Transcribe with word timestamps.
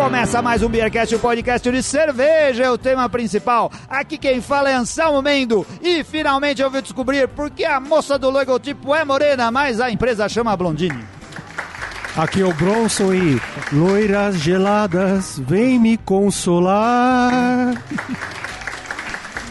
Começa 0.00 0.40
mais 0.40 0.62
um 0.62 0.68
Beercast, 0.70 1.14
o 1.14 1.18
podcast 1.18 1.70
de 1.70 1.82
cerveja, 1.82 2.64
é 2.64 2.70
o 2.70 2.78
tema 2.78 3.06
principal. 3.10 3.70
Aqui 3.86 4.16
quem 4.16 4.40
fala 4.40 4.70
é 4.70 4.74
Anselmo 4.74 5.20
Mendo. 5.20 5.66
E 5.82 6.02
finalmente 6.02 6.62
eu 6.62 6.70
vou 6.70 6.80
descobrir 6.80 7.28
por 7.28 7.50
que 7.50 7.66
a 7.66 7.78
moça 7.78 8.18
do 8.18 8.30
logotipo 8.30 8.94
é 8.94 9.04
morena, 9.04 9.50
mas 9.50 9.78
a 9.78 9.90
empresa 9.90 10.26
chama 10.26 10.56
Blondine. 10.56 11.04
Aqui 12.16 12.40
é 12.40 12.46
o 12.46 12.54
Bronson 12.54 13.12
e 13.12 13.38
loiras 13.70 14.36
geladas, 14.36 15.38
vem 15.38 15.78
me 15.78 15.98
consolar. 15.98 17.74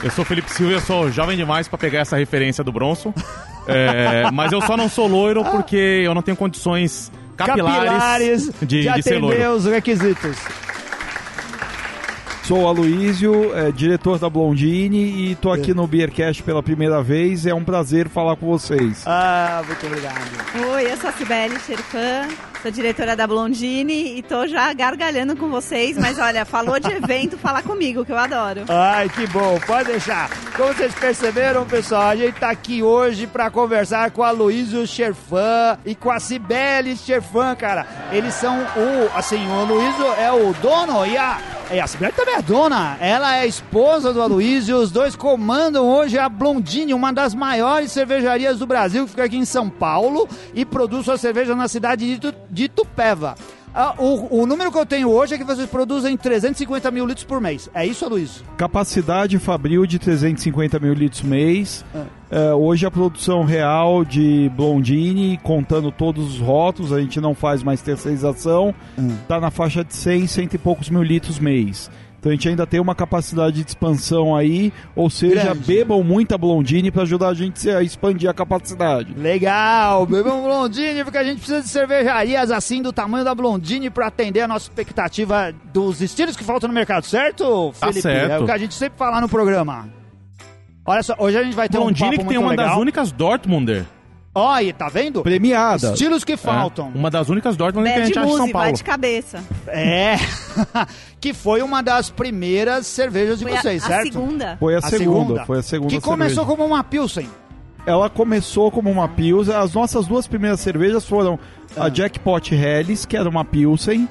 Eu 0.01 0.09
sou 0.09 0.25
Felipe 0.25 0.51
Silva, 0.51 0.73
eu 0.73 0.81
sou 0.81 1.11
jovem 1.11 1.37
demais 1.37 1.67
pra 1.67 1.77
pegar 1.77 1.99
essa 1.99 2.17
referência 2.17 2.63
do 2.63 2.71
Bronson. 2.71 3.13
É, 3.67 4.31
mas 4.31 4.51
eu 4.51 4.61
só 4.63 4.75
não 4.75 4.89
sou 4.89 5.05
loiro 5.05 5.43
porque 5.45 6.01
eu 6.03 6.15
não 6.15 6.23
tenho 6.23 6.35
condições 6.35 7.11
capilares, 7.45 8.49
de, 8.59 8.65
de 8.65 8.81
de 8.81 8.89
atender 8.89 9.49
os 9.49 9.65
requisitos. 9.65 10.37
Sou 12.43 12.63
o 12.63 12.67
Aloísio, 12.67 13.55
é, 13.55 13.71
diretor 13.71 14.17
da 14.17 14.27
Blondine 14.27 15.29
e 15.29 15.35
tô 15.35 15.51
aqui 15.51 15.71
no 15.71 15.85
Beercast 15.85 16.41
pela 16.41 16.63
primeira 16.63 17.03
vez. 17.03 17.45
É 17.45 17.53
um 17.53 17.63
prazer 17.63 18.09
falar 18.09 18.35
com 18.37 18.47
vocês. 18.47 19.03
Ah, 19.05 19.61
muito 19.67 19.85
obrigado. 19.85 20.19
Oi, 20.73 20.91
eu 20.91 20.97
sou 20.97 21.11
a 21.11 21.13
Cibele 21.13 21.59
Sherfan, 21.59 22.27
sou 22.61 22.69
diretora 22.71 23.15
da 23.15 23.25
Blondine 23.25 24.17
e 24.17 24.21
tô 24.21 24.45
já 24.45 24.73
gargalhando 24.73 25.35
com 25.35 25.49
vocês, 25.49 25.97
mas 25.97 26.19
olha, 26.19 26.43
falou 26.43 26.79
de 26.79 26.91
evento, 26.91 27.37
fala 27.37 27.61
comigo, 27.61 28.03
que 28.03 28.11
eu 28.11 28.17
adoro. 28.17 28.65
Ai, 28.67 29.07
que 29.07 29.25
bom, 29.27 29.57
pode 29.65 29.91
deixar. 29.91 30.29
Como 30.55 30.73
vocês 30.73 30.93
perceberam, 30.93 31.65
pessoal, 31.65 32.09
a 32.09 32.15
gente 32.15 32.37
tá 32.37 32.49
aqui 32.49 32.83
hoje 32.83 33.27
pra 33.27 33.49
conversar 33.49 34.11
com 34.11 34.23
a 34.23 34.31
Luísio 34.31 34.85
Scherfan 34.85 35.77
e 35.85 35.95
com 35.95 36.11
a 36.11 36.19
Cibele 36.19 36.97
Scherfan, 36.97 37.55
cara. 37.55 37.87
Eles 38.11 38.33
são 38.33 38.57
o, 38.59 39.17
assim, 39.17 39.47
o 39.47 39.53
Aloysio 39.53 40.13
é 40.17 40.31
o 40.31 40.53
dono 40.55 41.05
e 41.05 41.17
a, 41.17 41.39
e 41.71 41.79
a 41.79 41.87
Cibele 41.87 42.11
também 42.11 42.35
é 42.35 42.41
dona. 42.41 42.97
Ela 42.99 43.37
é 43.37 43.41
a 43.41 43.47
esposa 43.47 44.11
do 44.11 44.21
Aloysio, 44.21 44.77
os 44.77 44.91
dois 44.91 45.15
comandam 45.15 45.87
hoje 45.87 46.17
a 46.17 46.27
Blondine, 46.27 46.93
uma 46.93 47.13
das 47.13 47.33
maiores 47.33 47.91
cervejarias 47.91 48.59
do 48.59 48.67
Brasil, 48.67 49.05
que 49.05 49.11
fica 49.11 49.23
aqui 49.23 49.37
em 49.37 49.45
São 49.45 49.69
Paulo 49.69 50.27
e 50.53 50.65
produz 50.65 51.05
sua 51.05 51.17
cerveja 51.17 51.55
na 51.55 51.69
cidade 51.69 52.17
de, 52.17 52.33
de 52.49 52.67
Tupéva. 52.67 53.35
Ah, 53.73 53.93
o, 53.99 54.41
o 54.41 54.45
número 54.47 54.71
que 54.71 54.77
eu 54.77 54.85
tenho 54.85 55.09
hoje 55.09 55.35
é 55.35 55.37
que 55.37 55.43
vocês 55.43 55.69
produzem 55.69 56.17
350 56.17 56.89
mil 56.89 57.05
litros 57.05 57.23
por 57.23 57.39
mês. 57.39 57.69
É 57.73 57.85
isso, 57.85 58.03
Aloysio? 58.03 58.43
Capacidade 58.57 59.37
fabril 59.37 59.85
de 59.85 59.99
350 59.99 60.79
mil 60.79 60.93
litros 60.93 61.21
mês. 61.21 61.85
É, 62.31 62.51
hoje 62.53 62.85
a 62.85 62.91
produção 62.91 63.43
real 63.43 64.03
de 64.03 64.51
Blondine, 64.55 65.39
contando 65.43 65.91
todos 65.91 66.35
os 66.35 66.39
rótulos, 66.39 66.91
a 66.91 66.99
gente 66.99 67.21
não 67.21 67.35
faz 67.35 67.61
mais 67.61 67.81
terceirização, 67.81 68.73
tá 69.27 69.39
na 69.39 69.51
faixa 69.51 69.83
de 69.83 69.95
100, 69.95 70.27
cento 70.27 70.53
e 70.55 70.57
poucos 70.57 70.89
mil 70.89 71.03
litros 71.03 71.39
mês. 71.39 71.91
Então 72.19 72.29
a 72.31 72.35
gente 72.35 72.49
ainda 72.49 72.67
tem 72.67 72.81
uma 72.81 72.93
capacidade 72.93 73.63
de 73.63 73.69
expansão 73.69 74.35
aí, 74.35 74.73
ou 74.93 75.09
seja, 75.09 75.53
Grande. 75.53 75.59
bebam 75.65 76.03
muita 76.03 76.37
Blondine 76.37 76.91
para 76.91 77.03
ajudar 77.03 77.29
a 77.29 77.33
gente 77.33 77.69
a 77.69 77.81
expandir 77.81 78.29
a 78.29 78.33
capacidade. 78.33 79.13
Legal, 79.13 80.05
bebam 80.05 80.43
Blondine, 80.43 81.03
porque 81.05 81.17
a 81.17 81.23
gente 81.23 81.37
precisa 81.37 81.61
de 81.61 81.69
cervejarias 81.69 82.51
assim 82.51 82.81
do 82.81 82.91
tamanho 82.91 83.23
da 83.23 83.33
Blondine 83.33 83.89
para 83.89 84.07
atender 84.07 84.41
a 84.41 84.47
nossa 84.49 84.65
expectativa 84.65 85.53
dos 85.73 86.01
estilos 86.01 86.35
que 86.35 86.43
faltam 86.43 86.67
no 86.67 86.73
mercado, 86.75 87.05
certo, 87.05 87.71
Tá 87.79 87.87
Felipe? 87.87 88.01
certo. 88.01 88.31
É 88.31 88.39
o 88.39 88.45
que 88.45 88.51
a 88.51 88.57
gente 88.57 88.73
sempre 88.73 88.97
fala 88.97 89.21
no 89.21 89.29
programa. 89.29 89.87
Olha 90.85 91.03
só, 91.03 91.15
hoje 91.19 91.37
a 91.37 91.43
gente 91.43 91.55
vai 91.55 91.69
ter 91.69 91.77
Blondine 91.77 92.07
um 92.07 92.11
papo 92.11 92.23
que 92.23 92.27
tem 92.29 92.37
uma 92.37 92.49
legal. 92.51 92.67
das 92.69 92.77
únicas 92.77 93.11
Dortmunder. 93.13 93.85
Aí, 94.47 94.71
tá 94.73 94.87
vendo? 94.89 95.21
Premiada. 95.23 95.91
Estilos 95.93 96.23
que 96.23 96.33
É, 96.33 96.37
faltam. 96.37 96.91
uma 96.93 97.09
das 97.09 97.29
únicas 97.29 97.57
Dortmunder 97.57 97.93
que 97.93 97.99
a 97.99 98.01
Bad 98.01 98.07
gente 98.07 98.19
acha 98.19 98.27
em 98.27 98.31
São 98.31 98.39
Muse, 98.41 98.53
vai 98.53 98.61
Paulo. 98.63 98.77
de 98.77 98.83
cabeça. 98.83 99.43
É. 99.67 100.15
que 101.19 101.33
foi 101.33 101.61
uma 101.61 101.81
das 101.81 102.09
primeiras 102.09 102.87
cervejas 102.87 103.39
de 103.39 103.45
Foi 103.45 103.55
a- 103.55 103.61
vocês, 103.61 103.83
a, 103.83 103.87
certo? 103.87 104.13
segunda. 104.13 104.57
Foi 104.59 104.75
a, 104.75 104.81
segunda, 104.81 105.45
foi 105.45 105.59
a 105.59 105.61
segunda 105.63 105.89
Que 105.89 105.95
cerveja. 105.95 106.11
começou 106.11 106.45
como 106.45 106.65
uma 106.65 106.83
Pilsen. 106.83 107.27
Ela 107.85 108.09
começou 108.09 108.69
como 108.71 108.89
uma 108.91 109.07
Pilsen. 109.07 109.55
As 109.55 109.73
nossas 109.73 110.05
duas 110.07 110.27
primeiras 110.27 110.59
cervejas 110.59 111.05
foram 111.05 111.39
Ah. 111.77 111.85
a 111.85 111.89
Jackpot 111.89 112.53
Helles, 112.53 113.05
que 113.05 113.17
era 113.17 113.27
uma 113.27 113.43
Pilsen, 113.45 114.07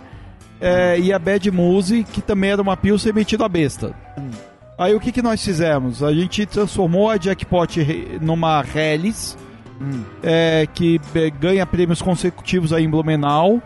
é, 0.61 0.99
e 0.99 1.13
a 1.13 1.19
Bad 1.19 1.51
Muse, 1.51 2.05
que 2.13 2.21
também 2.21 2.51
era 2.51 2.61
uma 2.63 2.77
Pilsen 2.77 3.13
metida 3.13 3.45
a 3.45 3.49
besta. 3.49 3.95
Hum. 4.19 4.31
Aí 4.77 4.95
o 4.95 5.01
que, 5.01 5.11
que 5.11 5.21
nós 5.23 5.43
fizemos? 5.45 6.03
A 6.05 6.13
gente 6.13 6.47
transformou 6.47 7.11
a 7.11 7.17
Jackpot 7.17 7.67
numa 8.21 8.65
Helles, 8.75 9.37
Hum. 9.81 10.03
é, 10.23 10.67
que 10.73 11.01
ganha 11.41 11.65
prêmios 11.67 12.03
consecutivos 12.03 12.73
aí 12.73 12.85
em 12.85 12.91
Blumenau. 12.91 13.63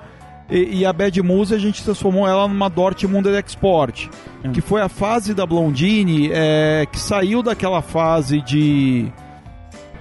E, 0.51 0.81
e 0.81 0.87
a 0.87 0.93
Bad 0.93 1.23
Muse 1.23 1.55
a 1.55 1.59
gente 1.59 1.83
transformou 1.83 2.29
ela 2.29 2.47
numa 2.47 2.69
Dortmunder 2.69 3.35
Export, 3.43 4.09
Hum. 4.45 4.53
que 4.53 4.61
foi 4.61 4.83
a 4.83 4.89
fase 4.89 5.33
da 5.35 5.47
Blondine 5.47 6.31
é, 6.33 6.85
que 6.91 6.99
saiu 6.99 7.43
daquela 7.43 7.81
fase 7.81 8.41
de 8.43 9.11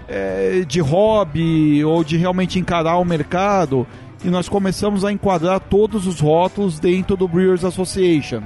é, 0.08 0.64
de 0.68 0.82
hobby 0.82 1.84
ou 1.86 2.04
de 2.04 2.18
realmente 2.18 2.60
encarar 2.60 2.98
o 2.98 3.06
mercado 3.06 3.88
e 4.26 4.30
nós 4.30 4.50
começamos 4.50 5.06
a 5.06 5.12
enquadrar 5.12 5.60
todos 5.60 6.06
os 6.06 6.20
rótulos 6.20 6.80
dentro 6.80 7.16
do 7.16 7.28
Brewers 7.28 7.64
Association 7.64 8.42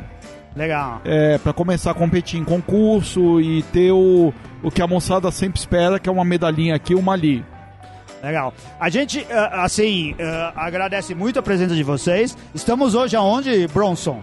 Legal. 0.56 1.02
é, 1.03 1.38
para 1.38 1.52
começar 1.53 1.92
a 1.92 1.94
competir 1.94 2.40
em 2.40 2.44
concurso 2.44 3.42
e 3.42 3.64
ter 3.64 3.92
o, 3.92 4.34
o 4.62 4.70
que 4.72 4.82
a 4.82 4.88
moçada 4.88 5.32
sempre 5.32 5.59
espera, 5.59 6.00
que 6.00 6.08
é 6.08 6.12
uma 6.12 6.24
medalhinha 6.24 6.76
aqui, 6.76 6.94
uma 6.94 7.14
ali. 7.14 7.44
Legal. 8.24 8.53
A 8.80 8.90
gente, 8.90 9.26
ah, 9.31 9.64
assim, 9.64 10.16
ah, 10.20 10.53
agradece 10.56 11.14
muito 11.14 11.38
a 11.40 11.44
presença 11.44 11.76
de 11.76 11.84
vocês. 11.84 12.36
Estamos 12.53 12.96
hoje 12.96 13.16
aonde, 13.16 13.68
Bronson? 13.68 14.22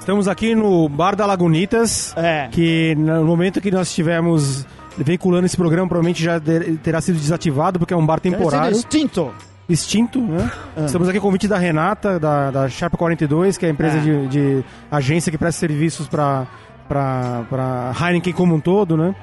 Estamos 0.00 0.28
aqui 0.28 0.54
no 0.54 0.88
Bar 0.88 1.16
da 1.16 1.24
Lagunitas, 1.24 2.12
É. 2.16 2.48
que 2.50 2.94
no 2.96 3.24
momento 3.24 3.60
que 3.60 3.70
nós 3.70 3.88
estivermos 3.88 4.66
veiculando 4.98 5.46
esse 5.46 5.56
programa, 5.56 5.88
provavelmente 5.88 6.22
já 6.22 6.38
terá 6.82 7.00
sido 7.00 7.18
desativado, 7.18 7.78
porque 7.78 7.94
é 7.94 7.96
um 7.96 8.04
bar 8.04 8.20
temporário, 8.20 8.76
Extinto. 8.76 9.32
extinto, 9.68 10.20
né? 10.20 10.50
Estamos 10.84 11.08
aqui 11.08 11.18
com 11.18 11.26
o 11.26 11.28
convite 11.30 11.48
da 11.48 11.56
Renata, 11.56 12.20
da, 12.20 12.50
da 12.50 12.68
Sharp 12.68 12.94
42, 12.96 13.56
que 13.56 13.64
é 13.64 13.68
a 13.68 13.72
empresa 13.72 13.96
Ah. 13.96 14.00
de, 14.00 14.28
de 14.28 14.64
agência 14.90 15.32
que 15.32 15.38
presta 15.38 15.58
serviços 15.60 16.06
para 16.08 16.46
para 16.86 17.92
Heineken 17.98 18.34
como 18.34 18.54
um 18.54 18.60
todo, 18.60 18.94
né? 18.94 19.14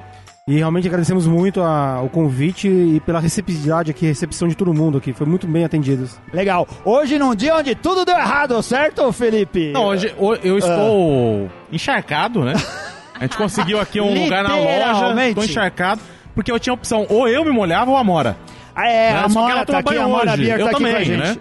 E 0.48 0.56
realmente 0.56 0.88
agradecemos 0.88 1.24
muito 1.24 1.60
a- 1.62 2.02
o 2.02 2.08
convite 2.08 2.66
e 2.66 2.98
pela 3.06 3.20
receptividade 3.20 3.92
aqui, 3.92 4.04
recepção 4.06 4.48
de 4.48 4.56
todo 4.56 4.74
mundo 4.74 4.98
aqui. 4.98 5.12
Foi 5.12 5.24
muito 5.24 5.46
bem 5.46 5.64
atendidos. 5.64 6.18
Legal. 6.32 6.66
Hoje 6.84 7.16
num 7.16 7.32
dia 7.32 7.54
onde 7.54 7.76
tudo 7.76 8.04
deu 8.04 8.16
errado, 8.16 8.60
certo, 8.60 9.12
Felipe? 9.12 9.70
Não, 9.70 9.84
hoje 9.84 10.12
ho- 10.18 10.34
eu 10.42 10.58
estou 10.58 11.48
encharcado, 11.70 12.42
né? 12.44 12.54
A 13.14 13.22
gente 13.22 13.36
conseguiu 13.36 13.78
aqui 13.78 14.00
um 14.00 14.24
lugar 14.24 14.42
na 14.42 14.56
loja, 14.56 15.28
estou 15.28 15.44
encharcado, 15.44 16.00
porque 16.34 16.50
eu 16.50 16.58
tinha 16.58 16.72
a 16.72 16.74
opção, 16.74 17.06
ou 17.08 17.28
eu 17.28 17.44
me 17.44 17.52
molhava 17.52 17.92
ou 17.92 17.96
a 17.96 18.00
Amora. 18.00 18.36
Ah, 18.74 18.88
é, 18.88 19.12
Né? 19.12 19.18
a 19.20 19.22
Só 19.22 19.28
que 19.28 19.34
Mora 19.34 19.52
ela 19.52 19.64
tá 19.64 19.78
aqui, 19.78 19.88
a 19.90 19.92
banho 19.92 20.08
Mora 20.08 20.32
hoje. 20.32 20.48
Eu 20.48 20.58
tá 20.58 20.64
aqui 20.64 20.72
também, 20.74 20.92
com 20.92 20.98
a 20.98 21.04
gente. 21.04 21.18
né? 21.20 21.36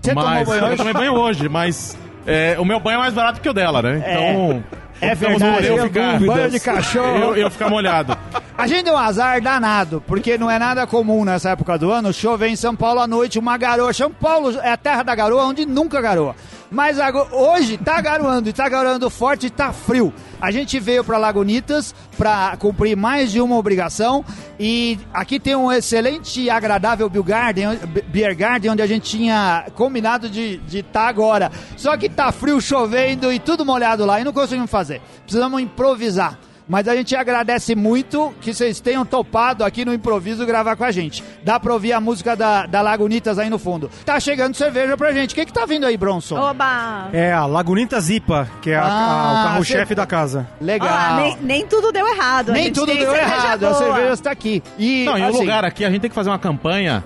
Você 0.00 0.14
tomou 0.14 0.30
mas 0.30 0.48
banho 0.48 0.60
eu 0.60 0.66
hoje? 0.68 0.76
tomei 0.76 0.92
banho 0.92 1.12
hoje, 1.14 1.48
mas 1.48 1.98
é, 2.24 2.56
o 2.60 2.64
meu 2.64 2.78
banho 2.78 2.94
é 2.94 2.98
mais 3.00 3.14
barato 3.14 3.40
que 3.40 3.48
o 3.48 3.52
dela, 3.52 3.82
né? 3.82 3.96
Então, 3.98 4.62
É 4.62 4.83
optamos 5.12 5.42
verdade, 5.42 5.66
eu 5.66 5.82
ficar, 5.84 6.20
banho 6.20 6.50
de 6.50 6.60
cachorro. 6.60 7.18
eu, 7.18 7.36
eu 7.36 7.50
ficar 7.50 7.68
molhado. 7.68 8.16
A 8.56 8.66
gente 8.66 8.84
deu 8.84 8.94
um 8.94 8.98
azar 8.98 9.40
danado, 9.42 10.02
porque 10.06 10.38
não 10.38 10.50
é 10.50 10.58
nada 10.58 10.86
comum 10.86 11.24
nessa 11.24 11.50
época 11.50 11.76
do 11.78 11.90
ano 11.90 12.12
chover 12.12 12.48
em 12.48 12.56
São 12.56 12.74
Paulo 12.74 13.00
à 13.00 13.06
noite, 13.06 13.38
uma 13.38 13.56
garoa. 13.56 13.92
São 13.92 14.10
Paulo 14.10 14.58
é 14.60 14.70
a 14.70 14.76
terra 14.76 15.02
da 15.02 15.14
garoa, 15.14 15.44
onde 15.44 15.66
nunca 15.66 16.00
garoa. 16.00 16.36
Mas 16.74 16.98
ago- 16.98 17.28
hoje 17.30 17.78
tá 17.78 18.00
garoando, 18.00 18.52
tá 18.52 18.68
garoando 18.68 19.08
forte 19.08 19.46
e 19.46 19.50
tá 19.50 19.72
frio. 19.72 20.12
A 20.40 20.50
gente 20.50 20.80
veio 20.80 21.04
para 21.04 21.16
Lagunitas 21.16 21.94
para 22.18 22.56
cumprir 22.58 22.96
mais 22.96 23.30
de 23.30 23.40
uma 23.40 23.56
obrigação 23.56 24.24
e 24.58 24.98
aqui 25.12 25.38
tem 25.38 25.54
um 25.54 25.70
excelente 25.70 26.40
e 26.40 26.50
agradável 26.50 27.08
Beer 27.08 27.22
Garden, 27.24 27.78
Beer 28.08 28.36
Garden 28.36 28.72
onde 28.72 28.82
a 28.82 28.86
gente 28.86 29.08
tinha 29.08 29.66
combinado 29.76 30.28
de 30.28 30.60
estar 30.72 31.06
agora. 31.06 31.50
Só 31.76 31.96
que 31.96 32.08
tá 32.08 32.32
frio, 32.32 32.60
chovendo 32.60 33.32
e 33.32 33.38
tudo 33.38 33.64
molhado 33.64 34.04
lá 34.04 34.20
e 34.20 34.24
não 34.24 34.32
conseguimos 34.32 34.70
fazer. 34.70 35.00
Precisamos 35.22 35.60
improvisar. 35.62 36.38
Mas 36.66 36.88
a 36.88 36.96
gente 36.96 37.14
agradece 37.14 37.74
muito 37.74 38.32
que 38.40 38.54
vocês 38.54 38.80
tenham 38.80 39.04
topado 39.04 39.62
aqui 39.64 39.84
no 39.84 39.92
improviso 39.92 40.46
gravar 40.46 40.76
com 40.76 40.84
a 40.84 40.90
gente. 40.90 41.22
Dá 41.44 41.60
pra 41.60 41.72
ouvir 41.74 41.92
a 41.92 42.00
música 42.00 42.34
da, 42.34 42.64
da 42.64 42.80
Lagunitas 42.80 43.38
aí 43.38 43.50
no 43.50 43.58
fundo. 43.58 43.90
Tá 44.04 44.18
chegando 44.18 44.54
cerveja 44.54 44.96
pra 44.96 45.12
gente. 45.12 45.32
O 45.32 45.34
que 45.34 45.44
que 45.44 45.52
tá 45.52 45.66
vindo 45.66 45.84
aí, 45.84 45.94
Bronson? 45.96 46.36
Oba! 46.40 47.10
É 47.12 47.32
a 47.34 47.44
Lagunitas 47.44 48.04
Zipa, 48.04 48.48
que 48.62 48.70
é 48.70 48.76
a- 48.76 48.82
a- 48.82 48.86
Ah, 48.86 49.30
o 49.40 49.44
carro-chefe 49.48 49.88
cê- 49.88 49.94
da 49.94 50.06
casa. 50.06 50.48
Legal. 50.58 50.88
Ah, 50.90 51.16
nem, 51.20 51.36
nem 51.42 51.66
tudo 51.66 51.92
deu 51.92 52.08
errado. 52.08 52.48
a 52.48 52.52
Nem 52.54 52.64
gente 52.64 52.74
tudo 52.76 52.86
deu 52.86 52.96
cerveja 53.10 53.20
errado. 53.22 53.64
A 53.64 53.70
boa. 53.70 53.82
cerveja 53.84 54.12
está 54.14 54.30
aqui. 54.30 54.62
E, 54.78 55.04
Não, 55.04 55.18
e 55.18 55.20
o 55.20 55.24
assim, 55.26 55.38
lugar 55.40 55.64
aqui, 55.66 55.84
a 55.84 55.90
gente 55.90 56.00
tem 56.00 56.08
que 56.10 56.14
fazer 56.16 56.30
uma 56.30 56.38
campanha, 56.38 57.04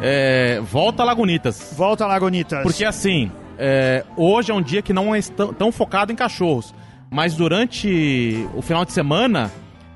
é, 0.00 0.60
volta 0.62 1.02
Lagunitas. 1.02 1.72
Volta, 1.76 2.06
Lagunitas. 2.06 2.62
Porque 2.62 2.84
assim, 2.84 3.30
é, 3.58 4.04
hoje 4.16 4.50
é 4.52 4.54
um 4.54 4.62
dia 4.62 4.82
que 4.82 4.92
não 4.92 5.12
é 5.14 5.20
tão, 5.22 5.52
tão 5.52 5.72
focado 5.72 6.12
em 6.12 6.14
cachorros. 6.16 6.72
Mas 7.10 7.34
durante 7.34 8.48
o 8.54 8.62
final 8.62 8.84
de 8.84 8.92
semana, 8.92 9.50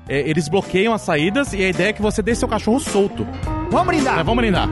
é, 0.07 0.19
eles 0.29 0.49
bloqueiam 0.49 0.93
as 0.93 1.01
saídas 1.01 1.53
e 1.53 1.63
a 1.63 1.69
ideia 1.69 1.89
é 1.89 1.93
que 1.93 2.01
você 2.01 2.21
deixe 2.21 2.39
seu 2.39 2.47
cachorro 2.47 2.77
solto. 2.77 3.25
Vamos 3.71 3.87
brindar! 3.87 4.19
É, 4.19 4.23
vamos 4.23 4.41
brindar! 4.41 4.69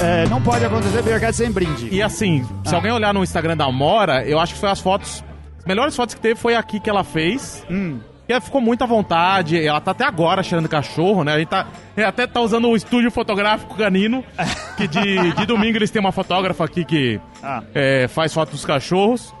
É, 0.00 0.26
não 0.30 0.40
pode 0.40 0.64
acontecer 0.64 1.02
Beercat 1.02 1.36
sem 1.36 1.50
brinde. 1.50 1.90
E 1.92 2.00
assim, 2.00 2.44
se 2.64 2.74
ah. 2.74 2.78
alguém 2.78 2.90
olhar 2.90 3.12
no 3.12 3.22
Instagram 3.22 3.58
da 3.58 3.66
Amora, 3.66 4.24
eu 4.26 4.38
acho 4.40 4.54
que 4.54 4.60
foi 4.60 4.70
as 4.70 4.80
fotos. 4.80 5.22
As 5.58 5.66
melhores 5.66 5.94
fotos 5.94 6.14
que 6.14 6.20
teve 6.22 6.40
foi 6.40 6.54
aqui 6.54 6.80
que 6.80 6.88
ela 6.88 7.04
fez. 7.04 7.62
Hum. 7.70 8.00
E 8.28 8.32
ela 8.32 8.40
ficou 8.40 8.60
muito 8.60 8.84
à 8.84 8.86
vontade. 8.86 9.58
Ela 9.64 9.80
tá 9.80 9.92
até 9.92 10.04
agora 10.04 10.42
cheirando 10.42 10.68
cachorro, 10.68 11.24
né? 11.24 11.32
A 11.34 11.38
gente 11.38 11.48
tá, 11.48 11.66
é, 11.96 12.04
até 12.04 12.26
tá 12.26 12.40
usando 12.40 12.68
o 12.68 12.76
estúdio 12.76 13.10
fotográfico 13.10 13.74
canino. 13.74 14.22
Que 14.76 14.86
de, 14.86 15.32
de 15.32 15.46
domingo 15.46 15.78
eles 15.78 15.90
têm 15.90 16.00
uma 16.00 16.12
fotógrafa 16.12 16.64
aqui 16.64 16.84
que 16.84 17.18
Ah. 17.42 17.62
é, 17.74 18.06
faz 18.08 18.34
fotos 18.34 18.52
dos 18.54 18.64
cachorros. 18.66 19.34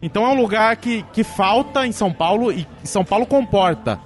Então 0.00 0.24
é 0.24 0.28
um 0.28 0.40
lugar 0.40 0.74
que, 0.76 1.04
que 1.12 1.22
falta 1.22 1.86
em 1.86 1.92
São 1.92 2.10
Paulo 2.12 2.50
e 2.50 2.66
São 2.84 3.04
Paulo 3.04 3.26
comporta. 3.26 4.00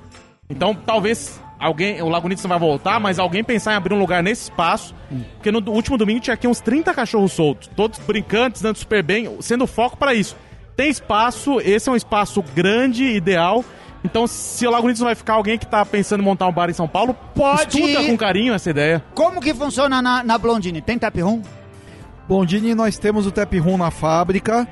Então 0.51 0.75
talvez 0.75 1.41
alguém, 1.61 2.03
o 2.03 2.09
Lagunito 2.09 2.43
não 2.43 2.49
vai 2.49 2.59
voltar, 2.59 2.99
mas 2.99 3.21
alguém 3.21 3.45
pensar 3.45 3.73
em 3.75 3.77
abrir 3.77 3.95
um 3.95 3.99
lugar 4.01 4.21
nesse 4.21 4.43
espaço. 4.51 4.93
Porque 5.35 5.53
no 5.53 5.61
último 5.71 5.97
domingo 5.97 6.19
tinha 6.19 6.35
aqui 6.35 6.49
uns 6.49 6.61
30 6.61 6.93
cachorros 6.93 7.33
soltos, 7.33 7.71
todos 7.77 8.01
brincantes, 8.01 8.61
dando 8.61 8.77
super 8.77 9.01
bem, 9.03 9.31
sendo 9.41 9.65
foco 9.69 9.97
para 9.97 10.13
isso. 10.13 10.37
Tem 10.77 10.91
espaço, 10.91 11.61
esse 11.61 11.89
é 11.89 11.93
um 11.93 11.97
espaço 11.97 12.43
grande, 12.53 13.05
ideal. 13.05 13.65
Então, 14.05 14.27
se 14.27 14.67
o 14.67 14.71
Lagunito 14.71 15.01
não 15.01 15.07
vai 15.07 15.15
ficar 15.15 15.33
alguém 15.33 15.59
que 15.59 15.67
tá 15.67 15.85
pensando 15.85 16.21
em 16.21 16.25
montar 16.25 16.47
um 16.47 16.53
bar 16.53 16.69
em 16.69 16.75
São 16.75 16.87
Paulo, 16.87 17.17
Pode 17.35 17.79
estuda 17.79 18.03
ir. 18.03 18.07
com 18.07 18.17
carinho 18.19 18.53
essa 18.53 18.69
ideia. 18.69 19.03
Como 19.15 19.41
que 19.41 19.55
funciona 19.55 20.03
na, 20.03 20.23
na 20.23 20.37
Blondine? 20.37 20.83
Tem 20.83 20.99
tap 20.99 21.17
room? 21.19 21.41
Blondini, 22.29 22.75
nós 22.75 22.99
temos 22.99 23.27
o 23.27 23.33
tap 23.33 23.53
room 23.59 23.79
na 23.79 23.91
fábrica. 23.91 24.69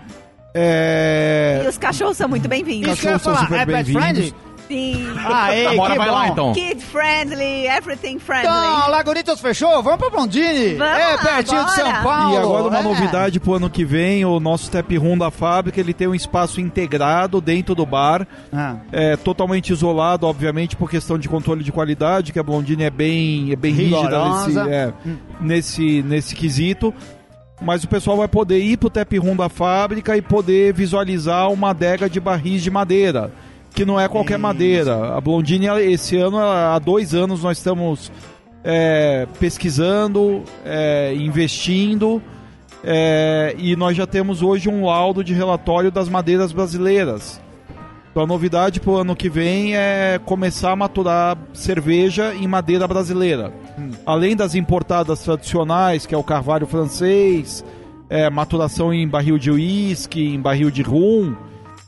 É... 0.55 1.63
E 1.65 1.69
os 1.69 1.79
cachorros 1.79 2.19
são 2.19 2.29
muito 2.29 2.47
bem-vindos. 2.47 2.93
Isso 2.93 3.01
que 3.01 3.07
eu 3.07 3.13
ia 3.13 3.19
Cachorros 3.19 3.39
são 3.39 3.49
falar. 3.49 3.63
É 3.63 3.67
pet 3.67 3.93
friendly? 3.93 4.35
Sim. 4.69 5.07
Aê, 5.25 5.77
Bora, 5.77 5.93
que 5.93 5.99
vai 5.99 6.09
bom. 6.09 6.15
lá 6.15 6.29
então. 6.29 6.53
Kid 6.53 6.83
friendly, 6.85 7.67
everything 7.67 8.19
friendly. 8.19 8.49
Então, 8.49 8.91
Lagunitas 8.91 9.41
fechou? 9.41 9.83
Vamos 9.83 9.99
pra 9.99 10.11
Blondine. 10.11 10.75
Vamos 10.75 10.99
é, 10.99 11.17
pertinho 11.19 11.61
de 11.61 11.67
bora. 11.67 11.77
São 11.77 12.03
Paulo. 12.03 12.35
E 12.35 12.37
agora 12.39 12.63
uma 12.69 12.79
é. 12.79 12.83
novidade 12.83 13.41
pro 13.41 13.55
ano 13.55 13.69
que 13.69 13.85
vem, 13.85 14.25
o 14.25 14.39
nosso 14.41 14.71
tap 14.71 14.91
room 14.97 15.19
da 15.19 15.31
fábrica, 15.31 15.81
ele 15.81 15.93
tem 15.93 16.07
um 16.09 16.15
espaço 16.15 16.61
integrado 16.61 17.41
dentro 17.41 17.75
do 17.75 17.85
bar, 17.85 18.27
Ah. 18.53 18.77
é 18.91 19.17
totalmente 19.17 19.73
isolado, 19.73 20.27
obviamente, 20.27 20.77
por 20.77 20.89
questão 20.91 21.19
de 21.19 21.29
controle 21.29 21.63
de 21.65 21.73
qualidade, 21.73 22.33
que 22.33 22.39
a 22.39 22.43
Blondine 22.43 22.85
é 22.85 22.91
bem, 22.91 23.53
é 23.53 23.57
bem 23.57 23.73
rígida 23.73 24.25
nesse, 24.47 24.59
é, 24.59 24.93
nesse, 25.41 26.03
nesse 26.03 26.35
quesito. 26.35 26.95
Mas 27.61 27.85
o 27.85 27.89
pessoal 27.89 28.17
vai 28.17 28.27
poder 28.27 28.59
ir 28.59 28.77
pro 28.77 28.91
tap 28.91 29.13
room 29.19 29.37
da 29.37 29.49
fábrica 29.49 30.17
e 30.17 30.23
poder 30.23 30.75
visualizar 30.75 31.49
uma 31.53 31.71
adega 31.71 32.11
de 32.11 32.19
barris 32.19 32.61
de 32.63 32.71
madeira, 32.73 33.31
que 33.75 33.85
não 33.85 33.99
é 33.99 34.09
qualquer 34.09 34.39
madeira. 34.39 35.17
A 35.17 35.21
Blondine, 35.21 35.67
esse 35.81 36.17
ano, 36.17 36.39
há 36.39 36.79
dois 36.79 37.15
anos, 37.15 37.43
nós 37.43 37.59
estamos 37.59 38.13
é, 38.65 39.27
pesquisando, 39.39 40.43
é, 40.65 41.15
investindo, 41.15 42.23
é, 42.85 43.55
e 43.59 43.77
nós 43.77 43.97
já 43.97 44.07
temos 44.07 44.43
hoje 44.43 44.69
um 44.69 44.87
laudo 44.87 45.23
de 45.23 45.33
relatório 45.33 45.91
das 45.91 46.09
madeiras 46.09 46.53
brasileiras. 46.53 47.41
Então 48.11 48.25
a 48.25 48.27
novidade 48.27 48.79
para 48.79 48.91
o 48.91 48.97
ano 48.97 49.17
que 49.17 49.31
vem 49.31 49.75
é 49.75 50.21
começar 50.23 50.73
a 50.73 50.77
maturar 50.77 51.39
cerveja 51.55 52.35
em 52.35 52.47
madeira 52.47 52.87
brasileira. 52.87 53.55
Além 54.05 54.37
das 54.37 54.55
importadas 54.55 55.21
tradicionais, 55.23 56.05
que 56.05 56.15
é 56.15 56.19
o 56.19 56.23
carvalho 56.23 56.67
francês, 56.67 57.65
é, 58.11 58.29
maturação 58.29 58.93
em 58.93 59.09
barril 59.09 59.39
de 59.39 59.51
uísque, 59.51 60.35
em 60.35 60.39
barril 60.39 60.71
de 60.71 60.83
rum, 60.83 61.35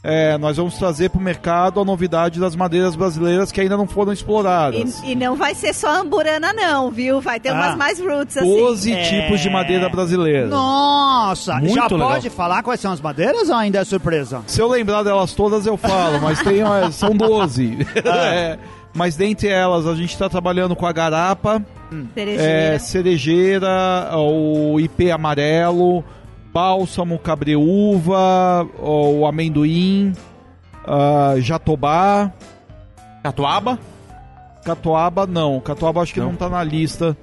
é, 0.05 0.37
nós 0.37 0.59
vamos 0.59 0.77
trazer 0.77 1.09
para 1.09 1.19
o 1.19 1.23
mercado 1.23 1.81
a 1.81 1.85
novidade 1.85 2.39
das 2.39 2.55
madeiras 2.55 2.95
brasileiras 2.95 3.51
que 3.51 3.59
ainda 3.61 3.75
não 3.77 3.87
foram 3.87 4.13
exploradas. 4.13 5.01
E, 5.03 5.13
e 5.13 5.15
não 5.15 5.35
vai 5.35 5.55
ser 5.55 5.73
só 5.73 6.03
amburana, 6.03 6.53
não, 6.53 6.91
viu? 6.91 7.23
Vai 7.23 7.41
ter 7.41 7.49
Ah. 7.49 7.55
umas 7.55 7.77
mais 7.77 7.99
roots, 7.99 8.37
assim. 8.37 8.57
12 8.59 8.93
É. 8.93 9.03
tipos 9.03 9.41
de 9.41 9.49
madeira 9.49 9.89
brasileira. 9.89 10.47
Nossa, 10.49 11.55
Muito 11.55 11.75
já 11.75 11.87
legal. 11.87 12.09
pode 12.11 12.29
falar 12.31 12.63
quais 12.63 12.81
são 12.81 12.93
as 12.93 13.01
madeiras 13.01 13.49
ou 13.49 13.57
ainda 13.57 13.79
é 13.79 13.85
surpresa? 13.85 14.43
Se 14.47 14.61
eu 14.61 14.69
lembrar 14.69 15.03
delas 15.03 15.33
todas, 15.33 15.65
eu 15.67 15.77
falo, 15.77 16.21
mas 16.21 16.39
tem, 16.43 16.59
são 16.93 17.17
12. 17.17 17.79
É, 18.05 18.59
mas 18.93 19.17
dentre 19.17 19.49
elas, 19.49 19.87
a 19.87 19.95
gente 19.95 20.11
está 20.13 20.29
trabalhando 20.29 20.77
com 20.77 20.87
a 20.87 20.93
garapa, 20.93 21.63
Cerejeira. 22.15 22.43
é, 22.75 22.79
cerejeira, 22.79 24.11
o 24.17 24.79
IP 24.79 25.11
amarelo, 25.11 26.05
bálsamo, 26.55 27.19
cabreúva, 27.19 28.65
o 28.79 29.27
amendoim, 29.27 30.13
ah, 30.87 31.35
jatobá, 31.39 32.31
Catuaba. 33.25 33.79
catuaba 34.65 35.27
não. 35.27 35.59
Catuaba 35.61 36.01
acho 36.03 36.15
que 36.15 36.21
não, 36.21 36.29
Não. 36.29 36.37
tá 36.37 36.49
na 36.49 36.63
lista. 36.63 37.17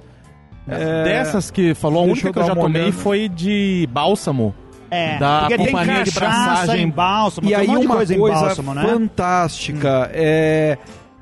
É, 0.68 1.04
Dessas 1.04 1.50
que 1.50 1.74
falou, 1.74 2.02
a 2.02 2.06
deixa 2.06 2.26
única 2.26 2.32
que 2.32 2.38
eu 2.38 2.54
já 2.54 2.54
tomei 2.60 2.82
olhada. 2.82 2.96
foi 2.98 3.28
de 3.28 3.88
bálsamo. 3.90 4.54
É, 4.90 5.16
Da 5.18 5.40
porque 5.40 5.56
tem 5.56 5.66
companhia 5.66 6.04
de 6.04 6.12
cachaça 6.12 6.44
braçagem. 6.50 6.82
em 6.84 6.90
bálsamo, 6.90 7.46
E 7.46 7.50
tem 7.50 7.56
aí 7.58 7.66
um 7.68 7.70
monte 7.72 7.80
de 7.80 7.86
uma 7.86 7.96
coisa, 7.96 8.14
coisa, 8.18 8.36
em 8.36 8.42
bálsamo, 8.44 8.74
né? 8.74 8.82
fantástica 8.82 10.10
é 10.12 10.76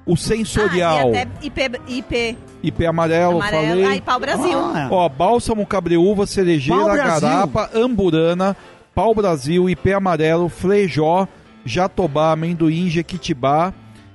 o 0.06 0.16
sensorial. 0.16 0.98
Ah, 0.98 1.04
e 1.06 1.08
até 1.18 1.28
IP, 1.42 1.60
IP 1.88 2.38
IP 2.62 2.86
amarelo, 2.86 3.36
amarelo. 3.40 3.66
falei. 3.68 3.84
Aí, 3.86 4.00
pau 4.00 4.20
Brasil. 4.20 4.58
Ah, 4.58 4.88
Ó, 4.90 5.08
bálsamo, 5.08 5.64
cabreúva, 5.66 6.26
cerejeira, 6.26 6.96
garapa, 6.96 7.70
amburana, 7.74 8.56
pau 8.94 9.14
Brasil, 9.14 9.68
IP 9.70 9.92
amarelo, 9.92 10.48
flejó, 10.48 11.26
jatobá, 11.64 12.32
amendoim, 12.32 12.88
jequitibá. 12.90 13.72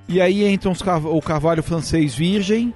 E 0.08 0.22
aí 0.22 0.48
entram 0.48 0.72
os 0.72 0.82
car- 0.84 1.06
o 1.06 1.20
carvalho 1.22 1.64
francês 1.64 2.14
virgem. 2.14 2.74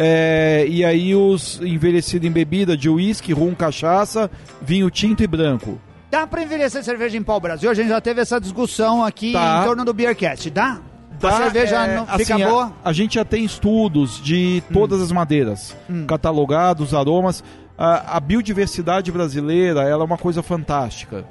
é, 0.00 0.64
e 0.68 0.84
aí 0.84 1.14
os 1.14 1.60
envelhecido 1.60 2.26
em 2.26 2.30
bebida 2.30 2.76
de 2.76 2.88
uísque, 2.88 3.32
rum, 3.32 3.52
cachaça, 3.54 4.30
vinho 4.62 4.88
tinto 4.90 5.22
e 5.22 5.26
branco. 5.26 5.80
Dá 6.10 6.26
pra 6.26 6.42
envelhecer 6.42 6.82
cerveja 6.84 7.16
em 7.18 7.22
pau 7.22 7.38
Brasil? 7.40 7.68
A 7.70 7.74
gente 7.74 7.88
já 7.88 8.00
teve 8.00 8.20
essa 8.20 8.40
discussão 8.40 9.04
aqui 9.04 9.32
Tá. 9.32 9.60
em 9.60 9.66
torno 9.66 9.84
do 9.84 9.92
Beercast, 9.92 10.48
dá? 10.50 10.80
Dá, 11.20 11.28
a 11.28 11.32
cerveja 11.42 11.84
é, 11.86 11.96
não 11.96 12.04
assim, 12.08 12.24
fica 12.24 12.34
a- 12.46 12.48
boa? 12.48 12.72
A, 12.84 12.92
gente 12.92 13.14
já 13.16 13.24
tem 13.24 13.44
estudos 13.44 14.22
de 14.22 14.62
todas 14.72 15.00
as 15.02 15.10
madeiras, 15.12 15.76
catalogados, 16.06 16.94
aromas. 16.94 17.42
A, 17.76 18.16
a 18.16 18.20
biodiversidade 18.20 19.10
brasileira 19.12 19.82
ela 19.82 20.02
é 20.02 20.06
uma 20.06 20.18
coisa 20.18 20.42
fantástica. 20.42 21.24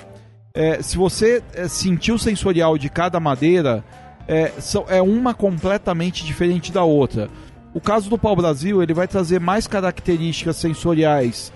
É, 0.54 0.82
se 0.82 0.98
você 0.98 1.44
é, 1.54 1.68
sentir 1.68 2.12
o 2.12 2.18
sensorial 2.20 2.78
de 2.78 2.90
cada 2.90 3.20
madeira, 3.20 3.84
é, 4.28 4.52
são- 4.60 4.86
é 4.88 5.02
uma 5.02 5.34
completamente 5.34 6.26
diferente 6.26 6.72
da 6.72 6.84
outra. 6.84 7.30
O 7.74 7.82
caso 7.82 8.10
do 8.10 8.18
pau 8.18 8.36
Brasil 8.36 8.82
ele 8.82 8.94
vai 8.94 9.08
trazer 9.08 9.40
mais 9.40 9.68
características 9.68 10.56
sensoriais 10.56 11.52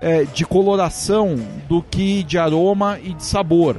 é, 0.00 0.24
de 0.24 0.44
coloração 0.46 1.36
do 1.68 1.82
que 1.82 2.22
de 2.22 2.38
aroma 2.38 2.98
e 3.02 3.12
de 3.12 3.22
sabor. 3.24 3.76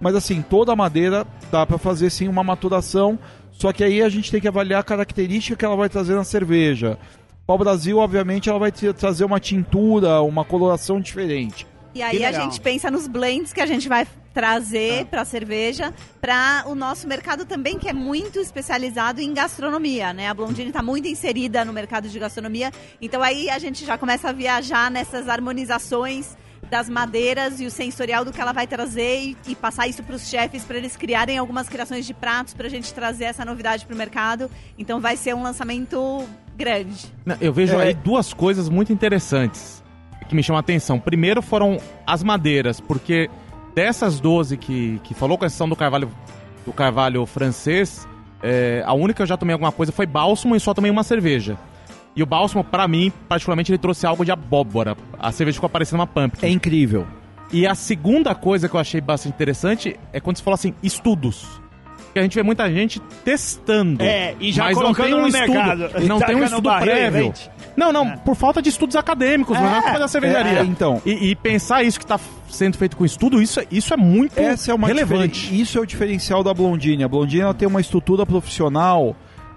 Mas 0.00 0.14
assim, 0.14 0.42
toda 0.42 0.72
a 0.72 0.76
madeira 0.76 1.26
dá 1.50 1.64
para 1.66 1.78
fazer 1.78 2.10
sim 2.10 2.28
uma 2.28 2.44
maturação, 2.44 3.18
só 3.52 3.72
que 3.72 3.82
aí 3.82 4.02
a 4.02 4.08
gente 4.08 4.30
tem 4.30 4.40
que 4.40 4.48
avaliar 4.48 4.80
a 4.80 4.84
característica 4.84 5.56
que 5.56 5.64
ela 5.64 5.76
vai 5.76 5.88
trazer 5.88 6.14
na 6.14 6.24
cerveja. 6.24 6.98
Pau 7.46 7.56
Brasil, 7.56 7.98
obviamente, 7.98 8.48
ela 8.48 8.58
vai 8.58 8.72
tra- 8.72 8.92
trazer 8.92 9.24
uma 9.24 9.38
tintura, 9.40 10.20
uma 10.20 10.44
coloração 10.44 11.00
diferente. 11.00 11.66
E 11.94 12.02
aí 12.02 12.24
a 12.24 12.32
gente 12.32 12.60
pensa 12.60 12.90
nos 12.90 13.06
blends 13.06 13.54
que 13.54 13.60
a 13.60 13.64
gente 13.66 13.88
vai 13.88 14.06
trazer 14.34 15.06
pra 15.06 15.24
cerveja, 15.24 15.94
para 16.20 16.64
o 16.66 16.74
nosso 16.74 17.08
mercado 17.08 17.46
também, 17.46 17.78
que 17.78 17.88
é 17.88 17.92
muito 17.94 18.38
especializado 18.38 19.18
em 19.22 19.32
gastronomia, 19.32 20.12
né? 20.12 20.28
A 20.28 20.34
Blondine 20.34 20.68
está 20.68 20.82
muito 20.82 21.08
inserida 21.08 21.64
no 21.64 21.72
mercado 21.72 22.06
de 22.06 22.18
gastronomia, 22.18 22.70
então 23.00 23.22
aí 23.22 23.48
a 23.48 23.58
gente 23.58 23.86
já 23.86 23.96
começa 23.96 24.28
a 24.28 24.32
viajar 24.32 24.90
nessas 24.90 25.26
harmonizações 25.26 26.36
das 26.70 26.88
madeiras 26.88 27.60
e 27.60 27.66
o 27.66 27.70
sensorial 27.70 28.24
do 28.24 28.32
que 28.32 28.40
ela 28.40 28.52
vai 28.52 28.66
trazer 28.66 29.20
e, 29.20 29.36
e 29.48 29.54
passar 29.54 29.86
isso 29.86 30.02
para 30.02 30.16
os 30.16 30.28
chefes 30.28 30.64
para 30.64 30.76
eles 30.76 30.96
criarem 30.96 31.38
algumas 31.38 31.68
criações 31.68 32.06
de 32.06 32.12
pratos 32.14 32.54
para 32.54 32.66
a 32.66 32.70
gente 32.70 32.92
trazer 32.92 33.24
essa 33.24 33.44
novidade 33.44 33.86
para 33.86 33.94
o 33.94 33.98
mercado. 33.98 34.50
Então 34.78 35.00
vai 35.00 35.16
ser 35.16 35.34
um 35.34 35.42
lançamento 35.42 36.24
grande. 36.56 37.12
Não, 37.24 37.36
Eu 37.40 37.52
vejo 37.52 37.78
É. 37.78 37.88
aí 37.88 37.94
duas 37.94 38.32
coisas 38.32 38.68
muito 38.68 38.92
interessantes 38.92 39.82
que 40.28 40.34
me 40.34 40.42
chamam 40.42 40.58
a 40.58 40.60
atenção. 40.60 40.98
Primeiro 40.98 41.40
foram 41.40 41.78
as 42.06 42.22
madeiras, 42.22 42.80
porque 42.80 43.30
dessas 43.74 44.18
12 44.18 44.56
que, 44.56 45.00
que 45.04 45.14
falou 45.14 45.38
com 45.38 45.44
a 45.44 45.46
exceção 45.46 45.68
do 45.68 45.76
carvalho, 45.76 46.10
do 46.64 46.72
carvalho 46.72 47.24
francês, 47.26 48.08
é, 48.42 48.82
a 48.84 48.92
única 48.92 49.14
que 49.18 49.22
eu 49.22 49.26
já 49.26 49.36
tomei 49.36 49.52
alguma 49.52 49.70
coisa 49.70 49.92
foi 49.92 50.06
bálsamo 50.06 50.56
e 50.56 50.60
só 50.60 50.74
tomei 50.74 50.90
uma 50.90 51.04
cerveja. 51.04 51.56
E 52.16 52.22
o 52.22 52.26
bálsamo, 52.26 52.64
pra 52.64 52.88
mim, 52.88 53.12
particularmente, 53.28 53.70
ele 53.70 53.78
trouxe 53.78 54.06
algo 54.06 54.24
de 54.24 54.32
abóbora. 54.32 54.96
A 55.18 55.30
cerveja 55.30 55.56
ficou 55.56 55.68
parecendo 55.68 56.00
uma 56.00 56.06
pumpkin. 56.06 56.46
É 56.46 56.48
incrível. 56.48 57.06
E 57.52 57.66
a 57.66 57.74
segunda 57.74 58.34
coisa 58.34 58.68
que 58.68 58.74
eu 58.74 58.80
achei 58.80 59.00
bastante 59.00 59.34
interessante 59.34 59.96
é 60.12 60.18
quando 60.18 60.38
você 60.38 60.42
fala 60.42 60.54
assim, 60.54 60.72
estudos. 60.82 61.46
Que 62.14 62.18
a 62.18 62.22
gente 62.22 62.34
vê 62.34 62.42
muita 62.42 62.72
gente 62.72 62.98
testando. 63.22 64.02
É, 64.02 64.34
e 64.40 64.50
já 64.50 64.64
mas 64.64 64.76
não 64.76 64.82
colocando 64.84 65.04
tem 65.06 65.14
um 65.14 65.20
no 65.20 65.28
estudo. 65.28 65.52
mercado. 65.52 66.06
Não 66.08 66.16
Taca 66.18 66.32
tem 66.32 66.40
um 66.40 66.44
estudo 66.44 66.62
barril, 66.62 66.86
prévio. 66.86 67.34
Não, 67.76 67.92
não, 67.92 68.16
por 68.16 68.34
falta 68.34 68.62
de 68.62 68.70
estudos 68.70 68.96
acadêmicos, 68.96 69.58
não 69.60 69.66
é 69.74 69.78
É, 69.78 69.82
culpa 69.82 69.98
da 69.98 70.08
cervejaria. 70.08 70.60
é, 70.60 70.64
então. 70.64 71.02
E, 71.04 71.28
e 71.30 71.36
pensar 71.36 71.82
isso 71.82 71.98
que 71.98 72.04
está 72.06 72.18
sendo 72.48 72.78
feito 72.78 72.96
com 72.96 73.04
estudo, 73.04 73.42
isso, 73.42 73.60
é- 73.60 73.66
isso 73.70 73.92
é 73.92 73.96
muito 73.98 74.38
Essa 74.40 74.70
é 74.70 74.74
uma 74.74 74.86
relevante. 74.88 75.60
Isso 75.60 75.76
é 75.76 75.80
o 75.82 75.84
diferencial 75.86 76.42
da 76.42 76.54
Blondine. 76.54 77.04
A 77.04 77.08
Blondine 77.08 77.42
ela 77.42 77.52
tem 77.52 77.68
uma 77.68 77.82
estrutura 77.82 78.24
profissional 78.24 79.14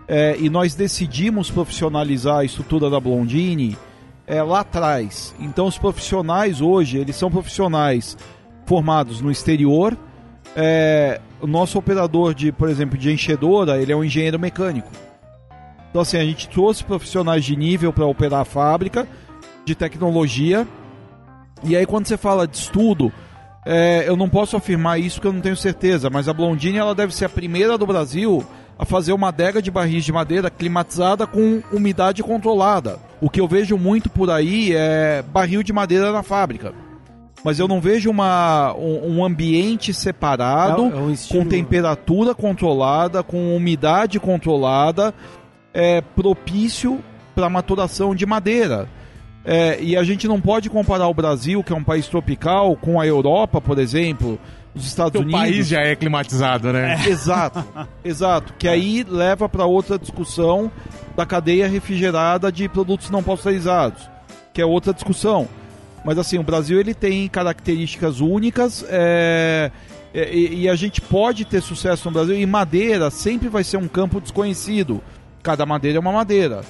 é, 0.10 0.36
e 0.40 0.50
nós 0.50 0.74
decidimos 0.74 1.52
profissionalizar 1.52 2.38
a 2.38 2.44
estrutura 2.44 2.90
da 2.90 3.00
Blondine 3.00 3.78
é, 4.26 4.42
lá 4.42 4.62
atrás. 4.62 5.36
Então 5.40 5.68
os 5.68 5.78
profissionais 5.78 6.62
hoje, 6.62 6.98
eles 6.98 7.16
são 7.16 7.30
profissionais 7.30 8.18
formados 8.66 9.22
no 9.22 9.30
exterior. 9.30 9.96
É, 10.56 11.22
o 11.40 11.46
nosso 11.46 11.78
operador 11.78 12.34
de, 12.34 12.52
por 12.52 12.70
exemplo, 12.70 12.98
de 12.98 13.12
enchedora, 13.12 13.80
ele 13.80 13.92
é 13.92 13.96
um 13.96 14.04
engenheiro 14.04 14.40
mecânico. 14.40 14.90
Então 15.92 16.02
assim, 16.02 16.18
a 16.18 16.26
gente 16.26 16.50
trouxe 16.50 16.84
profissionais 16.84 17.46
de 17.46 17.56
nível 17.56 17.94
para 17.94 18.08
operar 18.08 18.42
a 18.42 18.46
fábrica, 18.46 19.08
de 19.64 19.76
tecnologia. 19.76 20.68
E 21.64 21.78
aí 21.78 21.86
quando 21.86 22.08
você 22.08 22.18
fala 22.18 22.48
de 22.48 22.58
estudo, 22.58 23.14
é, 23.64 24.10
eu 24.10 24.18
não 24.18 24.28
posso 24.28 24.58
afirmar 24.58 25.00
isso 25.00 25.18
porque 25.18 25.28
eu 25.28 25.34
não 25.34 25.42
tenho 25.42 25.56
certeza, 25.56 26.10
mas 26.10 26.28
a 26.28 26.34
Blondine 26.34 26.80
ela 26.80 26.96
deve 26.96 27.14
ser 27.14 27.26
a 27.26 27.30
primeira 27.30 27.78
do 27.78 27.86
Brasil 27.86 28.44
a 28.80 28.86
fazer 28.86 29.12
uma 29.12 29.28
adega 29.28 29.62
de 29.62 29.70
barris 29.70 30.06
de 30.06 30.14
madeira 30.14 30.50
climatizada 30.50 31.28
com 31.28 31.62
umidade 31.70 32.24
controlada. 32.24 32.98
O 33.20 33.30
que 33.30 33.42
eu 33.42 33.48
vejo 33.48 33.78
muito 33.78 34.10
por 34.10 34.32
aí 34.32 34.72
é 34.74 35.22
barril 35.22 35.62
de 35.62 35.74
madeira 35.74 36.14
na 36.14 36.24
fábrica. 36.24 36.74
Mas 37.44 37.60
eu 37.60 37.68
não 37.68 37.82
vejo 37.82 38.10
uma, 38.10 38.74
um, 38.76 39.18
um 39.18 39.26
ambiente 39.26 39.94
separado, 39.94 40.84
É- 40.86 40.98
é 40.98 41.02
um 41.02 41.16
com 41.30 41.46
temperatura 41.46 42.34
controlada, 42.34 43.22
com 43.22 43.54
umidade 43.56 44.18
controlada, 44.20 45.14
é, 45.74 46.00
propício 46.02 47.00
para 47.36 47.50
maturação 47.50 48.16
de 48.16 48.26
madeira. 48.26 48.88
É, 49.46 49.82
e 49.82 49.96
a 49.98 50.04
gente 50.04 50.28
não 50.28 50.40
pode 50.40 50.70
comparar 50.70 51.08
o 51.08 51.14
Brasil, 51.14 51.64
que 51.64 51.72
é 51.74 51.76
um 51.76 51.84
país 51.84 52.08
tropical, 52.08 52.76
com 52.76 53.00
a 53.00 53.06
Europa, 53.08 53.60
por 53.62 53.80
exemplo, 53.80 54.38
os 54.74 54.86
Estados 54.86 55.20
O 55.20 55.24
Unidos. 55.24 55.40
país 55.40 55.68
já 55.68 55.82
é 55.82 55.96
climatizado, 55.96 56.72
né? 56.72 56.96
Exato, 57.08 57.64
exato. 58.04 58.54
Que 58.58 58.68
aí 58.68 59.04
leva 59.08 59.50
para 59.50 59.66
outra 59.66 59.98
discussão 59.98 60.72
da 61.16 61.26
cadeia 61.26 61.68
refrigerada 61.68 62.52
de 62.52 62.68
produtos 62.70 63.10
não 63.10 63.24
pasteurizados, 63.24 64.10
que 64.54 64.62
é 64.62 64.66
outra 64.66 64.94
discussão. 64.94 65.48
Mas 66.06 66.18
assim, 66.18 66.38
o 66.38 66.44
Brasil 66.44 66.80
ele 66.80 66.94
tem 66.94 67.28
características 67.28 68.22
únicas 68.22 68.86
é, 68.88 69.72
é, 70.14 70.34
e, 70.34 70.62
e 70.62 70.70
a 70.70 70.76
gente 70.76 71.02
pode 71.02 71.46
ter 71.46 71.62
sucesso 71.62 72.08
no 72.08 72.14
Brasil. 72.14 72.36
E 72.36 72.46
madeira 72.46 73.10
sempre 73.10 73.50
vai 73.50 73.64
ser 73.64 73.78
um 73.78 73.88
campo 73.88 74.22
desconhecido. 74.22 75.02
Cada 75.44 75.66
madeira 75.66 75.98
é 75.98 76.02
uma 76.02 76.12
madeira. 76.12 76.62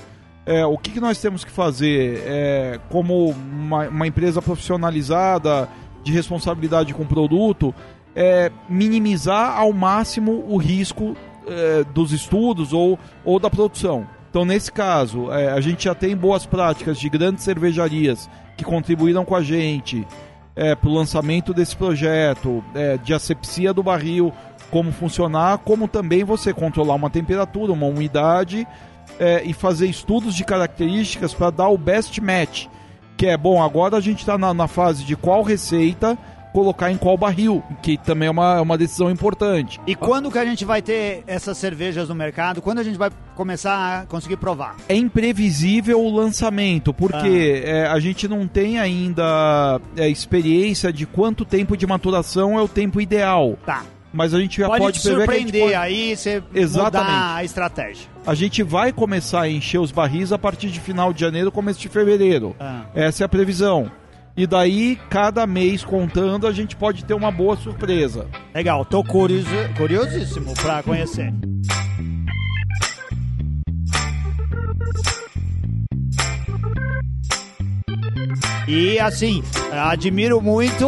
É, 0.45 0.65
o 0.65 0.77
que, 0.77 0.91
que 0.91 0.99
nós 0.99 1.21
temos 1.21 1.43
que 1.43 1.51
fazer 1.51 2.23
é, 2.25 2.79
como 2.89 3.29
uma, 3.29 3.87
uma 3.87 4.07
empresa 4.07 4.41
profissionalizada 4.41 5.69
de 6.03 6.11
responsabilidade 6.11 6.93
com 6.93 7.03
o 7.03 7.07
produto 7.07 7.73
é 8.15 8.51
minimizar 8.67 9.57
ao 9.57 9.71
máximo 9.71 10.43
o 10.47 10.57
risco 10.57 11.15
é, 11.47 11.83
dos 11.93 12.11
estudos 12.11 12.73
ou, 12.73 12.97
ou 13.23 13.39
da 13.39 13.49
produção. 13.49 14.07
Então, 14.29 14.45
nesse 14.45 14.71
caso, 14.71 15.31
é, 15.31 15.51
a 15.51 15.61
gente 15.61 15.85
já 15.85 15.95
tem 15.95 16.15
boas 16.15 16.45
práticas 16.45 16.99
de 16.99 17.09
grandes 17.09 17.43
cervejarias 17.43 18.29
que 18.57 18.63
contribuíram 18.63 19.25
com 19.25 19.35
a 19.35 19.41
gente 19.41 20.05
para 20.81 20.89
o 20.89 20.93
lançamento 20.93 21.53
desse 21.53 21.73
projeto, 21.73 22.61
é, 22.75 22.97
de 22.97 23.13
asepsia 23.13 23.73
do 23.73 23.81
barril, 23.81 24.33
como 24.69 24.91
funcionar, 24.91 25.59
como 25.59 25.87
também 25.87 26.23
você 26.23 26.53
controlar 26.53 26.95
uma 26.95 27.09
temperatura, 27.09 27.71
uma 27.71 27.85
umidade 27.85 28.67
é, 29.19 29.43
e 29.43 29.53
fazer 29.53 29.87
estudos 29.87 30.35
de 30.35 30.43
características 30.43 31.33
para 31.33 31.49
dar 31.49 31.69
o 31.69 31.77
best 31.77 32.19
match. 32.21 32.67
Que 33.19 33.27
é, 33.27 33.35
bom, 33.35 33.61
agora 33.61 33.97
a 33.97 33.99
gente 33.99 34.19
está 34.19 34.37
na, 34.37 34.53
na 34.53 34.65
fase 34.65 35.03
de 35.03 35.13
qual 35.13 35.43
receita 35.43 36.17
colocar 36.53 36.89
em 36.89 36.95
qual 36.95 37.17
barril, 37.17 37.61
que 37.81 37.97
também 37.97 38.29
é 38.29 38.31
uma, 38.31 38.57
é 38.59 38.61
uma 38.61 38.77
decisão 38.77 39.11
importante. 39.11 39.77
E 39.85 39.93
quando 39.93 40.31
que 40.31 40.37
a 40.37 40.45
gente 40.45 40.63
vai 40.63 40.81
ter 40.81 41.25
essas 41.27 41.57
cervejas 41.57 42.07
no 42.07 42.15
mercado? 42.15 42.61
Quando 42.61 42.79
a 42.79 42.83
gente 42.83 42.97
vai 42.97 43.11
começar 43.35 44.03
a 44.03 44.05
conseguir 44.05 44.37
provar? 44.37 44.77
É 44.87 44.95
imprevisível 44.95 46.01
o 46.01 46.09
lançamento, 46.09 46.93
porque 46.93 47.61
é, 47.65 47.87
a 47.87 47.99
gente 47.99 48.25
não 48.25 48.47
tem 48.47 48.79
ainda 48.79 49.81
é, 49.97 50.07
experiência 50.07 50.91
de 50.93 51.05
quanto 51.05 51.43
tempo 51.43 51.75
de 51.75 51.85
maturação 51.85 52.57
é 52.57 52.61
o 52.61 52.69
tempo 52.69 53.01
ideal. 53.01 53.59
Tá. 53.65 53.83
Mas 54.11 54.33
a 54.33 54.39
gente 54.39 54.57
já 54.59 54.67
Pode, 54.67 54.83
pode, 54.83 54.99
surpreender 54.99 55.61
pode- 55.61 55.75
aí, 55.75 56.15
você 56.15 56.41
Exatamente. 56.53 57.11
mudar 57.13 57.35
a 57.35 57.43
estratégia. 57.43 58.07
A 58.25 58.33
gente 58.33 58.63
vai 58.63 58.91
começar 58.91 59.41
a 59.41 59.49
encher 59.49 59.77
os 59.79 59.91
barris 59.91 60.31
a 60.31 60.37
partir 60.37 60.69
de 60.69 60.79
final 60.79 61.13
de 61.13 61.21
janeiro, 61.21 61.51
começo 61.51 61.79
de 61.79 61.89
fevereiro. 61.89 62.55
Ah. 62.59 62.85
Essa 62.95 63.23
é 63.23 63.25
a 63.25 63.29
previsão. 63.29 63.91
E 64.35 64.47
daí, 64.47 64.97
cada 65.09 65.45
mês 65.45 65.83
contando, 65.83 66.47
a 66.47 66.51
gente 66.51 66.75
pode 66.75 67.03
ter 67.05 67.13
uma 67.13 67.29
boa 67.29 67.55
surpresa. 67.57 68.25
Legal, 68.55 68.85
tô 68.85 69.03
curioso, 69.03 69.47
curiosíssimo 69.77 70.53
pra 70.55 70.81
conhecer. 70.81 71.33
E 78.71 78.99
assim, 78.99 79.41
admiro 79.71 80.39
muito 80.39 80.85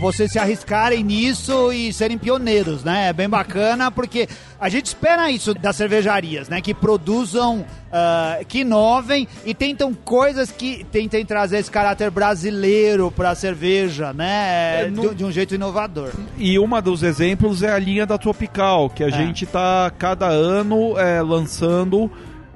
vocês 0.00 0.32
se 0.32 0.38
arriscarem 0.38 1.04
nisso 1.04 1.70
e 1.70 1.92
serem 1.92 2.16
pioneiros, 2.16 2.82
né? 2.82 3.08
É 3.08 3.12
bem 3.12 3.28
bacana 3.28 3.90
porque 3.90 4.26
a 4.58 4.70
gente 4.70 4.86
espera 4.86 5.30
isso 5.30 5.52
das 5.52 5.76
cervejarias, 5.76 6.48
né? 6.48 6.62
Que 6.62 6.72
produzam, 6.72 7.66
ah, 7.92 8.38
que 8.48 8.60
inovem 8.60 9.28
e 9.44 9.52
tentam 9.52 9.92
coisas 9.92 10.50
que 10.50 10.84
tentem 10.90 11.22
trazer 11.26 11.58
esse 11.58 11.70
caráter 11.70 12.10
brasileiro 12.10 13.10
pra 13.10 13.34
cerveja, 13.34 14.14
né? 14.14 14.84
É, 14.84 14.90
no- 14.90 15.10
De, 15.10 15.16
de 15.16 15.24
um 15.26 15.30
jeito 15.30 15.54
inovador. 15.54 16.10
E 16.38 16.58
uma 16.58 16.80
dos 16.80 17.02
exemplos 17.02 17.62
é 17.62 17.70
a 17.70 17.78
linha 17.78 18.06
da 18.06 18.16
Tropical, 18.16 18.88
que 18.88 19.04
a 19.04 19.08
É. 19.08 19.10
gente 19.10 19.44
está 19.44 19.92
cada 19.98 20.28
ano 20.28 20.98
é, 20.98 21.20
lançando. 21.20 22.10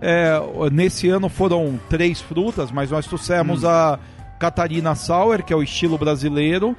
é, 0.04 0.32
nesse 0.72 1.08
ano 1.10 1.28
foram 1.28 1.78
três 1.88 2.20
frutas, 2.20 2.72
mas 2.72 2.90
nós 2.90 3.06
trouxemos 3.06 3.64
a 3.64 4.00
Catarina 4.42 4.96
Sour, 4.96 5.44
que 5.44 5.52
é 5.52 5.56
o 5.56 5.62
estilo 5.62 5.96
brasileiro, 5.96 6.76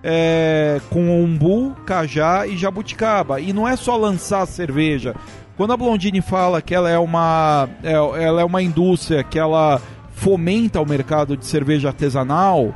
é, 0.00 0.80
com 0.90 1.24
umbu, 1.24 1.74
cajá 1.84 2.46
e 2.46 2.56
jabuticaba. 2.56 3.40
E 3.40 3.52
não 3.52 3.66
é 3.66 3.74
só 3.74 3.96
lançar 3.96 4.46
cerveja. 4.46 5.16
Quando 5.56 5.72
a 5.72 5.76
Blondine 5.76 6.20
fala 6.20 6.62
que 6.62 6.72
ela 6.72 6.88
é 6.88 6.96
uma, 6.96 7.68
é, 7.82 7.94
ela 7.94 8.42
é 8.42 8.44
uma 8.44 8.62
indústria 8.62 9.24
que 9.24 9.40
ela 9.40 9.82
fomenta 10.12 10.80
o 10.80 10.86
mercado 10.86 11.36
de 11.36 11.44
cerveja 11.44 11.88
artesanal, 11.88 12.72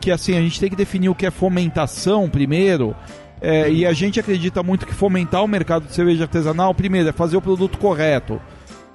que 0.00 0.10
assim 0.10 0.36
a 0.36 0.40
gente 0.40 0.58
tem 0.58 0.68
que 0.68 0.74
definir 0.74 1.08
o 1.08 1.14
que 1.14 1.26
é 1.26 1.30
fomentação 1.30 2.28
primeiro. 2.28 2.96
é, 3.40 3.70
e 3.70 3.86
a 3.86 3.92
gente 3.92 4.18
acredita 4.18 4.64
muito 4.64 4.84
que 4.84 4.92
fomentar 4.92 5.44
o 5.44 5.48
mercado 5.48 5.86
de 5.86 5.94
cerveja 5.94 6.24
artesanal, 6.24 6.74
primeiro, 6.74 7.08
é 7.08 7.12
fazer 7.12 7.36
o 7.36 7.40
produto 7.40 7.78
correto. 7.78 8.40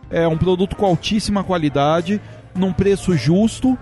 É 0.09 0.27
um 0.27 0.37
produto 0.37 0.75
com 0.75 0.85
altíssima 0.85 1.45
qualidade, 1.45 2.19
num 2.53 2.73
preço 2.73 3.15
justo 3.15 3.77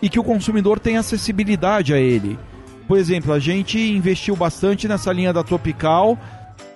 e 0.00 0.08
que 0.08 0.18
o 0.18 0.24
consumidor 0.24 0.78
tenha 0.78 1.00
acessibilidade 1.00 1.92
a 1.92 1.98
ele. 1.98 2.38
Por 2.86 2.96
exemplo, 2.96 3.32
a 3.32 3.38
gente 3.38 3.78
investiu 3.78 4.34
bastante 4.34 4.88
nessa 4.88 5.12
linha 5.12 5.32
da 5.32 5.44
Tropical 5.44 6.18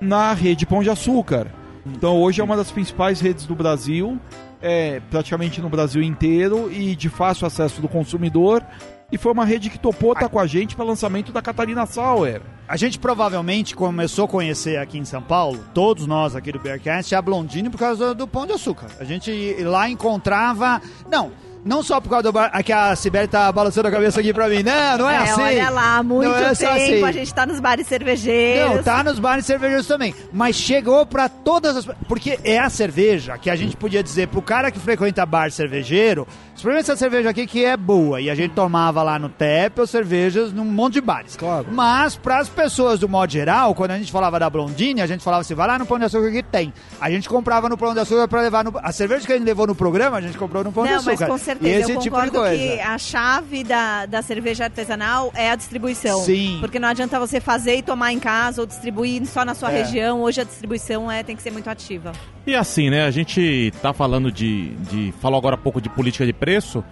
na 0.00 0.32
rede 0.32 0.66
Pão 0.66 0.82
de 0.82 0.90
Açúcar. 0.90 1.46
Então 1.86 2.20
hoje 2.20 2.40
é 2.40 2.44
uma 2.44 2.56
das 2.56 2.70
principais 2.70 3.20
redes 3.20 3.46
do 3.46 3.54
Brasil, 3.54 4.18
é, 4.60 5.00
praticamente 5.10 5.60
no 5.60 5.68
Brasil 5.68 6.02
inteiro 6.02 6.70
e 6.72 6.94
de 6.94 7.08
fácil 7.08 7.46
acesso 7.46 7.80
do 7.80 7.88
consumidor. 7.88 8.62
E 9.10 9.18
foi 9.18 9.32
uma 9.32 9.44
rede 9.44 9.68
que 9.68 9.78
topou 9.78 10.14
estar 10.14 10.28
com 10.28 10.38
a 10.38 10.46
gente 10.46 10.74
para 10.74 10.86
lançamento 10.86 11.32
da 11.32 11.42
Catarina 11.42 11.84
Sauer. 11.84 12.40
A 12.66 12.78
gente 12.78 12.98
provavelmente 12.98 13.74
começou 13.74 14.24
a 14.24 14.28
conhecer 14.28 14.78
aqui 14.78 14.96
em 14.96 15.04
São 15.04 15.20
Paulo, 15.20 15.62
todos 15.74 16.06
nós 16.06 16.34
aqui 16.34 16.50
do 16.50 16.58
Bearcast, 16.58 17.14
a 17.14 17.20
Blondine 17.20 17.68
por 17.68 17.76
causa 17.78 18.14
do 18.14 18.26
Pão 18.26 18.46
de 18.46 18.52
Açúcar. 18.52 18.86
A 18.98 19.04
gente 19.04 19.54
lá 19.64 19.90
encontrava... 19.90 20.80
Não, 21.10 21.30
não 21.64 21.82
só 21.82 22.00
por 22.00 22.08
causa 22.10 22.24
do... 22.24 22.32
bar- 22.32 22.50
Aqui 22.52 22.72
a 22.72 22.94
Sibeli 22.96 23.28
tá 23.28 23.50
balançando 23.52 23.88
a 23.88 23.90
cabeça 23.90 24.20
aqui 24.20 24.32
pra 24.32 24.48
mim. 24.48 24.62
Não, 24.62 24.98
não 24.98 25.10
é, 25.10 25.16
assim. 25.18 25.42
olha 25.42 25.70
lá, 25.70 25.96
há 25.98 26.02
muito 26.02 26.28
Não 26.28 26.36
é 26.36 26.54
tempo 26.54 26.70
assim. 26.72 27.04
a 27.04 27.12
gente 27.12 27.34
tá 27.34 27.46
nos 27.46 27.60
bares 27.60 27.86
cervejeiros. 27.86 28.76
Não, 28.76 28.82
tá 28.82 29.02
nos 29.04 29.18
bares 29.18 29.46
cervejeiros 29.46 29.86
também. 29.86 30.14
Mas 30.32 30.56
chegou 30.56 31.04
pra 31.06 31.28
todas 31.28 31.76
as. 31.76 31.86
Porque 32.08 32.38
é 32.44 32.58
a 32.58 32.68
cerveja 32.70 33.38
que 33.38 33.48
a 33.50 33.56
gente 33.56 33.76
podia 33.76 34.02
dizer 34.02 34.28
pro 34.28 34.42
cara 34.42 34.70
que 34.70 34.78
frequenta 34.78 35.24
bar 35.24 35.50
cervejeiro: 35.50 36.26
experimenta 36.54 36.92
essa 36.92 36.96
cerveja 36.96 37.30
aqui 37.30 37.46
que 37.46 37.64
é 37.64 37.76
boa. 37.76 38.20
E 38.20 38.28
a 38.28 38.34
gente 38.34 38.52
tomava 38.54 39.02
lá 39.02 39.18
no 39.18 39.28
Tepe 39.28 39.86
cervejas 39.86 40.52
num 40.52 40.64
monte 40.64 40.94
de 40.94 41.00
bares. 41.00 41.36
Claro. 41.36 41.66
Mas 41.70 42.16
pras 42.16 42.48
pessoas 42.48 42.98
do 43.00 43.08
modo 43.08 43.30
geral, 43.32 43.74
quando 43.74 43.92
a 43.92 43.98
gente 43.98 44.10
falava 44.12 44.38
da 44.38 44.48
Blondine, 44.50 45.00
a 45.00 45.06
gente 45.06 45.22
falava 45.24 45.40
assim: 45.42 45.54
vai 45.54 45.66
lá 45.66 45.78
no 45.78 45.86
Pão 45.86 45.98
de 45.98 46.04
Açúcar 46.04 46.30
que 46.30 46.42
tem. 46.42 46.72
A 47.00 47.10
gente 47.10 47.28
comprava 47.28 47.68
no 47.68 47.76
Pão 47.78 47.94
de 47.94 48.00
Açúcar 48.00 48.26
pra 48.28 48.40
levar 48.42 48.64
no. 48.64 48.72
A 48.82 48.92
cerveja 48.92 49.26
que 49.26 49.32
a 49.32 49.36
gente 49.36 49.46
levou 49.46 49.66
no 49.66 49.74
programa, 49.74 50.16
a 50.16 50.20
gente 50.20 50.36
comprou 50.36 50.62
no 50.64 50.72
Pão 50.72 50.84
de 50.84 50.90
Não, 50.90 50.98
Açúcar. 50.98 51.16
mas 51.28 51.28
E 51.52 51.58
certeza, 51.58 51.80
esse 51.80 51.92
eu 51.92 52.00
tipo 52.00 52.02
de 52.02 52.10
concordo 52.10 52.38
coisa. 52.38 52.56
que 52.56 52.80
a 52.80 52.98
chave 52.98 53.64
da, 53.64 54.06
da 54.06 54.22
cerveja 54.22 54.64
artesanal 54.64 55.30
é 55.34 55.50
a 55.50 55.56
distribuição. 55.56 56.20
Sim. 56.20 56.58
Porque 56.60 56.78
não 56.78 56.88
adianta 56.88 57.18
você 57.18 57.40
fazer 57.40 57.76
e 57.76 57.82
tomar 57.82 58.12
em 58.12 58.18
casa 58.18 58.60
ou 58.60 58.66
distribuir 58.66 59.24
só 59.26 59.44
na 59.44 59.54
sua 59.54 59.70
É. 59.72 59.82
região. 59.82 60.22
Hoje 60.22 60.40
a 60.40 60.44
distribuição 60.44 61.10
é, 61.10 61.22
tem 61.22 61.36
que 61.36 61.42
ser 61.42 61.50
muito 61.50 61.68
ativa. 61.70 62.12
E 62.46 62.54
assim, 62.54 62.90
né? 62.90 63.04
A 63.04 63.10
gente 63.10 63.72
tá 63.82 63.92
falando 63.92 64.30
de. 64.32 64.70
de 64.90 65.12
falou 65.20 65.38
agora 65.38 65.54
há 65.54 65.58
pouco 65.58 65.80
de 65.80 65.88
política 65.88 66.26
de 66.26 66.32
preço. 66.32 66.84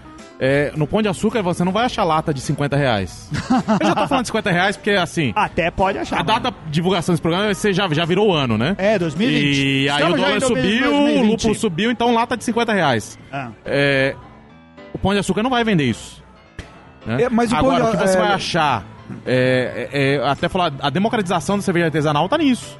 É, 0.43 0.73
no 0.75 0.87
Pão 0.87 1.02
de 1.02 1.09
Açúcar 1.09 1.43
você 1.43 1.62
não 1.64 1.71
vai 1.73 1.85
achar 1.85 2.02
lata 2.02 2.33
de 2.33 2.40
50 2.40 2.75
reais. 2.75 3.29
Eu 3.79 3.87
já 3.88 3.95
tô 3.95 4.09
falando 4.09 4.23
de 4.23 4.29
50 4.29 4.50
reais 4.50 4.75
porque, 4.75 4.93
assim, 4.93 5.33
Até 5.37 5.71
pode 5.71 5.99
achar. 5.99 6.19
a 6.19 6.23
data 6.23 6.50
de 6.50 6.71
divulgação 6.71 7.12
desse 7.12 7.21
programa 7.21 7.52
você 7.52 7.75
já, 7.75 7.87
já 7.93 8.07
virou 8.07 8.31
o 8.31 8.33
ano, 8.33 8.57
né? 8.57 8.75
É, 8.79 8.99
2020. 8.99 9.59
E 9.85 9.88
aí 9.90 9.97
Estamos 9.97 10.19
o 10.19 10.23
já 10.23 10.29
em 10.37 10.38
dólar 10.38 10.47
subiu, 10.47 10.90
2020. 10.90 11.19
o 11.19 11.26
lúpulo 11.31 11.55
subiu, 11.55 11.90
então 11.90 12.14
lata 12.14 12.38
de 12.38 12.45
50 12.45 12.73
reais. 12.73 13.19
Ah. 13.31 13.50
É, 13.67 14.17
o 14.17 14.29
Pão 15.02 15.12
de 15.12 15.19
Açúcar 15.19 15.42
não 15.42 15.50
vai 15.50 15.64
vender 15.64 15.85
isso. 15.85 16.23
né? 17.07 17.23
É, 17.23 17.28
mas 17.28 17.50
o 17.52 17.57
Agora, 17.57 17.85
o 17.87 17.90
que 17.92 17.97
você 17.97 18.16
é- 18.16 18.21
vai 18.21 18.33
achar, 18.33 18.85
é, 19.26 19.88
é- 19.92 20.14
é, 20.16 20.28
até 20.28 20.49
falar, 20.49 20.73
a 20.80 20.90
democratização 20.90 21.57
da 21.57 21.62
cerveja 21.62 21.87
artesanal 21.87 22.28
tá 22.28 22.37
nisso. 22.38 22.78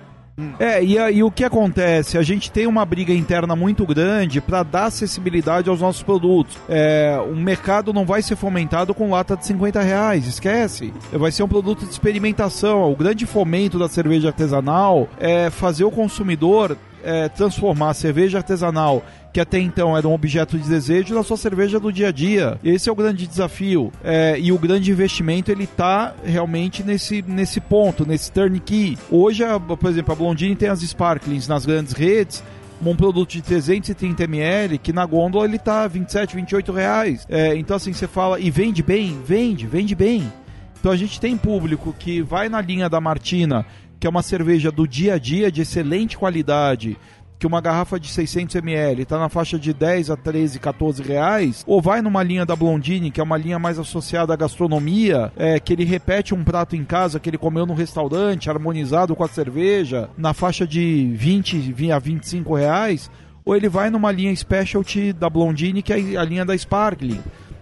É, 0.59 0.83
e, 0.83 0.97
e 0.97 1.23
o 1.23 1.31
que 1.31 1.45
acontece? 1.45 2.17
A 2.17 2.23
gente 2.23 2.51
tem 2.51 2.67
uma 2.67 2.83
briga 2.87 3.13
interna 3.13 3.55
muito 3.55 3.85
grande 3.85 4.41
para 4.41 4.63
dar 4.63 4.85
acessibilidade 4.87 5.69
aos 5.69 5.81
nossos 5.83 6.03
produtos. 6.03 6.57
É, 6.67 7.21
o 7.31 7.37
mercado 7.37 7.93
não 7.93 8.07
vai 8.07 8.23
ser 8.23 8.37
fomentado 8.37 8.95
com 8.95 9.11
lata 9.11 9.37
de 9.37 9.45
50 9.45 9.83
reais, 9.83 10.27
esquece. 10.27 10.95
Vai 11.13 11.31
ser 11.31 11.43
um 11.43 11.49
produto 11.49 11.85
de 11.85 11.91
experimentação. 11.91 12.91
O 12.91 12.97
grande 12.97 13.27
fomento 13.27 13.79
da 13.79 13.87
cerveja 13.89 14.29
artesanal 14.29 15.09
é 15.19 15.51
fazer 15.51 15.85
o 15.85 15.91
consumidor 15.91 16.75
é, 17.05 17.29
transformar 17.29 17.91
a 17.91 17.95
cerveja 17.95 18.39
artesanal, 18.39 19.03
que 19.33 19.41
até 19.41 19.59
então 19.59 19.97
era 19.97 20.07
um 20.09 20.13
objeto 20.13 20.59
de 20.59 20.69
desejo, 20.69 21.15
na 21.15 21.23
sua 21.23 21.37
cerveja 21.37 21.79
do 21.79 21.93
dia 21.93 22.09
a 22.09 22.13
dia. 22.13 22.59
Esse 22.65 22.89
é 22.89 22.93
o 22.93 22.97
grande 22.97 23.27
desafio. 23.27 23.93
É, 24.03 24.37
e 24.39 24.51
o 24.53 24.59
grande 24.59 24.91
investimento 24.91 25.51
ele 25.53 25.65
está 25.65 26.15
realmente 26.25 26.83
nesse, 26.83 27.23
nesse 27.23 27.61
ponto, 27.61 28.05
nesse 28.07 28.31
turnkey. 28.33 28.99
Hoje, 29.11 29.45
a- 29.45 29.59
por 29.61 29.89
exemplo, 29.89 30.13
a 30.13 30.17
Blondine 30.17 30.57
tem 30.57 30.69
as 30.69 30.83
Sparklings 30.83 31.47
nas 31.49 31.65
grandes 31.65 31.93
redes. 31.93 32.43
Um 32.85 32.97
produto 32.97 33.31
de 33.33 33.43
330 33.43 34.25
ml 34.25 34.79
que 34.79 34.91
na 34.91 35.05
gôndola 35.05 35.45
ele 35.45 35.59
tá 35.59 35.87
27, 35.87 36.35
28 36.35 36.73
reais. 36.73 37.27
É, 37.29 37.55
então 37.55 37.77
assim 37.77 37.93
você 37.93 38.09
fala 38.09 38.41
e 38.41 38.51
vende 38.51 38.83
bem, 38.83 39.21
vende, 39.23 39.67
vende 39.67 39.95
bem. 39.95 40.33
Então 40.81 40.91
a 40.91 40.97
gente 40.97 41.21
tem 41.21 41.37
público 41.37 41.95
que 41.99 42.23
vai 42.23 42.49
na 42.49 42.59
linha 42.63 42.89
da 42.89 42.99
Martina, 42.99 43.67
que 44.01 44.07
é 44.07 44.11
uma 44.11 44.23
cerveja 44.23 44.73
do 44.73 44.89
dia 44.89 45.15
a 45.15 45.19
dia 45.19 45.53
de 45.53 45.61
excelente 45.61 46.17
qualidade, 46.17 46.97
que 47.39 47.47
uma 47.47 47.61
garrafa 47.61 48.01
de 48.01 48.09
600 48.09 48.57
ml 48.57 49.03
está 49.03 49.19
na 49.19 49.29
faixa 49.29 49.59
de 49.59 49.73
10 49.73 50.11
a 50.11 50.17
13, 50.17 50.59
14 50.59 51.03
reais, 51.03 51.65
ou 51.67 51.81
vai 51.81 52.01
numa 52.01 52.23
linha 52.23 52.47
da 52.47 52.57
Blondine, 52.57 53.11
que 53.11 53.21
é 53.21 53.23
uma 53.23 53.37
linha 53.37 53.59
mais 53.59 53.79
associada 53.79 54.33
à 54.33 54.37
gastronomia, 54.37 55.31
é, 55.37 55.61
que 55.61 55.73
ele 55.73 55.85
repete 55.85 56.35
um 56.35 56.43
prato 56.43 56.77
em 56.77 56.85
casa 56.85 57.21
que 57.21 57.29
ele 57.29 57.39
comeu 57.39 57.67
no 57.67 57.75
restaurante, 57.75 58.49
harmonizado 58.49 59.15
com 59.15 59.25
a 59.25 59.29
cerveja, 59.29 60.09
na 60.17 60.33
faixa 60.33 60.67
de 60.67 61.13
20 61.15 61.93
a 61.93 61.99
25 61.99 62.55
reais, 62.55 63.11
ou 63.45 63.55
ele 63.55 63.69
vai 63.69 63.91
numa 63.91 64.13
linha 64.13 64.35
specialty 64.35 65.13
da 65.13 65.29
Blondine, 65.29 65.83
que 65.83 65.93
é 65.93 66.17
a 66.17 66.25
linha 66.25 66.45
da 66.45 66.55
Sparkling, 66.55 67.21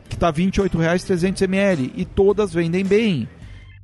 que 0.08 0.14
está 0.14 0.30
28 0.30 0.78
reais 0.78 1.04
300 1.04 1.42
ml, 1.42 1.92
e 1.96 2.04
todas 2.04 2.52
vendem 2.52 2.84
bem. 2.84 3.28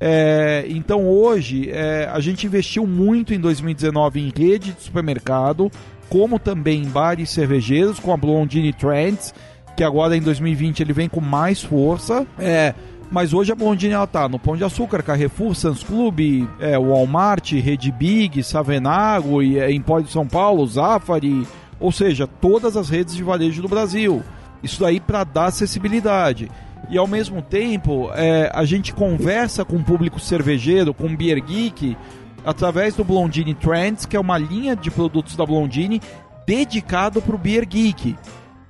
É, 0.01 0.65
então 0.69 1.09
hoje 1.09 1.71
é, 1.71 2.09
a 2.13 2.21
gente 2.21 2.47
investiu 2.47 2.87
muito 2.87 3.33
em 3.33 3.41
2019 3.41 4.21
em 4.21 4.33
rede 4.35 4.73
de 4.73 4.83
supermercado, 4.83 5.71
como 6.09 6.39
também 6.39 6.83
em 6.83 6.89
bares 6.89 7.31
cervejeiros 7.31 7.99
com 7.99 8.13
a 8.13 8.17
Blondine 8.17 8.73
Trends, 8.73 9.35
que 9.77 9.83
agora 9.83 10.17
em 10.17 10.21
2020 10.21 10.81
ele 10.81 10.93
vem 10.93 11.09
com 11.09 11.21
mais 11.21 11.63
força. 11.63 12.27
É, 12.39 12.75
mas 13.11 13.33
hoje 13.33 13.53
a 13.53 13.55
Blondine 13.55 13.95
ela 13.95 14.07
tá 14.07 14.29
no 14.29 14.39
Pão 14.39 14.57
de 14.57 14.65
Açúcar, 14.65 15.03
Carrefour, 15.03 15.55
Sans 15.55 15.83
Club, 15.83 16.49
é, 16.59 16.79
Walmart, 16.79 17.53
Rede 17.53 17.93
Big, 17.93 18.43
Savenago, 18.43 19.43
e, 19.43 19.59
é, 19.59 19.73
Empório 19.73 20.07
de 20.07 20.13
São 20.13 20.27
Paulo, 20.27 20.67
Zafari, 20.67 21.47
ou 21.79 21.93
seja, 21.93 22.27
todas 22.27 22.77
as 22.77 22.89
redes 22.89 23.15
de 23.15 23.23
varejo 23.23 23.63
do 23.63 23.69
Brasil. 23.69 24.23
Isso 24.63 24.81
daí 24.81 24.99
para 24.99 25.23
dar 25.25 25.47
acessibilidade. 25.47 26.51
E 26.91 26.99
ao 26.99 27.07
mesmo 27.07 27.41
tempo, 27.43 28.11
é, 28.15 28.51
a 28.55 28.65
gente 28.65 28.93
conversa 28.93 29.65
com 29.65 29.77
o 29.77 29.85
público 29.85 30.21
cervejeiro, 30.21 30.93
com 30.93 31.07
o 31.07 31.17
Beer 31.17 31.43
Geek, 31.43 31.97
através 32.45 32.95
do 32.95 33.05
Blondine 33.05 33.55
Trends, 33.55 34.07
que 34.07 34.17
é 34.17 34.21
uma 34.21 34.37
linha 34.37 34.77
de 34.77 34.91
produtos 34.91 35.37
da 35.37 35.47
Blondine 35.47 36.01
dedicado 36.47 37.23
para 37.23 37.35
o 37.35 37.39
Beer 37.39 37.67
Geek. 37.67 38.17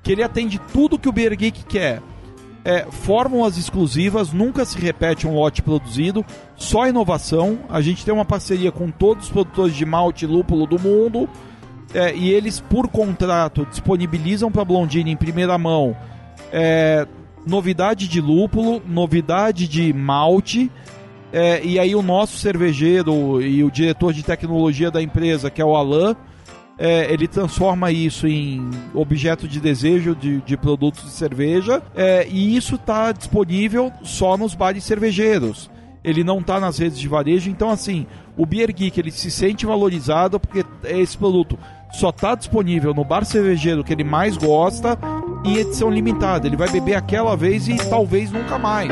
Que 0.03 0.13
ele 0.13 0.23
atende 0.23 0.61
tudo 0.73 0.99
que 0.99 1.09
o 1.09 1.13
Beer 1.13 1.37
Geek 1.37 1.65
quer. 1.65 2.01
É, 2.65 2.87
fórmulas 2.91 3.59
exclusivas, 3.59 4.33
nunca 4.33 4.65
se 4.65 4.79
repete 4.79 5.27
um 5.27 5.35
lote 5.35 5.61
produzido, 5.61 6.25
só 6.57 6.87
inovação. 6.87 7.59
A 7.69 7.81
gente 7.83 8.05
tem 8.05 8.15
uma 8.15 8.25
parceria 8.25 8.73
com 8.73 8.91
todos 8.91 9.27
os 9.27 9.31
produtores 9.31 9.75
de 9.75 9.85
malte 9.85 10.25
e 10.25 10.29
lúpulo 10.29 10.67
do 10.67 10.79
mundo. 10.79 11.29
É, 11.93 12.15
e 12.15 12.31
eles, 12.31 12.61
por 12.61 12.89
contrato, 12.89 13.67
disponibilizam 13.67 14.51
para 14.51 14.63
a 14.63 14.65
Blondine 14.65 15.11
em 15.11 15.17
primeira 15.17 15.59
mão 15.59 15.97
é, 16.53 17.07
novidade 17.47 18.09
de 18.09 18.21
lúpulo, 18.21 18.83
novidade 18.87 19.69
de 19.69 19.93
malte. 19.93 20.71
é, 21.33 21.65
e 21.65 21.79
aí 21.79 21.95
o 21.95 22.03
nosso 22.03 22.39
cervejeiro 22.39 23.43
e 23.43 23.65
o 23.65 23.71
diretor 23.71 24.13
de 24.13 24.23
tecnologia 24.23 24.91
da 24.91 25.03
empresa, 25.03 25.51
que 25.51 25.61
é 25.61 25.65
o 25.65 25.75
Alan, 25.75 26.17
é, 26.79 27.13
ele 27.13 27.29
transforma 27.29 27.91
isso 27.93 28.27
em 28.27 28.69
objeto 28.93 29.47
de 29.47 29.61
desejo 29.61 30.15
de, 30.15 30.41
de 30.41 30.57
produtos 30.57 31.05
de 31.05 31.11
cerveja. 31.11 31.83
é, 31.95 32.27
e 32.29 32.57
isso 32.57 32.75
está 32.77 33.13
disponível 33.13 33.93
só 34.03 34.37
nos 34.37 34.55
bares 34.55 34.85
cervejeiros. 34.85 35.71
Ele 36.03 36.23
não 36.23 36.41
está 36.41 36.61
nas 36.61 36.79
redes 36.79 36.99
de 36.99 37.09
varejo, 37.09 37.49
então 37.49 37.71
assim, 37.71 38.07
o 38.37 38.45
Beer 38.45 38.73
Geek 38.75 39.01
ele 39.01 39.11
se 39.11 39.31
sente 39.31 39.65
valorizado 39.65 40.39
porque 40.39 40.65
esse 40.85 41.17
produto 41.17 41.59
só 41.95 42.11
está 42.11 42.35
disponível 42.35 42.93
no 42.93 43.05
bar 43.05 43.25
cervejeiro 43.25 43.85
que 43.85 43.93
ele 43.93 44.05
mais 44.05 44.37
gosta 44.37 44.99
em 45.45 45.57
edição 45.59 45.91
limitada. 45.91 46.47
Ele 46.47 46.57
vai 46.57 46.69
beber 46.69 46.95
aquela 46.95 47.37
vez 47.37 47.69
e 47.69 47.77
talvez 47.77 48.33
nunca 48.33 48.59
mais. 48.59 48.91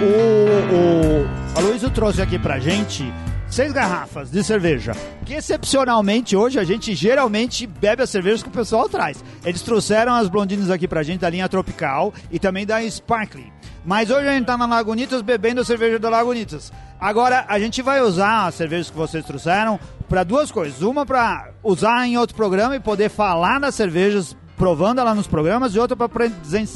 O, 0.00 1.56
o 1.56 1.58
Aloysio 1.58 1.90
trouxe 1.90 2.22
aqui 2.22 2.38
pra 2.38 2.60
gente 2.60 3.12
seis 3.48 3.72
garrafas 3.72 4.30
de 4.30 4.44
cerveja. 4.44 4.92
Que 5.24 5.34
excepcionalmente 5.34 6.36
hoje 6.36 6.60
a 6.60 6.64
gente 6.64 6.94
geralmente 6.94 7.66
bebe 7.66 8.02
as 8.02 8.10
cervejas 8.10 8.42
que 8.42 8.48
o 8.48 8.52
pessoal 8.52 8.88
traz. 8.88 9.24
Eles 9.44 9.62
trouxeram 9.62 10.14
as 10.14 10.28
blondines 10.28 10.70
aqui 10.70 10.86
pra 10.86 11.02
gente 11.02 11.20
da 11.20 11.30
linha 11.30 11.48
Tropical 11.48 12.14
e 12.30 12.38
também 12.38 12.64
da 12.64 12.80
Sparkling. 12.84 13.55
Mas 13.86 14.10
hoje 14.10 14.26
a 14.26 14.32
gente 14.32 14.46
tá 14.46 14.58
na 14.58 14.66
Lagunitas 14.66 15.22
bebendo 15.22 15.60
a 15.60 15.64
cerveja 15.64 15.96
da 15.98 16.10
Lagunitas. 16.10 16.72
Agora 17.00 17.44
a 17.48 17.56
gente 17.60 17.80
vai 17.80 18.02
usar 18.02 18.46
as 18.46 18.56
cervejas 18.56 18.90
que 18.90 18.96
vocês 18.96 19.24
trouxeram 19.24 19.78
para 20.08 20.24
duas 20.24 20.50
coisas. 20.50 20.82
Uma 20.82 21.06
para 21.06 21.50
usar 21.62 22.04
em 22.04 22.18
outro 22.18 22.34
programa 22.34 22.74
e 22.74 22.80
poder 22.80 23.08
falar 23.08 23.60
das 23.60 23.76
cervejas 23.76 24.36
provando 24.56 25.00
ela 25.00 25.14
nos 25.14 25.26
programas 25.26 25.74
e 25.74 25.78
outra 25.78 25.96
para 25.96 26.08
presen 26.08 26.66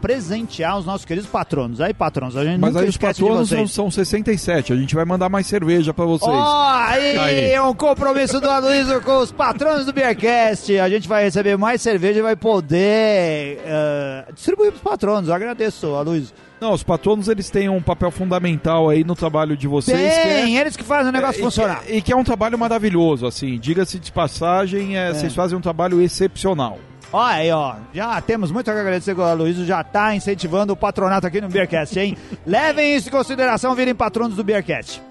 presentear 0.00 0.76
os 0.76 0.84
nossos 0.84 1.04
queridos 1.04 1.30
patronos. 1.30 1.80
Aí, 1.80 1.94
patronos, 1.94 2.36
a 2.36 2.44
gente 2.44 2.60
Mas 2.60 2.76
aí 2.76 2.88
os 2.88 2.96
patronos 2.96 3.48
são, 3.48 3.66
são 3.66 3.90
67. 3.90 4.72
A 4.72 4.76
gente 4.76 4.94
vai 4.94 5.04
mandar 5.04 5.28
mais 5.28 5.46
cerveja 5.46 5.94
pra 5.94 6.04
vocês. 6.04 6.30
Ó, 6.30 6.68
aí, 6.68 7.16
Aí. 7.16 7.60
um 7.60 7.74
compromisso 7.74 8.40
do 8.40 8.50
Aloysio 8.50 9.00
com 9.00 9.18
os 9.18 9.32
patronos 9.32 9.86
do 9.86 9.92
Beercast. 9.92 10.78
A 10.78 10.88
gente 10.88 11.08
vai 11.08 11.24
receber 11.24 11.56
mais 11.56 11.80
cerveja 11.80 12.18
e 12.18 12.22
vai 12.22 12.36
poder 12.36 13.60
eh, 13.64 14.24
distribuir 14.34 14.72
pros 14.72 14.82
patronos. 14.82 15.28
Eu 15.28 15.34
agradeço, 15.34 15.86
Aloysio. 15.94 16.34
Não, 16.60 16.72
os 16.74 16.82
patronos 16.82 17.28
eles 17.28 17.48
têm 17.48 17.68
um 17.68 17.80
papel 17.80 18.10
fundamental 18.10 18.88
aí 18.90 19.02
no 19.02 19.14
trabalho 19.14 19.56
de 19.56 19.66
vocês. 19.66 19.98
é- 19.98 20.42
Tem, 20.42 20.56
eles 20.58 20.76
que 20.76 20.84
fazem 20.84 21.08
o 21.08 21.12
negócio 21.12 21.40
e- 21.40 21.42
funcionar. 21.42 21.82
E, 21.88 22.02
que 22.02 22.12
é 22.12 22.16
um 22.16 22.22
trabalho 22.24 22.58
maravilhoso, 22.58 23.26
assim. 23.26 23.58
Diga-se 23.58 23.98
de 23.98 24.12
passagem, 24.12 24.96
é, 24.96 25.12
vocês 25.12 25.34
fazem 25.34 25.56
um 25.56 25.60
trabalho 25.60 26.00
excepcional. 26.02 26.78
Ó, 27.12 27.20
aí, 27.20 27.50
ó. 27.50 27.74
Já 27.94 28.20
temos 28.20 28.50
muito 28.52 28.70
a 28.70 28.74
agradecer 28.74 29.14
que 29.14 29.20
o 29.20 29.24
Aloysio 29.24 29.64
já 29.64 29.82
tá 29.82 30.14
incentivando 30.14 30.72
o 30.72 30.76
patronato 30.76 31.26
aqui 31.26 31.40
no 31.40 31.48
Beercast, 31.48 31.98
hein? 31.98 32.16
Levem 32.46 32.94
isso 32.94 33.08
em 33.08 33.10
consideração, 33.10 33.74
virem 33.74 33.94
patronos 33.94 34.36
do 34.36 34.44
Beercast. 34.44 35.02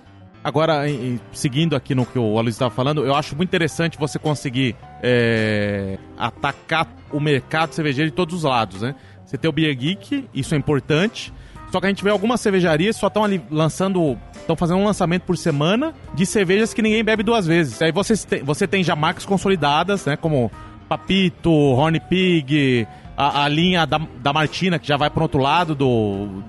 Agora, 0.41 0.88
em- 0.89 1.15
em- 1.15 1.19
seguindo 1.33 1.75
aqui 1.75 1.93
no 1.93 2.05
que 2.05 2.17
o 2.17 2.38
Aloysio 2.38 2.51
estava 2.51 2.71
falando, 2.71 3.03
eu 3.05 3.13
acho 3.15 3.35
muito 3.35 3.49
interessante 3.49 3.97
você 3.97 4.17
conseguir 4.17 4.75
é, 5.03 5.97
atacar 6.17 6.88
o 7.12 7.19
mercado 7.19 7.73
cervejeiro 7.73 8.12
de 8.12 8.15
todos 8.15 8.35
os 8.35 8.43
lados, 8.43 8.81
né? 8.81 8.95
Você 9.25 9.38
tem 9.38 9.49
o 9.49 9.51
Beer 9.51 9.75
Geek, 9.75 10.27
isso 10.33 10.55
é 10.55 10.57
importante. 10.57 11.33
Só 11.71 11.79
que 11.79 11.86
a 11.86 11.89
gente 11.89 12.03
vê 12.03 12.10
algumas 12.10 12.41
cervejarias 12.41 12.95
só 12.95 13.08
estão 13.08 13.23
ali 13.23 13.41
lançando, 13.51 14.17
estão 14.36 14.55
fazendo 14.55 14.79
um 14.79 14.86
lançamento 14.86 15.21
por 15.23 15.38
semana 15.38 15.93
de 16.15 16.25
cervejas 16.25 16.73
que 16.73 16.82
ninguém 16.82 17.03
bebe 17.03 17.21
duas 17.21 17.45
vezes. 17.45 17.79
Aí 17.82 17.91
você 17.91 18.15
tem, 18.17 18.43
você 18.43 18.67
tem 18.67 18.84
já 18.84 18.95
marcas 18.95 19.25
consolidadas, 19.25 20.05
né? 20.05 20.17
Como 20.17 20.51
Papito, 20.88 21.51
Horn 21.51 21.99
Pig, 21.99 22.88
a, 23.15 23.43
a 23.43 23.47
linha 23.47 23.86
da, 23.86 23.99
da 24.21 24.34
Martina, 24.34 24.79
que 24.79 24.88
já 24.88 24.97
vai 24.97 25.10
pro 25.12 25.21
outro 25.21 25.39
lado 25.39 25.75
do, 25.75 26.43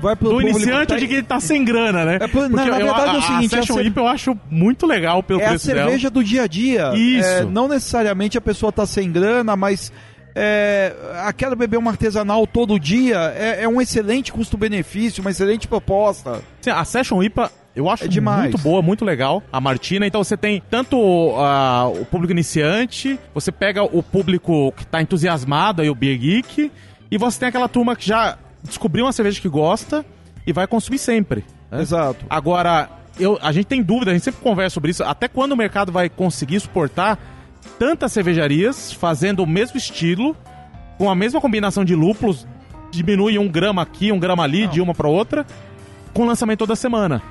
Vai 0.00 0.14
pro 0.14 0.28
do 0.30 0.40
iniciante 0.42 0.88
tá- 0.88 0.96
de 0.98 1.08
que 1.08 1.14
ele 1.14 1.22
tá 1.22 1.40
sem 1.40 1.64
grana, 1.64 2.04
né? 2.04 2.18
É, 2.20 2.28
por- 2.28 2.48
na- 2.48 2.64
na 2.66 2.78
eu- 2.78 2.86
verdade 2.86 3.08
é 3.08 3.12
o 3.14 3.18
a, 3.18 3.22
seguinte, 3.22 3.54
a 3.54 3.58
a 3.58 3.62
Session 3.62 3.80
IPA 3.80 4.00
eu 4.00 4.06
acho 4.06 4.38
muito 4.50 4.86
legal 4.86 5.22
pelo 5.22 5.40
é 5.40 5.46
a 5.46 5.48
preço 5.48 5.66
dela. 5.68 5.80
cerveja 5.84 6.10
do 6.10 6.22
dia 6.22 6.42
a 6.42 6.46
dia. 6.46 6.92
Isso. 6.94 7.26
É, 7.28 7.44
não 7.44 7.66
necessariamente 7.66 8.36
a 8.36 8.40
pessoa 8.40 8.70
tá 8.70 8.84
sem 8.86 9.10
grana, 9.10 9.56
mas 9.56 9.90
é, 10.34 10.94
aquela 11.24 11.54
beber 11.54 11.76
uma 11.76 11.90
artesanal 11.90 12.46
todo 12.46 12.78
dia 12.78 13.32
é, 13.36 13.64
é 13.64 13.68
um 13.68 13.80
excelente 13.80 14.32
custo-benefício, 14.32 15.20
uma 15.20 15.30
excelente 15.30 15.68
proposta. 15.68 16.42
Assim, 16.60 16.70
A 16.70 16.84
Session 16.84 17.22
IPA 17.22 17.50
eu 17.74 17.88
acho 17.88 18.04
É 18.04 18.08
demais. 18.08 18.42
muito 18.42 18.58
boa, 18.58 18.82
muito 18.82 19.04
legal. 19.04 19.42
A 19.50 19.60
Martina, 19.60 20.06
então 20.06 20.22
você 20.22 20.36
tem 20.36 20.62
tanto 20.70 20.96
ah, 21.36 21.88
o 21.88 22.04
público 22.04 22.32
iniciante, 22.32 23.18
você 23.34 23.50
pega 23.50 23.82
o 23.82 24.02
público 24.02 24.72
que 24.76 24.86
tá 24.86 25.00
entusiasmado, 25.00 25.80
aí 25.80 25.88
o 25.88 25.94
Beer 25.94 26.18
Geek, 26.18 26.70
e 27.10 27.18
você 27.18 27.40
tem 27.40 27.48
aquela 27.48 27.68
turma 27.68 27.96
que 27.96 28.06
já 28.06 28.36
descobriu 28.62 29.06
uma 29.06 29.12
cerveja 29.12 29.40
que 29.40 29.48
gosta 29.48 30.04
e 30.46 30.52
vai 30.52 30.66
consumir 30.66 30.98
sempre. 30.98 31.44
né? 31.70 31.80
Exato. 31.80 32.24
Agora, 32.28 32.90
eu, 33.18 33.38
a 33.40 33.52
gente 33.52 33.66
tem 33.66 33.82
dúvida, 33.82 34.10
a 34.10 34.14
gente 34.14 34.24
sempre 34.24 34.42
conversa 34.42 34.74
sobre 34.74 34.90
isso, 34.90 35.02
até 35.02 35.26
quando 35.26 35.52
o 35.52 35.56
mercado 35.56 35.90
vai 35.90 36.10
conseguir 36.10 36.60
suportar 36.60 37.18
tantas 37.78 38.12
cervejarias 38.12 38.92
fazendo 38.92 39.42
o 39.42 39.46
mesmo 39.46 39.76
estilo, 39.76 40.36
com 40.98 41.10
a 41.10 41.14
mesma 41.14 41.40
combinação 41.40 41.84
de 41.84 41.94
lúpulos, 41.94 42.46
diminui 42.90 43.38
um 43.38 43.48
grama 43.48 43.82
aqui, 43.82 44.12
um 44.12 44.18
grama 44.18 44.42
ali, 44.42 44.66
de 44.66 44.80
uma 44.80 44.94
para 44.94 45.08
outra, 45.08 45.46
com 46.12 46.26
lançamento 46.26 46.60
toda 46.60 46.76
semana. 46.76 47.22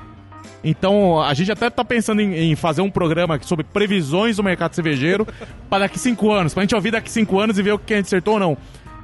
Então, 0.64 1.20
a 1.20 1.34
gente 1.34 1.50
até 1.50 1.68
tá 1.70 1.84
pensando 1.84 2.20
em, 2.20 2.34
em 2.34 2.56
fazer 2.56 2.82
um 2.82 2.90
programa 2.90 3.34
aqui 3.34 3.46
sobre 3.46 3.64
previsões 3.64 4.36
do 4.36 4.44
mercado 4.44 4.74
cervejeiro 4.74 5.26
para 5.68 5.80
daqui 5.80 5.98
cinco 5.98 6.30
anos, 6.30 6.54
pra 6.54 6.62
gente 6.62 6.74
ouvir 6.74 6.92
daqui 6.92 7.10
cinco 7.10 7.38
anos 7.38 7.58
e 7.58 7.62
ver 7.62 7.72
o 7.72 7.78
que 7.78 7.94
a 7.94 7.96
gente 7.96 8.06
acertou 8.06 8.34
ou 8.34 8.40
não. 8.40 8.56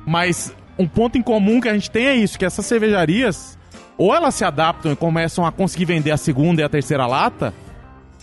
Mas 0.06 0.54
um 0.78 0.86
ponto 0.86 1.18
em 1.18 1.22
comum 1.22 1.60
que 1.60 1.68
a 1.68 1.74
gente 1.74 1.90
tem 1.90 2.06
é 2.06 2.14
isso, 2.14 2.38
que 2.38 2.44
essas 2.44 2.64
cervejarias, 2.64 3.58
ou 3.96 4.14
elas 4.14 4.34
se 4.34 4.44
adaptam 4.44 4.92
e 4.92 4.96
começam 4.96 5.44
a 5.44 5.50
conseguir 5.50 5.86
vender 5.86 6.12
a 6.12 6.16
segunda 6.16 6.62
e 6.62 6.64
a 6.64 6.68
terceira 6.68 7.06
lata, 7.06 7.52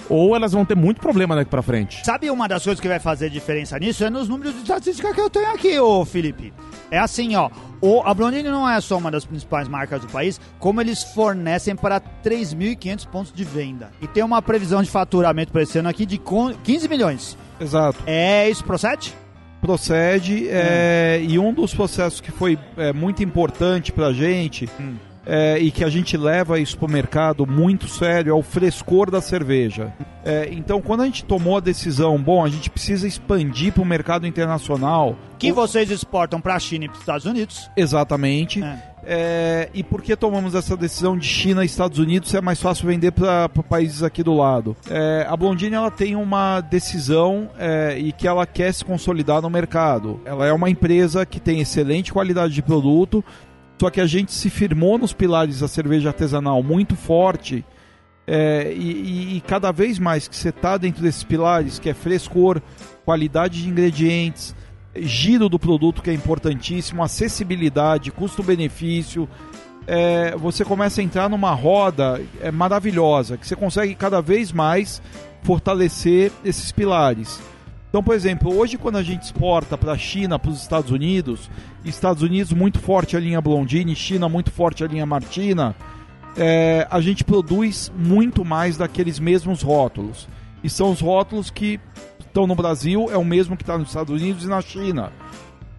ou 0.09 0.35
elas 0.35 0.51
vão 0.53 0.65
ter 0.65 0.75
muito 0.75 0.99
problema 1.01 1.35
daqui 1.35 1.49
pra 1.49 1.61
frente. 1.61 2.05
Sabe 2.05 2.29
uma 2.29 2.47
das 2.47 2.63
coisas 2.63 2.79
que 2.79 2.87
vai 2.87 2.99
fazer 2.99 3.29
diferença 3.29 3.77
nisso? 3.79 4.03
É 4.03 4.09
nos 4.09 4.27
números 4.29 4.53
de 4.53 4.61
estatística 4.61 5.13
que 5.13 5.19
eu 5.21 5.29
tenho 5.29 5.49
aqui, 5.51 5.79
ô 5.79 6.03
Felipe. 6.05 6.53
É 6.91 6.99
assim, 6.99 7.35
ó. 7.35 7.49
O, 7.81 8.01
a 8.03 8.13
Blondine 8.13 8.49
não 8.49 8.67
é 8.69 8.79
só 8.81 8.97
uma 8.97 9.11
das 9.11 9.25
principais 9.25 9.67
marcas 9.67 10.01
do 10.01 10.07
país, 10.07 10.39
como 10.59 10.79
eles 10.81 11.03
fornecem 11.03 11.75
para 11.75 11.99
3.500 12.23 13.07
pontos 13.07 13.33
de 13.33 13.43
venda. 13.43 13.91
E 14.01 14.07
tem 14.07 14.23
uma 14.23 14.41
previsão 14.41 14.81
de 14.81 14.89
faturamento 14.89 15.51
para 15.51 15.63
esse 15.63 15.77
ano 15.77 15.89
aqui 15.89 16.05
de 16.05 16.17
con- 16.17 16.53
15 16.63 16.87
milhões. 16.87 17.37
Exato. 17.59 17.97
É 18.05 18.49
isso 18.49 18.63
procede? 18.63 19.13
procede 19.61 20.47
é, 20.49 21.19
e 21.27 21.39
um 21.39 21.51
dos 21.51 21.73
processos 21.73 22.21
que 22.21 22.31
foi 22.31 22.57
é, 22.77 22.93
muito 22.93 23.23
importante 23.23 23.91
pra 23.91 24.13
gente 24.13 24.69
é, 25.25 25.57
e 25.59 25.71
que 25.71 25.83
a 25.83 25.89
gente 25.89 26.15
leva 26.17 26.59
isso 26.59 26.77
pro 26.77 26.87
mercado 26.89 27.45
muito 27.47 27.87
sério 27.87 28.31
é 28.31 28.33
o 28.33 28.43
frescor 28.43 29.09
da 29.09 29.21
cerveja. 29.21 29.93
É, 30.23 30.49
então, 30.51 30.81
quando 30.81 31.01
a 31.01 31.05
gente 31.05 31.23
tomou 31.25 31.57
a 31.57 31.59
decisão, 31.59 32.17
bom, 32.21 32.43
a 32.43 32.49
gente 32.49 32.69
precisa 32.69 33.07
expandir 33.07 33.73
pro 33.73 33.85
mercado 33.85 34.25
internacional. 34.25 35.15
Que 35.37 35.51
o- 35.51 35.55
vocês 35.55 35.91
exportam 35.91 36.39
para 36.41 36.55
a 36.55 36.59
China 36.59 36.85
e 36.85 36.87
para 36.87 36.95
os 36.95 36.99
Estados 37.01 37.25
Unidos. 37.25 37.69
Exatamente. 37.75 38.63
É. 38.63 38.95
É, 39.07 39.69
e 39.71 39.83
por 39.83 40.01
que 40.01 40.15
tomamos 40.15 40.55
essa 40.55 40.75
decisão 40.75 41.15
de 41.15 41.27
China 41.27 41.61
e 41.61 41.67
Estados 41.67 41.99
Unidos 41.99 42.31
se 42.31 42.37
é 42.37 42.41
mais 42.41 42.59
fácil 42.59 42.87
vender 42.87 43.11
para 43.11 43.47
países 43.49 44.01
aqui 44.01 44.23
do 44.23 44.33
lado? 44.33 44.75
É, 44.89 45.23
a 45.29 45.37
Blondine 45.37 45.75
ela 45.75 45.91
tem 45.91 46.15
uma 46.15 46.59
decisão 46.59 47.47
é, 47.59 47.95
e 47.99 48.11
que 48.11 48.27
ela 48.27 48.47
quer 48.47 48.73
se 48.73 48.83
consolidar 48.83 49.43
no 49.43 49.49
mercado. 49.49 50.19
Ela 50.25 50.47
é 50.47 50.51
uma 50.51 50.71
empresa 50.71 51.23
que 51.23 51.39
tem 51.39 51.59
excelente 51.61 52.11
qualidade 52.11 52.55
de 52.55 52.63
produto, 52.63 53.23
só 53.79 53.89
que 53.89 53.99
a 54.01 54.07
gente 54.07 54.31
se 54.31 54.49
firmou 54.49 54.97
nos 54.97 55.13
pilares 55.13 55.59
da 55.59 55.67
cerveja 55.67 56.09
artesanal 56.09 56.61
muito 56.63 56.95
forte. 56.95 57.63
é, 58.27 58.73
e, 58.75 59.37
e- 59.37 59.41
cada 59.41 59.71
vez 59.71 59.99
mais 59.99 60.27
que 60.27 60.35
você 60.35 60.49
está 60.49 60.77
dentro 60.77 61.03
desses 61.03 61.23
pilares, 61.23 61.77
que 61.77 61.89
é 61.89 61.93
frescor, 61.93 62.59
qualidade 63.05 63.61
de 63.61 63.69
ingredientes, 63.69 64.55
giro 64.95 65.47
do 65.47 65.59
produto 65.59 66.01
que 66.01 66.09
é 66.09 66.13
importantíssimo, 66.13 67.03
acessibilidade, 67.03 68.11
custo-benefício. 68.11 69.29
é, 69.87 70.35
você 70.37 70.65
começa 70.65 70.99
a 71.01 71.03
entrar 71.03 71.29
numa 71.29 71.53
roda 71.53 72.19
é, 72.41 72.49
maravilhosa, 72.49 73.37
que 73.37 73.45
você 73.47 73.55
consegue 73.55 73.93
cada 73.93 74.19
vez 74.19 74.51
mais 74.51 74.99
fortalecer 75.43 76.31
esses 76.43 76.71
pilares. 76.71 77.39
Então, 77.95 78.03
por 78.03 78.13
exemplo, 78.13 78.53
hoje 78.53 78.77
quando 78.77 78.97
a 78.97 79.01
gente 79.01 79.21
exporta 79.21 79.77
para 79.77 79.93
a 79.93 79.97
China, 79.97 80.37
para 80.37 80.51
os 80.51 80.61
Estados 80.61 80.91
Unidos, 80.91 81.49
Estados 81.85 82.21
Unidos 82.23 82.51
muito 82.51 82.77
forte 82.77 83.15
a 83.15 83.19
linha 83.21 83.39
Blondine, 83.39 83.95
China 83.95 84.27
muito 84.27 84.51
forte 84.51 84.83
a 84.83 84.87
linha 84.87 85.05
Martina, 85.05 85.73
é, 86.35 86.85
a 86.91 86.99
gente 86.99 87.23
produz 87.23 87.89
muito 87.97 88.43
mais 88.43 88.75
daqueles 88.75 89.17
mesmos 89.17 89.61
rótulos. 89.61 90.27
E 90.61 90.69
são 90.69 90.91
os 90.91 90.99
rótulos 90.99 91.49
que 91.49 91.79
estão 92.19 92.45
no 92.45 92.53
Brasil, 92.53 93.07
é 93.09 93.15
o 93.15 93.23
mesmo 93.23 93.55
que 93.55 93.63
está 93.63 93.77
nos 93.77 93.87
Estados 93.87 94.21
Unidos 94.21 94.43
e 94.43 94.49
na 94.49 94.59
China. 94.59 95.13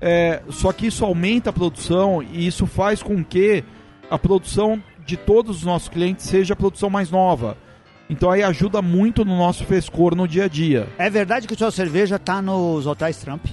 É, 0.01 0.41
só 0.49 0.73
que 0.73 0.87
isso 0.87 1.05
aumenta 1.05 1.51
a 1.51 1.53
produção 1.53 2.23
e 2.23 2.47
isso 2.47 2.65
faz 2.67 3.03
com 3.03 3.23
que 3.23 3.63
a 4.11 4.19
produção 4.19 4.83
de 5.05 5.19
todos 5.19 5.59
os 5.59 5.65
nossos 5.65 5.91
clientes 5.91 6.25
seja 6.25 6.55
a 6.55 6.57
produção 6.57 6.89
mais 6.89 7.11
nova. 7.11 7.59
Então 8.09 8.31
aí 8.31 8.43
ajuda 8.43 8.81
muito 8.81 9.25
no 9.25 9.37
nosso 9.37 9.65
frescor 9.65 10.15
no 10.15 10.29
dia 10.29 10.45
a 10.45 10.49
dia. 10.49 10.87
É 10.99 11.11
verdade 11.11 11.47
que 11.49 11.57
sua 11.57 11.71
cerveja 11.71 12.19
tá 12.19 12.41
nos 12.41 12.87
hotéis 12.87 13.17
Trump? 13.19 13.45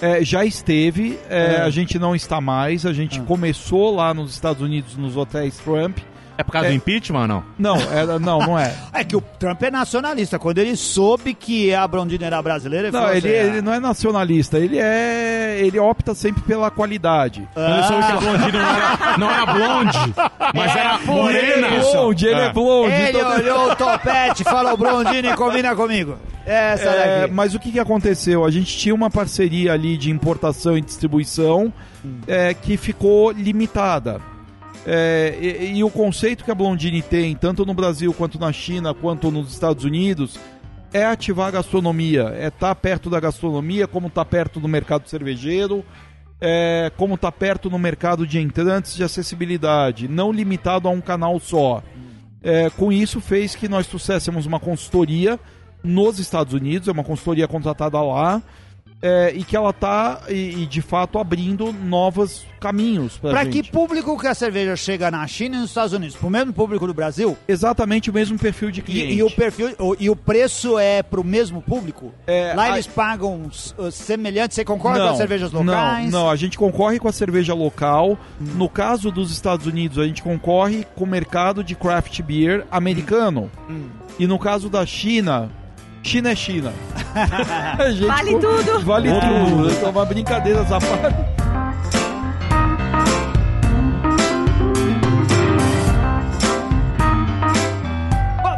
É, 0.00 0.24
já 0.24 0.44
esteve, 0.44 1.18
é, 1.28 1.56
É. 1.56 1.60
a 1.60 1.70
gente 1.70 1.98
não 1.98 2.14
está 2.16 2.40
mais, 2.40 2.84
a 2.86 2.92
gente 2.92 3.20
Ah. 3.20 3.22
começou 3.24 3.94
lá 3.94 4.12
nos 4.14 4.32
Estados 4.32 4.62
Unidos 4.62 4.96
nos 4.96 5.16
hotéis 5.16 5.58
Trump. 5.58 5.98
É 6.42 6.44
por 6.44 6.52
causa 6.52 6.66
É. 6.68 6.70
do 6.70 6.74
impeachment 6.76 7.20
ou 7.22 7.28
não? 7.28 7.44
Não, 7.58 7.76
era, 7.90 8.18
não, 8.18 8.38
não 8.40 8.58
é. 8.58 8.74
É 8.92 9.04
que 9.04 9.16
o 9.16 9.20
Trump 9.20 9.62
é 9.62 9.70
nacionalista. 9.70 10.38
Quando 10.38 10.58
ele 10.58 10.76
soube 10.76 11.32
que 11.34 11.74
a 11.74 11.86
Blondine 11.88 12.24
era 12.24 12.42
brasileira, 12.42 12.88
ele 12.88 12.92
Não, 12.96 13.00
falou 13.02 13.16
ele, 13.16 13.28
assim, 13.38 13.48
ele 13.48 13.62
não 13.62 13.72
é 13.72 13.80
nacionalista, 13.80 14.58
ele 14.58 14.78
é. 14.78 15.58
ele 15.60 15.78
opta 15.78 16.14
sempre 16.14 16.42
pela 16.42 16.70
qualidade. 16.70 17.48
Quando 17.54 17.76
eu 17.76 17.82
soube 17.84 18.06
que 18.06 18.12
a 18.12 18.16
blondine 18.16 18.52
não 18.52 18.76
era, 18.76 19.18
não 19.18 19.30
era 19.30 19.46
blonde, 19.46 20.14
mas 20.54 20.76
era 20.76 20.98
morena. 20.98 21.38
Ele 21.38 21.64
é 21.76 21.80
blonde, 21.92 22.26
ele 22.26 22.40
é, 22.40 22.44
É. 22.46 22.52
blonde. 22.52 22.94
Ele 22.94 23.18
então- 23.18 23.32
olhou 23.36 23.70
o 23.72 23.76
topete, 23.76 24.44
falou 24.44 24.76
Blondine, 24.76 25.34
combina 25.36 25.74
comigo. 25.76 26.16
Essa 26.44 26.88
É, 26.88 27.20
daqui. 27.22 27.34
mas 27.34 27.54
o 27.54 27.60
que, 27.60 27.70
que 27.72 27.78
aconteceu? 27.78 28.44
A 28.44 28.50
gente 28.50 28.76
tinha 28.76 28.94
uma 28.94 29.08
parceria 29.10 29.72
ali 29.72 29.96
de 29.96 30.10
importação 30.10 30.76
e 30.76 30.80
distribuição 30.80 31.72
é, 32.26 32.52
que 32.52 32.76
ficou 32.76 33.30
limitada. 33.30 34.20
É, 34.86 35.36
e, 35.40 35.78
e 35.78 35.84
o 35.84 35.90
conceito 35.90 36.44
que 36.44 36.50
a 36.50 36.54
Blondine 36.54 37.02
tem, 37.02 37.36
tanto 37.36 37.64
no 37.64 37.74
Brasil 37.74 38.12
quanto 38.12 38.38
na 38.38 38.52
China, 38.52 38.92
quanto 38.92 39.30
nos 39.30 39.52
Estados 39.52 39.84
Unidos, 39.84 40.38
é 40.92 41.04
ativar 41.04 41.48
a 41.48 41.52
gastronomia, 41.52 42.32
é 42.36 42.48
estar 42.48 42.74
perto 42.74 43.08
da 43.08 43.18
gastronomia, 43.18 43.86
como 43.86 44.08
estar 44.08 44.24
perto 44.24 44.60
do 44.60 44.68
mercado 44.68 45.08
cervejeiro, 45.08 45.84
é, 46.40 46.90
como 46.96 47.14
estar 47.14 47.32
perto 47.32 47.70
no 47.70 47.78
mercado 47.78 48.26
de 48.26 48.38
entrantes 48.38 48.94
de 48.96 49.04
acessibilidade, 49.04 50.08
não 50.08 50.32
limitado 50.32 50.88
a 50.88 50.90
um 50.90 51.00
canal 51.00 51.38
só. 51.38 51.82
É, 52.42 52.68
com 52.70 52.92
isso 52.92 53.20
fez 53.20 53.54
que 53.54 53.68
nós 53.68 53.86
trouxéssemos 53.86 54.44
uma 54.44 54.58
consultoria 54.58 55.38
nos 55.82 56.18
Estados 56.18 56.52
Unidos, 56.52 56.88
é 56.88 56.92
uma 56.92 57.04
consultoria 57.04 57.46
contratada 57.46 58.00
lá, 58.00 58.42
é, 59.02 59.32
e 59.34 59.42
que 59.44 59.56
ela 59.56 59.70
está, 59.70 60.22
e, 60.28 60.62
e, 60.62 60.66
de 60.66 60.80
fato, 60.80 61.18
abrindo 61.18 61.72
novos 61.72 62.46
caminhos 62.60 63.18
para 63.18 63.44
que 63.44 63.60
público 63.60 64.16
que 64.16 64.28
a 64.28 64.34
cerveja 64.36 64.76
chega 64.76 65.10
na 65.10 65.26
China 65.26 65.56
e 65.56 65.58
nos 65.58 65.70
Estados 65.70 65.92
Unidos? 65.92 66.14
Pro 66.16 66.30
mesmo 66.30 66.52
público 66.52 66.86
do 66.86 66.94
Brasil? 66.94 67.36
Exatamente 67.48 68.08
o 68.08 68.12
mesmo 68.12 68.38
perfil 68.38 68.70
de 68.70 68.80
cliente. 68.82 69.14
E, 69.14 69.16
e 69.16 69.22
o 69.24 69.30
perfil 69.30 69.74
o- 69.80 69.96
e 69.98 70.08
o 70.08 70.14
preço 70.14 70.78
é 70.78 71.02
pro 71.02 71.24
mesmo 71.24 71.60
público? 71.60 72.12
É, 72.24 72.54
Lá 72.54 72.64
a- 72.64 72.70
eles 72.70 72.86
pagam 72.86 73.50
uh, 73.78 73.90
semelhante, 73.90 74.54
você 74.54 74.64
concorda 74.64 75.00
com 75.00 75.10
as 75.10 75.16
cervejas 75.16 75.50
locais? 75.50 76.10
Não, 76.12 76.20
não, 76.24 76.30
a 76.30 76.36
gente 76.36 76.56
concorre 76.56 77.00
com 77.00 77.08
a 77.08 77.12
cerveja 77.12 77.52
local. 77.52 78.16
No 78.38 78.68
caso 78.68 79.10
dos 79.10 79.32
Estados 79.32 79.66
Unidos, 79.66 79.98
a 79.98 80.04
gente 80.06 80.22
concorre 80.22 80.86
com 80.94 81.02
o 81.02 81.06
mercado 81.08 81.64
de 81.64 81.74
craft 81.74 82.20
beer 82.22 82.64
americano. 82.70 83.50
Hum. 83.68 83.88
E 84.20 84.26
no 84.28 84.38
caso 84.38 84.68
da 84.70 84.86
China, 84.86 85.50
China 86.02 86.30
é 86.30 86.34
China. 86.36 86.72
Gente 87.92 88.06
Vale 88.06 88.32
co- 88.32 88.38
tudo. 88.40 88.80
Vale 88.84 89.08
tudo. 89.20 89.86
É 89.86 89.88
uma 89.88 90.04
brincadeira 90.04 90.60
à 90.62 90.64
parte. 90.80 91.32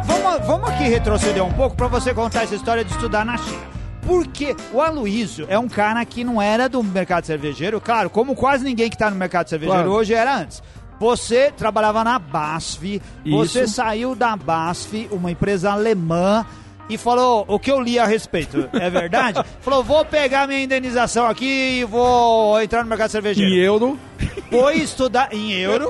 Vamos, 0.05 0.45
vamos 0.47 0.69
aqui 0.69 0.83
retroceder 0.83 1.43
um 1.43 1.51
pouco 1.51 1.75
pra 1.75 1.87
você 1.87 2.13
contar 2.13 2.43
essa 2.43 2.55
história 2.55 2.83
de 2.83 2.91
estudar 2.91 3.25
na 3.25 3.37
China. 3.37 3.75
Porque 4.05 4.55
o 4.71 4.81
Aloysio 4.81 5.47
é 5.49 5.57
um 5.57 5.67
cara 5.67 6.03
que 6.05 6.23
não 6.23 6.39
era 6.41 6.69
do 6.69 6.83
mercado 6.83 7.25
cervejeiro, 7.25 7.81
claro, 7.81 8.09
como 8.09 8.35
quase 8.35 8.63
ninguém 8.63 8.89
que 8.89 8.97
tá 8.97 9.09
no 9.09 9.15
mercado 9.15 9.49
cervejeiro 9.49 9.83
Claro. 9.83 9.97
hoje 9.97 10.13
era 10.13 10.37
antes. 10.37 10.61
Você 10.99 11.51
trabalhava 11.51 12.03
na 12.03 12.17
BASF, 12.19 13.01
você 13.25 13.63
Isso. 13.63 13.73
saiu 13.73 14.15
da 14.15 14.35
BASF, 14.37 15.09
uma 15.11 15.31
empresa 15.31 15.71
alemã, 15.71 16.45
e 16.89 16.97
falou 16.97 17.45
o 17.47 17.57
que 17.59 17.71
eu 17.71 17.79
li 17.81 17.97
a 17.97 18.05
respeito, 18.05 18.69
é 18.73 18.89
verdade? 18.89 19.41
falou, 19.61 19.83
vou 19.83 20.05
pegar 20.05 20.47
minha 20.47 20.61
indenização 20.63 21.25
aqui 21.27 21.79
e 21.79 21.83
vou 21.83 22.61
entrar 22.61 22.83
no 22.83 22.89
mercado 22.89 23.09
cervejeiro. 23.09 23.51
Em 23.51 23.57
euro. 23.57 23.99
Foi 24.49 24.75
estudar 24.77 25.33
em 25.33 25.51
euro, 25.53 25.89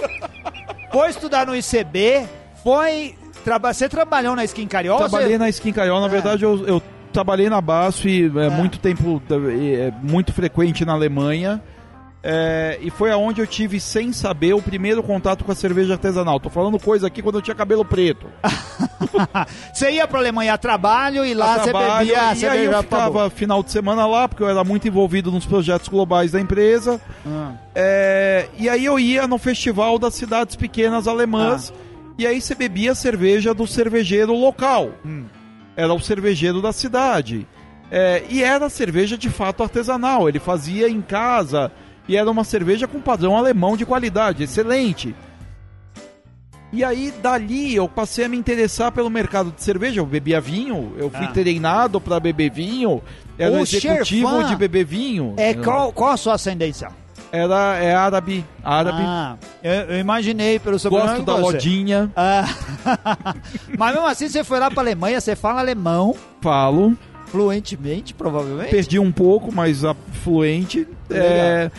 foi 0.92 1.10
estudar 1.10 1.46
no 1.46 1.56
ICB, 1.56 2.26
foi. 2.64 3.16
Traba 3.44 3.74
você 3.74 3.88
trabalhou 3.88 4.36
na 4.36 4.44
Skin 4.46 4.66
Carioca? 4.68 5.08
Trabalhei 5.08 5.34
você- 5.34 5.38
na 5.38 5.50
Skin 5.50 5.72
Carioca. 5.72 6.00
Na 6.02 6.08
É. 6.08 6.10
verdade, 6.10 6.44
eu, 6.44 6.66
eu 6.66 6.82
trabalhei 7.14 7.48
na 7.50 7.62
BASF 7.62 8.32
é, 8.36 8.50
muito 8.50 8.80
tempo, 8.80 9.22
é, 9.30 9.92
muito 10.02 10.34
frequente 10.34 10.84
na 10.84 10.94
Alemanha. 10.94 11.62
É, 12.28 12.80
e 12.82 12.90
foi 12.90 13.12
aonde 13.12 13.40
eu 13.40 13.46
tive, 13.46 13.80
sem 13.80 14.12
saber, 14.12 14.56
o 14.56 14.62
primeiro 14.62 15.04
contato 15.04 15.46
com 15.46 15.52
a 15.52 15.56
cerveja 15.56 15.94
artesanal. 15.94 16.40
Tô 16.40 16.50
falando 16.50 16.80
coisa 16.80 17.06
aqui 17.06 17.22
quando 17.22 17.36
eu 17.36 17.42
tinha 17.42 17.54
cabelo 17.54 17.86
preto. 17.86 18.26
Você 19.72 19.92
ia 19.92 20.08
pra 20.08 20.18
Alemanha 20.18 20.56
a 20.56 20.58
trabalho 20.58 21.24
e 21.24 21.36
lá 21.36 21.60
você 21.60 21.72
bebia 21.72 21.90
a 21.92 22.04
e 22.04 22.16
aí 22.16 22.36
cerveja 22.36 22.72
eu 22.72 22.84
ficava 22.84 23.30
final 23.30 23.62
de 23.62 23.72
semana 23.72 24.06
lá, 24.06 24.28
porque 24.28 24.42
eu 24.42 24.50
era 24.50 24.64
muito 24.64 24.88
envolvido 24.88 25.32
nos 25.32 25.46
projetos 25.46 25.88
globais 25.88 26.32
da 26.32 26.42
empresa. 26.42 27.00
Ah. 27.26 27.54
É, 27.74 28.48
e 28.58 28.68
aí 28.68 28.84
eu 28.84 29.00
ia 29.00 29.28
no 29.28 29.38
festival 29.38 30.00
das 30.00 30.16
cidades 30.16 30.56
pequenas 30.56 31.08
alemãs. 31.08 31.72
E 32.18 32.26
aí 32.26 32.42
você 32.42 32.56
bebia 32.56 32.94
a 32.94 32.96
cerveja 32.96 33.54
do 33.54 33.68
cervejeiro 33.68 34.34
local. 34.34 34.90
Hum. 35.06 35.26
Era 35.78 35.94
o 35.94 36.00
cervejeiro 36.00 36.62
da 36.62 36.74
cidade. 36.74 37.48
É, 37.92 38.24
e 38.30 38.44
era 38.44 38.70
cerveja 38.70 39.18
de 39.18 39.30
fato 39.30 39.62
artesanal. 39.62 40.28
Ele 40.28 40.40
fazia 40.40 40.90
em 40.90 41.02
casa 41.02 41.72
e 42.08 42.16
era 42.18 42.30
uma 42.30 42.44
cerveja 42.44 42.88
com 42.88 43.00
padrão 43.02 43.38
alemão 43.38 43.76
de 43.78 43.86
qualidade, 43.86 44.44
excelente. 44.44 45.16
E 46.74 46.84
aí, 46.84 47.14
dali, 47.22 47.74
eu 47.76 47.88
passei 47.88 48.26
a 48.26 48.30
me 48.30 48.36
interessar 48.36 48.92
pelo 48.92 49.10
mercado 49.10 49.52
de 49.52 49.64
cerveja. 49.64 50.02
Eu 50.02 50.06
bebia 50.06 50.42
vinho, 50.42 50.94
eu 50.98 51.10
fui 51.10 51.26
Ah. 51.26 51.32
treinado 51.32 52.02
para 52.02 52.20
beber 52.20 52.52
vinho. 52.52 53.02
Era 53.38 53.54
O 53.56 53.60
executivo 53.60 54.44
de 54.44 54.56
beber 54.58 54.84
vinho. 54.84 55.34
É, 55.38 55.54
qual, 55.54 55.94
qual 55.94 56.12
a 56.12 56.18
sua 56.18 56.34
ascendência? 56.34 56.90
Era 57.32 57.76
é 57.78 57.94
árabe, 57.96 58.46
árabe. 58.64 59.02
Ah, 59.02 59.36
eu, 59.64 59.72
eu 59.74 60.00
imaginei 60.00 60.60
pelo 60.60 60.78
seu 60.78 60.90
Gosto 60.92 61.22
da 61.24 61.36
lodinha, 61.36 62.12
Ah, 62.16 62.46
Mas 63.78 63.94
mesmo 63.94 64.08
assim, 64.08 64.28
você 64.30 64.44
foi 64.44 64.60
lá 64.60 64.70
pra 64.70 64.82
Alemanha, 64.82 65.20
você 65.20 65.36
fala 65.36 65.60
alemão 65.60 66.16
falo. 66.42 66.96
fluentemente, 67.28 68.14
provavelmente. 68.14 68.70
Perdi 68.72 69.00
um 69.00 69.12
pouco, 69.12 69.54
mas 69.54 69.82
fluente. 70.24 70.88
É, 71.10 71.70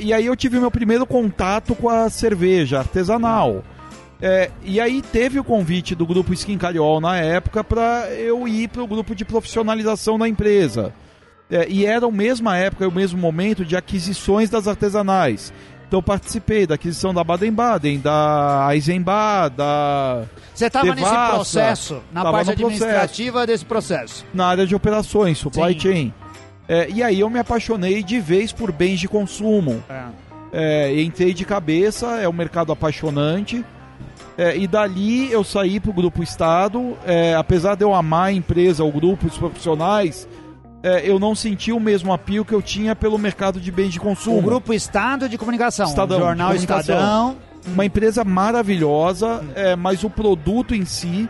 e 0.00 0.12
aí 0.12 0.26
eu 0.26 0.36
tive 0.36 0.58
meu 0.60 0.70
primeiro 0.70 1.04
contato 1.06 1.74
com 1.74 1.88
a 1.88 2.08
cerveja 2.08 2.78
artesanal. 2.78 3.64
É, 4.20 4.50
e 4.62 4.80
aí 4.80 5.02
teve 5.02 5.40
o 5.40 5.44
convite 5.44 5.96
do 5.96 6.06
grupo 6.06 6.32
Skin 6.32 6.56
Cariol 6.56 7.00
na 7.00 7.16
época 7.16 7.64
para 7.64 8.08
eu 8.12 8.46
ir 8.46 8.68
para 8.68 8.82
o 8.82 8.86
grupo 8.86 9.16
de 9.16 9.24
profissionalização 9.24 10.16
da 10.16 10.28
empresa. 10.28 10.94
É, 11.50 11.66
e 11.68 11.84
era 11.84 12.06
a 12.06 12.10
mesma 12.10 12.56
época, 12.56 12.86
o 12.86 12.92
mesmo 12.92 13.18
momento 13.18 13.64
de 13.64 13.76
aquisições 13.76 14.48
das 14.48 14.68
artesanais. 14.68 15.52
Então 15.88 15.98
eu 15.98 16.02
participei 16.02 16.66
da 16.66 16.76
aquisição 16.76 17.12
da 17.12 17.22
Baden-Baden, 17.22 17.98
da 17.98 18.68
Eisenbach, 18.72 19.54
da 19.54 20.22
Você 20.54 20.66
estava 20.66 20.94
nesse 20.94 21.10
processo, 21.10 22.00
na 22.10 22.22
parte 22.22 22.50
no 22.50 22.56
processo. 22.56 22.84
administrativa 22.84 23.46
desse 23.46 23.64
processo. 23.64 24.24
na 24.32 24.46
área 24.46 24.66
de 24.66 24.74
operações, 24.74 25.36
supply 25.36 25.74
Sim. 25.74 25.80
chain. 25.80 26.14
É, 26.68 26.88
e 26.88 27.02
aí 27.02 27.20
eu 27.20 27.28
me 27.28 27.38
apaixonei 27.38 28.02
de 28.02 28.20
vez 28.20 28.52
por 28.52 28.72
bens 28.72 29.00
de 29.00 29.08
consumo. 29.08 29.82
É, 30.52 31.00
entrei 31.00 31.32
de 31.32 31.44
cabeça, 31.44 32.20
é 32.20 32.28
um 32.28 32.32
mercado 32.32 32.72
apaixonante. 32.72 33.64
É, 34.36 34.56
e 34.56 34.66
dali 34.66 35.30
eu 35.30 35.44
saí 35.44 35.78
para 35.78 35.90
o 35.90 35.94
Grupo 35.94 36.22
Estado. 36.22 36.96
É, 37.04 37.34
apesar 37.34 37.74
de 37.74 37.84
eu 37.84 37.94
amar 37.94 38.28
a 38.28 38.32
empresa, 38.32 38.84
o 38.84 38.90
grupo, 38.90 39.26
os 39.26 39.36
profissionais, 39.36 40.28
é, 40.82 41.08
eu 41.08 41.18
não 41.18 41.34
senti 41.34 41.72
o 41.72 41.80
mesmo 41.80 42.12
apio 42.12 42.44
que 42.44 42.52
eu 42.52 42.62
tinha 42.62 42.96
pelo 42.96 43.18
mercado 43.18 43.60
de 43.60 43.70
bens 43.70 43.92
de 43.92 44.00
consumo. 44.00 44.38
O 44.38 44.42
Grupo 44.42 44.72
Estado 44.74 45.28
de 45.28 45.38
Comunicação, 45.38 45.86
Estadão, 45.86 46.18
Jornal 46.18 46.48
comunicação. 46.48 46.96
Estadão. 46.96 47.36
Uma 47.64 47.84
empresa 47.84 48.24
maravilhosa, 48.24 49.44
é, 49.54 49.76
mas 49.76 50.02
o 50.02 50.10
produto 50.10 50.74
em 50.74 50.84
si 50.84 51.28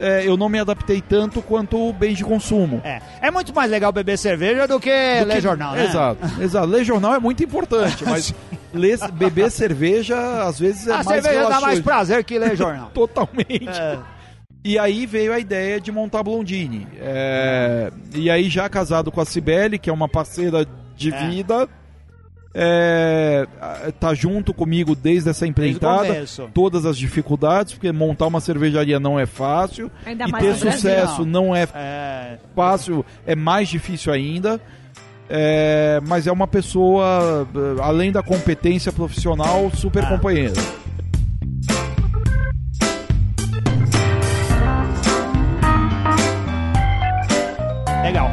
é, 0.00 0.26
eu 0.26 0.36
não 0.36 0.48
me 0.48 0.58
adaptei 0.58 1.00
tanto 1.00 1.40
quanto 1.42 1.76
o 1.88 1.92
bens 1.92 2.16
de 2.18 2.24
consumo. 2.24 2.80
É. 2.84 3.00
é 3.20 3.30
muito 3.30 3.54
mais 3.54 3.70
legal 3.70 3.90
beber 3.92 4.16
cerveja 4.18 4.66
do 4.66 4.78
que 4.78 4.90
Do 5.20 5.26
ler 5.26 5.34
que- 5.36 5.40
jornal, 5.40 5.74
né? 5.74 5.84
Exato, 5.86 6.20
exato. 6.42 6.66
Ler 6.66 6.84
jornal 6.84 7.14
é 7.14 7.18
muito 7.18 7.42
importante, 7.42 8.04
mas 8.04 8.34
ler- 8.72 8.98
beber 9.12 9.50
cerveja 9.50 10.16
às 10.44 10.58
vezes 10.58 10.86
é 10.86 10.92
A 10.92 11.02
mais 11.02 11.06
cerveja 11.06 11.34
dá 11.42 11.48
mais 11.48 11.60
relaxante. 11.60 11.82
prazer 11.82 12.24
que 12.24 12.38
ler 12.38 12.56
jornal. 12.56 12.90
Totalmente. 12.94 13.68
É. 13.68 13.98
E 14.64 14.78
aí 14.78 15.06
veio 15.06 15.32
a 15.32 15.38
ideia 15.38 15.80
de 15.80 15.90
montar 15.92 16.18
a 16.20 16.22
Blondine. 16.22 16.86
É, 17.00 17.90
E 18.14 18.28
aí 18.28 18.48
já 18.50 18.68
casado 18.68 19.10
com 19.10 19.20
a 19.20 19.24
Cibele, 19.24 19.78
que 19.78 19.88
é 19.88 19.92
uma 19.92 20.08
parceira 20.08 20.66
de 20.96 21.14
É. 21.14 21.28
vida, 21.28 21.68
é, 22.54 23.46
tá 24.00 24.14
junto 24.14 24.52
comigo 24.54 24.94
desde 24.96 25.28
essa 25.30 25.44
Desde 25.44 25.50
empreitada. 25.50 26.06
começo. 26.08 26.50
Todas 26.54 26.84
as 26.86 26.96
dificuldades, 26.96 27.74
porque 27.74 27.92
montar 27.92 28.26
uma 28.26 28.40
cervejaria 28.40 28.98
não 28.98 29.18
é 29.18 29.26
fácil. 29.26 29.90
Ainda 30.04 30.24
e 30.26 30.30
mais 30.30 30.44
ter 30.44 30.50
no 30.54 30.58
Brasil. 30.60 30.72
sucesso 30.80 31.24
não 31.26 31.54
é 31.54 31.66
É, 31.74 32.38
fácil, 32.54 33.04
é 33.26 33.36
mais 33.36 33.68
difícil 33.68 34.12
ainda. 34.12 34.60
É, 35.30 36.00
mas 36.08 36.26
é 36.26 36.32
uma 36.32 36.46
pessoa, 36.46 37.46
além 37.82 38.10
da 38.10 38.22
competência 38.22 38.90
profissional, 38.90 39.70
super 39.74 40.02
Ah. 40.04 40.08
companheira. 40.08 40.54
Legal. 48.02 48.30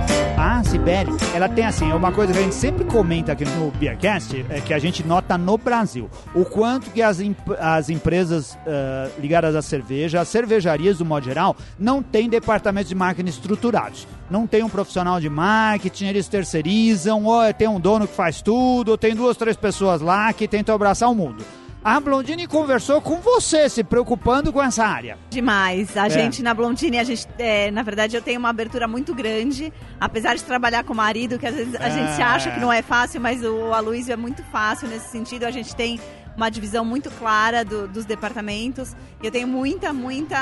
Sibeli, 0.76 1.12
ela 1.34 1.48
tem 1.48 1.66
assim, 1.66 1.90
uma 1.94 2.12
coisa 2.12 2.34
que 2.34 2.40
a 2.40 2.42
gente 2.42 2.54
sempre 2.54 2.84
comenta 2.84 3.32
aqui 3.32 3.46
no 3.46 3.72
Beercast, 3.72 4.46
é 4.50 4.60
que 4.60 4.74
a 4.74 4.78
gente 4.78 5.08
nota 5.08 5.38
no 5.38 5.58
Brasil, 5.58 6.10
o 6.34 6.44
quanto 6.44 6.92
que 6.92 7.02
as, 7.02 7.22
imp- 7.22 7.56
as 7.58 7.90
empresas 7.90 8.58
ah, 8.68 9.08
ligadas 9.18 9.56
à 9.56 9.62
cerveja, 9.62 10.20
as 10.20 10.28
cervejarias 10.28 10.98
do 10.98 11.06
modo 11.06 11.24
geral, 11.24 11.56
não 11.80 12.04
têm 12.04 12.28
departamentos 12.28 12.90
de 12.90 12.96
marketing 12.96 13.30
estruturados. 13.30 14.06
Não 14.30 14.46
tem 14.46 14.64
um 14.64 14.70
profissional 14.70 15.18
de 15.22 15.30
marketing, 15.30 16.08
eles 16.08 16.28
terceirizam, 16.28 17.24
ou 17.24 17.54
tem 17.54 17.70
um 17.70 17.80
dono 17.80 18.06
que 18.06 18.14
faz 18.14 18.42
tudo, 18.42 18.90
ou 18.90 18.98
tem 18.98 19.16
duas, 19.16 19.38
três 19.38 19.56
pessoas 19.56 20.02
lá 20.02 20.34
que 20.34 20.46
tentam 20.46 20.76
abraçar 20.76 21.10
o 21.10 21.16
mundo. 21.16 21.42
A 21.88 22.00
Blondine 22.00 22.48
conversou 22.48 23.00
com 23.00 23.18
você, 23.18 23.70
se 23.70 23.84
preocupando 23.84 24.52
com 24.52 24.60
essa 24.60 24.84
área. 24.84 25.20
Demais. 25.30 25.96
A 25.96 26.08
É. 26.08 26.10
gente 26.10 26.42
na 26.42 26.52
Blondine, 26.52 26.98
a 26.98 27.04
gente, 27.04 27.28
é, 27.38 27.70
na 27.70 27.84
verdade, 27.84 28.18
eu 28.18 28.24
tenho 28.24 28.40
uma 28.40 28.50
abertura 28.50 28.88
muito 28.88 29.14
grande. 29.14 29.72
Apesar 30.02 30.34
de 30.34 30.44
trabalhar 30.44 30.84
com 30.84 30.94
o 30.94 30.96
marido, 30.96 31.38
que 31.38 31.46
às 31.46 31.54
vezes 31.54 31.76
a 31.76 31.88
gente 31.90 32.20
É. 32.20 32.24
acha 32.24 32.50
que 32.50 32.60
não 32.60 32.74
é 32.74 32.82
fácil, 32.82 33.22
mas 33.22 33.44
o 33.44 33.72
Aloysio 33.72 34.14
é 34.14 34.18
muito 34.18 34.42
fácil 34.46 34.88
nesse 34.88 35.10
sentido. 35.10 35.44
A 35.44 35.52
gente 35.52 35.76
tem 35.76 36.00
uma 36.36 36.50
divisão 36.50 36.84
muito 36.84 37.10
clara 37.12 37.64
do- 37.64 37.88
dos 37.88 38.06
departamentos. 38.06 38.96
Eu 39.24 39.32
tenho 39.32 39.48
muita, 39.48 39.94
muita 39.94 40.38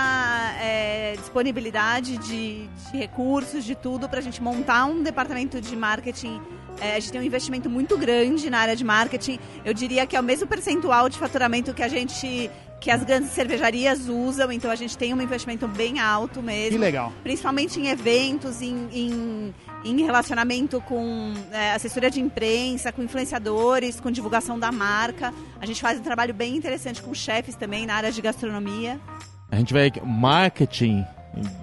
é, 0.60 1.16
disponibilidade 1.18 2.18
de, 2.18 2.68
de 2.68 2.98
recursos, 2.98 3.64
de 3.64 3.76
tudo, 3.76 4.10
para 4.10 4.20
a 4.20 4.22
gente 4.22 4.42
montar 4.42 4.86
um 4.86 5.04
departamento 5.04 5.62
de 5.62 5.76
marketing. 5.76 6.42
É, 6.82 6.96
a 6.96 7.00
gente 7.00 7.12
tem 7.12 7.22
um 7.22 7.24
investimento 7.24 7.70
muito 7.70 7.98
grande 7.98 8.50
na 8.50 8.60
área 8.60 8.76
de 8.76 8.84
marketing. 8.84 9.40
Eu 9.64 9.74
diria 9.74 10.06
que 10.08 10.16
é 10.16 10.20
o 10.20 10.24
mesmo 10.24 10.48
percentual 10.48 11.08
de 11.08 11.18
faturamento 11.18 11.74
que 11.74 11.84
a 11.84 11.88
gente 11.88 12.50
que 12.82 12.92
as 12.92 13.02
grandes 13.02 13.30
cervejarias 13.30 14.10
usam, 14.10 14.52
então 14.52 14.70
a 14.70 14.76
gente 14.76 14.98
tem 14.98 15.14
um 15.14 15.22
investimento 15.22 15.66
bem 15.70 16.02
alto 16.02 16.42
mesmo. 16.44 16.72
Que 16.72 16.78
legal. 16.78 17.14
Principalmente 17.24 17.80
em 17.80 17.88
eventos, 17.88 18.62
em, 18.62 18.90
em, 18.92 19.56
em 19.86 20.02
relacionamento 20.04 20.82
com 20.82 21.34
é, 21.52 21.74
assessoria 21.74 22.10
de 22.10 22.20
imprensa, 22.22 22.92
com 22.92 23.04
influenciadores, 23.04 24.00
com 24.00 24.10
divulgação 24.12 24.58
da 24.58 24.72
marca. 24.72 25.34
A 25.60 25.66
gente 25.66 25.82
faz 25.82 26.00
um 26.00 26.04
trabalho 26.04 26.34
bem 26.34 26.56
interessante 26.56 27.02
com 27.02 27.14
chefes 27.14 27.56
também 27.56 27.86
na 27.86 27.96
área 27.96 28.12
de 28.12 28.22
gastronomia. 28.22 29.00
A 29.52 29.58
gente 29.58 29.74
vê 29.74 29.92
que 29.92 30.02
marketing, 30.02 31.06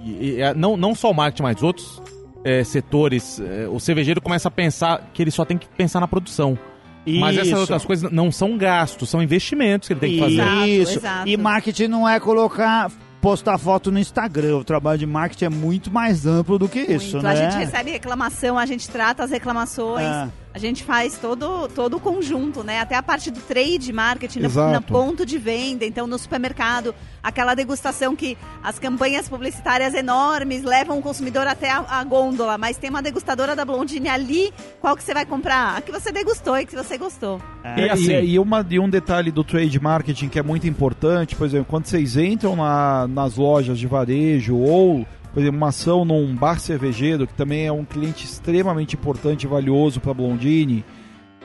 e- 0.04 0.36
e- 0.40 0.54
não, 0.54 0.76
não 0.76 0.94
só 0.94 1.10
o 1.10 1.14
marketing, 1.14 1.42
mas 1.42 1.62
outros 1.62 2.00
é, 2.44 2.62
setores, 2.64 3.40
é, 3.40 3.66
o 3.68 3.78
cervejeiro 3.80 4.20
começa 4.20 4.48
a 4.48 4.50
pensar 4.50 5.10
que 5.12 5.22
ele 5.22 5.30
só 5.30 5.44
tem 5.44 5.58
que 5.58 5.68
pensar 5.68 6.00
na 6.00 6.08
produção. 6.08 6.58
Mas 7.06 7.34
essas 7.36 7.48
Isso. 7.48 7.56
outras 7.60 7.84
coisas 7.84 8.12
não 8.12 8.30
são 8.30 8.56
gastos, 8.58 9.08
são 9.08 9.22
investimentos 9.22 9.88
que 9.88 9.94
ele 9.94 10.00
tem 10.00 10.12
que 10.12 10.18
fazer. 10.20 10.34
Exato, 10.42 10.66
Isso. 10.68 10.98
exato. 10.98 11.28
E 11.28 11.36
marketing 11.36 11.88
não 11.88 12.08
é 12.08 12.20
colocar, 12.20 12.90
postar 13.20 13.58
foto 13.58 13.90
no 13.92 13.98
Instagram. 13.98 14.56
O 14.56 14.64
trabalho 14.64 14.98
de 14.98 15.06
marketing 15.06 15.44
é 15.44 15.48
muito 15.48 15.90
mais 15.90 16.26
amplo 16.26 16.58
do 16.58 16.68
que 16.68 16.80
isso, 16.80 17.16
Muito. 17.16 17.22
né? 17.24 17.30
A 17.32 17.50
gente 17.50 17.58
recebe 17.64 17.90
reclamação, 17.90 18.58
a 18.58 18.66
gente 18.66 18.88
trata 18.88 19.22
as 19.24 19.30
reclamações, 19.30 20.06
Ah. 20.06 20.28
A 20.52 20.58
gente 20.58 20.82
faz 20.82 21.16
todo, 21.16 21.68
todo 21.68 21.96
o 21.96 22.00
conjunto, 22.00 22.64
né? 22.64 22.80
Até 22.80 22.96
a 22.96 23.02
parte 23.02 23.30
do 23.30 23.38
trade 23.40 23.92
marketing, 23.92 24.40
no, 24.40 24.46
Exato. 24.46 24.72
no 24.74 24.82
ponto 24.82 25.24
de 25.24 25.38
venda, 25.38 25.84
então 25.84 26.08
no 26.08 26.18
supermercado, 26.18 26.92
aquela 27.22 27.54
degustação 27.54 28.16
que 28.16 28.36
as 28.62 28.76
campanhas 28.78 29.28
publicitárias 29.28 29.94
enormes 29.94 30.64
levam 30.64 30.98
o 30.98 31.02
consumidor 31.02 31.46
até 31.46 31.70
a, 31.70 31.84
a 31.88 32.02
gôndola, 32.02 32.58
mas 32.58 32.76
tem 32.76 32.90
uma 32.90 33.00
degustadora 33.00 33.54
da 33.54 33.64
Blondine 33.64 34.08
ali, 34.08 34.52
qual 34.80 34.96
que 34.96 35.04
você 35.04 35.14
vai 35.14 35.24
comprar? 35.24 35.76
A 35.76 35.80
que 35.80 35.92
você 35.92 36.10
degustou 36.10 36.58
e 36.58 36.66
que 36.66 36.74
você 36.74 36.98
gostou. 36.98 37.40
É. 37.62 37.86
E, 37.86 37.90
assim- 37.90 38.20
e 38.20 38.38
uma, 38.38 38.66
e 38.68 38.80
um 38.80 38.88
detalhe 38.90 39.30
do 39.30 39.44
trade 39.44 39.78
marketing 39.78 40.28
que 40.28 40.38
é 40.38 40.42
muito 40.42 40.66
importante, 40.66 41.36
por 41.36 41.46
exemplo, 41.46 41.66
quando 41.68 41.86
vocês 41.86 42.16
entram 42.16 42.56
na- 42.56 43.06
nas 43.06 43.36
lojas 43.36 43.78
de 43.78 43.86
varejo 43.86 44.56
ou, 44.56 45.06
por 45.32 45.40
exemplo, 45.40 45.58
uma 45.58 45.68
ação 45.68 46.04
num 46.04 46.34
bar 46.34 46.58
cervejeiro, 46.58 47.26
que 47.26 47.34
também 47.34 47.66
é 47.66 47.72
um 47.72 47.84
cliente 47.84 48.24
extremamente 48.24 48.96
importante 48.96 49.44
e 49.44 49.46
valioso 49.46 50.00
para 50.00 50.10
a 50.10 50.14
Blondine, 50.14 50.84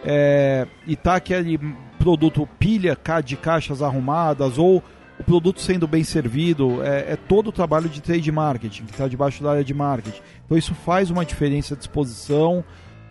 é, 0.04 0.68
e 0.86 0.96
tá 0.96 1.16
aquele 1.16 1.60
produto 1.98 2.48
pilha 2.60 2.98
de 3.24 3.36
caixas 3.36 3.82
arrumadas 3.82 4.58
ou 4.58 4.84
o 5.20 5.24
produto 5.24 5.62
sendo 5.62 5.88
bem 5.88 6.04
servido, 6.04 6.84
é, 6.84 7.14
é 7.14 7.16
todo 7.16 7.48
o 7.48 7.52
trabalho 7.52 7.88
de 7.88 8.02
trade 8.02 8.32
marketing, 8.32 8.86
que 8.86 8.92
está 8.92 9.08
debaixo 9.08 9.44
da 9.44 9.52
área 9.52 9.64
de 9.64 9.74
marketing. 9.74 10.20
Então 10.46 10.58
isso 10.58 10.76
faz 10.76 11.10
uma 11.10 11.26
diferença 11.26 11.76
de 11.76 11.82
exposição. 11.82 12.64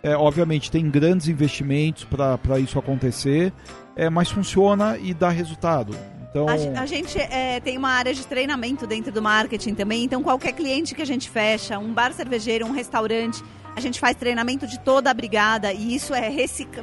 É, 0.03 0.15
obviamente 0.15 0.69
tem 0.69 0.87
grandes 0.89 1.27
investimentos 1.27 2.03
para 2.05 2.59
isso 2.59 2.77
acontecer, 2.77 3.51
é, 3.95 4.07
mas 4.07 4.29
funciona 4.29 4.97
e 4.99 5.15
dá 5.15 5.29
resultado. 5.29 5.97
Então, 6.35 6.49
A, 6.49 6.81
a 6.81 6.85
gente 6.85 7.17
é, 7.17 7.61
tem 7.61 7.77
uma 7.77 7.91
área 7.91 8.13
de 8.13 8.27
treinamento 8.27 8.85
dentro 8.85 9.09
do 9.09 9.21
marketing 9.21 9.73
também, 9.73 10.03
então 10.03 10.21
qualquer 10.21 10.51
cliente 10.51 10.93
que 10.93 11.01
a 11.01 11.05
gente 11.05 11.29
fecha, 11.29 11.79
um 11.79 11.93
bar 11.93 12.11
cervejeiro, 12.11 12.65
um 12.65 12.71
restaurante, 12.71 13.41
a 13.73 13.79
gente 13.79 14.01
faz 14.01 14.17
treinamento 14.17 14.67
de 14.67 14.77
toda 14.81 15.09
a 15.09 15.13
brigada 15.13 15.71
e 15.71 15.95
isso 15.95 16.13
é 16.13 16.29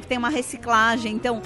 tem 0.07 0.17
uma 0.17 0.29
reciclagem. 0.29 1.13
Então, 1.13 1.39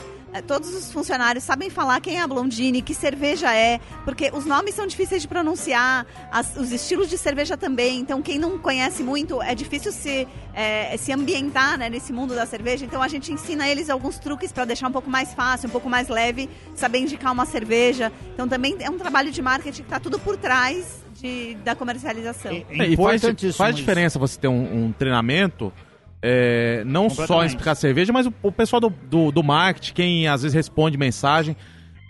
todos 0.46 0.74
os 0.76 0.92
funcionários 0.92 1.44
sabem 1.44 1.70
falar 1.70 2.00
quem 2.02 2.18
é 2.18 2.22
a 2.22 2.28
Blondine, 2.28 2.82
que 2.82 2.94
cerveja 2.94 3.54
é, 3.56 3.80
porque 4.06 4.30
os 4.34 4.46
nomes 4.46 4.76
são 4.76 4.86
difíceis 4.86 5.22
de 5.24 5.28
pronunciar, 5.28 6.06
as- 6.32 6.56
os 6.58 6.72
estilos 6.72 7.10
de 7.10 7.18
cerveja 7.18 7.58
também. 7.58 8.00
Então, 8.00 8.22
quem 8.22 8.38
não 8.38 8.58
conhece 8.60 9.02
muito, 9.04 9.42
é 9.42 9.56
difícil 9.56 9.92
se, 9.92 10.28
eh, 10.54 10.96
se 10.98 11.12
ambientar 11.12 11.78
né, 11.78 11.90
nesse 11.90 12.12
mundo 12.14 12.36
da 12.36 12.46
cerveja. 12.46 12.86
Então, 12.86 13.02
a 13.02 13.08
gente 13.08 13.32
ensina 13.32 13.68
eles 13.68 13.90
alguns 13.90 14.20
truques 14.20 14.52
para 14.52 14.66
deixar 14.66 14.88
um 14.88 14.92
pouco 14.92 15.10
mais 15.10 15.34
fácil, 15.34 15.70
um 15.70 15.72
pouco 15.72 15.90
mais 15.90 16.08
leve, 16.10 16.50
saber 16.76 17.00
indicar 17.00 17.32
uma 17.34 17.46
cerveja. 17.46 18.12
Então, 18.34 18.48
também 18.48 18.76
é 18.80 18.90
um 18.90 18.98
trabalho 18.98 19.32
de 19.32 19.42
marketing 19.42 19.82
que 19.82 19.88
está 19.88 20.00
tudo 20.00 20.20
por 20.20 20.38
trás 20.38 21.04
de, 21.20 21.56
da 21.64 21.74
comercialização. 21.76 22.52
É, 22.52 22.66
É, 22.84 22.88
e 22.90 22.96
faz, 22.96 23.22
faz 23.22 23.70
isso. 23.70 23.74
diferença 23.74 24.20
você 24.20 24.40
ter 24.40 24.48
um, 24.48 24.86
um 24.86 24.92
treinamento, 24.92 25.74
é, 26.22 26.84
não 26.86 27.10
só 27.10 27.44
em 27.44 27.48
explicar 27.48 27.76
cerveja, 27.76 28.12
mas 28.12 28.26
o, 28.28 28.34
o 28.44 28.52
pessoal 28.52 28.80
do, 28.80 28.90
do, 29.10 29.32
do 29.32 29.44
marketing, 29.44 29.94
quem 29.94 30.28
às 30.28 30.42
vezes 30.42 30.56
responde 30.56 30.98
mensagem. 30.98 31.56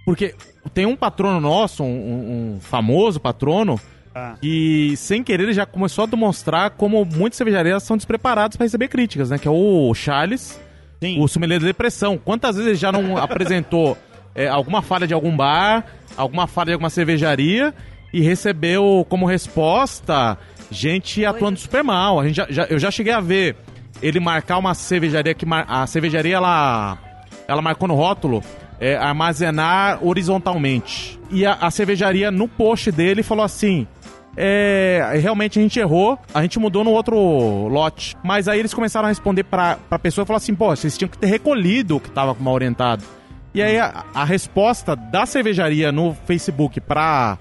Porque 0.06 0.34
tem 0.74 0.86
um 0.86 0.96
patrono 0.96 1.40
nosso, 1.42 1.84
um, 1.84 1.88
um- 1.88 2.56
um 2.56 2.60
famoso 2.62 3.20
patrono, 3.20 3.80
Ah. 4.16 4.36
que 4.42 4.94
sem 4.96 5.22
querer 5.24 5.44
ele 5.44 5.54
já 5.54 5.66
começou 5.66 6.06
a 6.06 6.08
demonstrar 6.08 6.70
como 6.72 7.04
muitas 7.06 7.36
cervejarias 7.38 7.84
são 7.84 7.98
despreparadas 7.98 8.56
para 8.56 8.66
receber 8.66 8.88
críticas, 8.88 9.30
né? 9.30 9.38
Que 9.38 9.48
é 9.48 9.52
o 9.52 9.94
Charles, 9.94 10.60
Sim. 11.02 11.22
o 11.22 11.28
sommelier 11.28 11.60
da 11.60 11.68
depressão. 11.68 12.18
Quantas 12.18 12.56
vezes 12.56 12.68
ele 12.70 12.78
já 12.78 12.92
não 12.92 13.18
apresentou 13.20 13.98
é, 14.34 14.48
alguma 14.48 14.82
falha 14.82 15.06
de 15.06 15.14
algum 15.14 15.36
bar, 15.36 15.86
alguma 16.16 16.48
falha 16.48 16.68
de 16.68 16.74
alguma 16.74 16.90
cervejaria 16.90 17.74
e 18.14 18.22
recebeu 18.22 19.06
como 19.10 19.26
resposta 19.26 20.38
gente 20.72 21.26
atuando 21.26 21.60
super 21.60 21.84
mal. 21.84 22.20
A 22.20 22.26
gente 22.28 22.36
já, 22.38 22.48
já- 22.50 22.66
eu 22.66 22.80
já 22.80 22.90
cheguei 22.92 23.12
a 23.14 23.20
ver 23.20 23.56
ele 24.02 24.20
marcar 24.20 24.58
uma 24.58 24.74
cervejaria 24.74 25.34
que 25.34 25.46
mar- 25.46 25.66
a 25.68 25.86
cervejaria 25.88 26.36
ela 26.36 26.98
ela 27.48 27.62
marcou 27.62 27.88
no 27.88 27.96
rótulo 27.96 28.44
é, 28.80 28.96
armazenar 28.96 30.00
horizontalmente. 30.06 31.20
E 31.32 31.46
a, 31.46 31.54
a 31.54 31.72
cervejaria 31.72 32.30
no 32.32 32.48
post 32.48 32.92
dele 32.92 33.24
falou 33.24 33.44
assim: 33.44 33.88
é, 34.36 35.18
realmente 35.22 35.58
a 35.58 35.62
gente 35.62 35.80
errou, 35.80 36.18
a 36.34 36.42
gente 36.42 36.60
mudou 36.60 36.84
no 36.84 36.92
outro 36.92 37.68
lote. 37.68 38.16
Mas 38.24 38.48
aí 38.48 38.60
eles 38.60 38.74
começaram 38.74 39.06
a 39.08 39.10
responder 39.10 39.44
pra, 39.44 39.78
pra 39.90 39.98
pessoa 39.98 40.26
e 40.30 40.34
assim: 40.34 40.54
pô, 40.54 40.76
vocês 40.76 40.98
tinham 40.98 41.10
que 41.10 41.18
ter 41.18 41.28
recolhido 41.28 41.98
o 41.98 42.00
que 42.00 42.12
tava 42.12 42.36
mal 42.40 42.54
orientado. 42.54 43.04
E 43.54 43.62
aí 43.62 43.80
a, 43.80 44.04
a 44.14 44.24
resposta 44.24 44.96
da 44.96 45.26
cervejaria 45.26 45.92
no 45.92 46.14
Facebook 46.26 46.80
pra, 46.80 47.38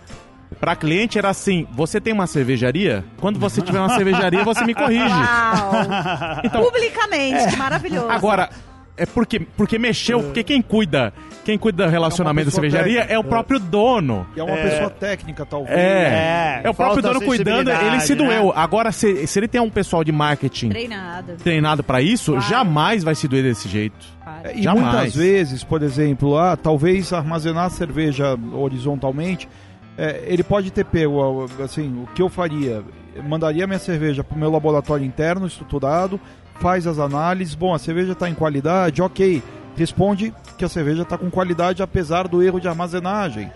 pra 0.60 0.74
cliente 0.76 1.18
era 1.18 1.28
assim: 1.30 1.66
você 1.72 2.00
tem 2.00 2.12
uma 2.12 2.26
cervejaria? 2.26 3.04
Quando 3.20 3.38
você 3.38 3.60
tiver 3.60 3.78
uma 3.80 3.94
cervejaria, 3.94 4.44
você 4.44 4.64
me 4.64 4.74
corrige. 4.74 5.02
Uau! 5.04 5.72
Então, 6.44 6.62
Publicamente, 6.64 7.48
que 7.50 7.56
maravilhoso. 7.56 8.08
Agora, 8.10 8.48
é 8.96 9.04
porque, 9.06 9.40
porque 9.40 9.78
mexeu, 9.78 10.22
porque 10.22 10.42
quem 10.42 10.62
cuida, 10.62 11.12
quem 11.44 11.58
cuida 11.58 11.84
do 11.84 11.90
relacionamento 11.90 12.46
da 12.46 12.50
pessoa 12.50 12.62
cervejaria 12.62 13.00
técnica. 13.02 13.14
é 13.14 13.18
o 13.18 13.24
próprio 13.24 13.60
dono. 13.60 14.26
E 14.34 14.40
é 14.40 14.42
uma 14.42 14.56
pessoa 14.56 14.88
técnica, 14.90 15.44
talvez. 15.44 15.76
É, 15.76 15.82
É, 15.82 16.60
é, 16.64 16.70
o 16.70 16.74
próprio 16.74 17.02
dono 17.02 17.20
cuidando, 17.20 17.68
ele 17.70 17.78
se 18.00 18.06
sensibilidade, 18.06 18.40
doeu. 18.40 18.46
né? 18.48 18.52
Agora, 18.56 18.90
se, 18.92 19.26
se 19.26 19.38
ele 19.38 19.48
tem 19.48 19.60
um 19.60 19.68
pessoal 19.70 20.02
de 20.02 20.12
marketing 20.12 20.70
Treinado. 20.70 21.34
treinado 21.36 21.82
pra 21.82 22.00
isso, 22.00 22.32
Claro. 22.32 22.48
jamais 22.48 23.04
vai 23.04 23.14
se 23.14 23.28
doer 23.28 23.42
desse 23.42 23.68
jeito. 23.68 24.06
Claro. 24.24 24.40
É, 24.48 24.54
E 24.56 24.62
Jamais. 24.62 24.86
muitas 24.86 25.14
vezes, 25.14 25.62
por 25.62 25.82
exemplo, 25.82 26.38
ah, 26.38 26.56
talvez 26.56 27.12
armazenar 27.12 27.66
a 27.66 27.70
cerveja 27.70 28.34
horizontalmente, 28.54 29.46
é, 29.98 30.24
ele 30.26 30.42
pode 30.42 30.70
ter 30.70 30.84
pego, 30.84 31.46
assim, 31.62 32.02
o 32.02 32.06
que 32.14 32.20
eu 32.20 32.28
faria? 32.28 32.84
Mandaria 33.26 33.66
minha 33.66 33.78
cerveja 33.78 34.22
para 34.22 34.36
o 34.36 34.38
meu 34.38 34.50
laboratório 34.50 35.04
interno, 35.04 35.46
estruturado, 35.46 36.20
faz 36.60 36.86
as 36.86 36.98
análises, 36.98 37.54
bom, 37.54 37.74
a 37.74 37.78
cerveja 37.78 38.12
está 38.12 38.28
em 38.28 38.34
qualidade, 38.34 39.00
ok, 39.00 39.42
responde 39.76 40.34
que 40.58 40.64
a 40.64 40.68
cerveja 40.68 41.02
está 41.02 41.16
com 41.16 41.30
qualidade 41.30 41.82
apesar 41.82 42.28
do 42.28 42.42
erro 42.42 42.60
de 42.60 42.68
armazenagem. 42.68 43.50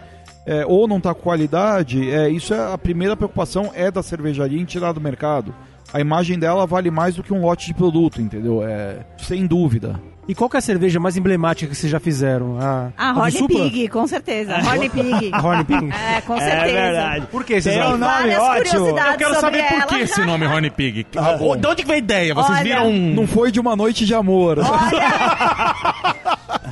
É, 0.46 0.64
ou 0.64 0.88
não 0.88 0.96
está 0.96 1.14
com 1.14 1.20
qualidade, 1.20 2.10
é, 2.10 2.28
isso 2.30 2.54
é 2.54 2.72
a 2.72 2.78
primeira 2.78 3.14
preocupação 3.14 3.70
é 3.74 3.90
da 3.90 4.02
cervejaria 4.02 4.60
em 4.60 4.64
tirar 4.64 4.92
do 4.92 5.00
mercado. 5.00 5.54
A 5.92 6.00
imagem 6.00 6.38
dela 6.38 6.66
vale 6.66 6.90
mais 6.90 7.14
do 7.14 7.22
que 7.22 7.32
um 7.32 7.42
lote 7.42 7.66
de 7.66 7.74
produto, 7.74 8.22
entendeu? 8.22 8.62
É, 8.64 9.04
sem 9.18 9.46
dúvida. 9.46 10.00
E 10.30 10.34
qual 10.34 10.48
que 10.48 10.56
é 10.56 10.58
a 10.58 10.62
cerveja 10.62 11.00
mais 11.00 11.16
emblemática 11.16 11.68
que 11.68 11.76
vocês 11.76 11.90
já 11.90 11.98
fizeram? 11.98 12.56
A, 12.60 12.90
A 12.96 13.12
do 13.14 13.18
Horny? 13.20 13.48
Pig, 13.48 13.88
com 13.88 14.06
certeza. 14.06 14.54
Horny 14.58 14.88
Pig. 14.94 15.30
A 15.32 15.42
Horny 15.42 15.64
Pig? 15.64 15.90
É, 15.92 16.20
com 16.20 16.36
É 16.36 16.40
certeza. 16.40 16.72
verdade. 16.72 17.26
Por 17.32 17.42
que 17.42 17.54
um 17.58 17.88
nome 17.98 17.98
Várias 17.98 18.38
ótimo. 18.40 18.86
Eu 18.86 18.94
quero 19.18 19.40
saber 19.40 19.64
por 19.64 19.72
ela. 19.74 19.86
que 19.86 19.94
esse 19.96 20.24
nome 20.24 20.46
Horny 20.46 20.70
Pig. 20.70 21.04
O- 21.40 21.56
De 21.56 21.66
onde 21.66 21.82
que 21.82 21.88
veio 21.88 21.96
a 21.96 21.98
ideia? 21.98 22.32
Vocês 22.32 22.58
Olha, 22.58 22.62
viram 22.62 22.88
um... 22.90 23.12
Não 23.14 23.26
foi 23.26 23.50
de 23.50 23.58
uma 23.58 23.74
noite 23.74 24.06
de 24.06 24.14
amor. 24.14 24.58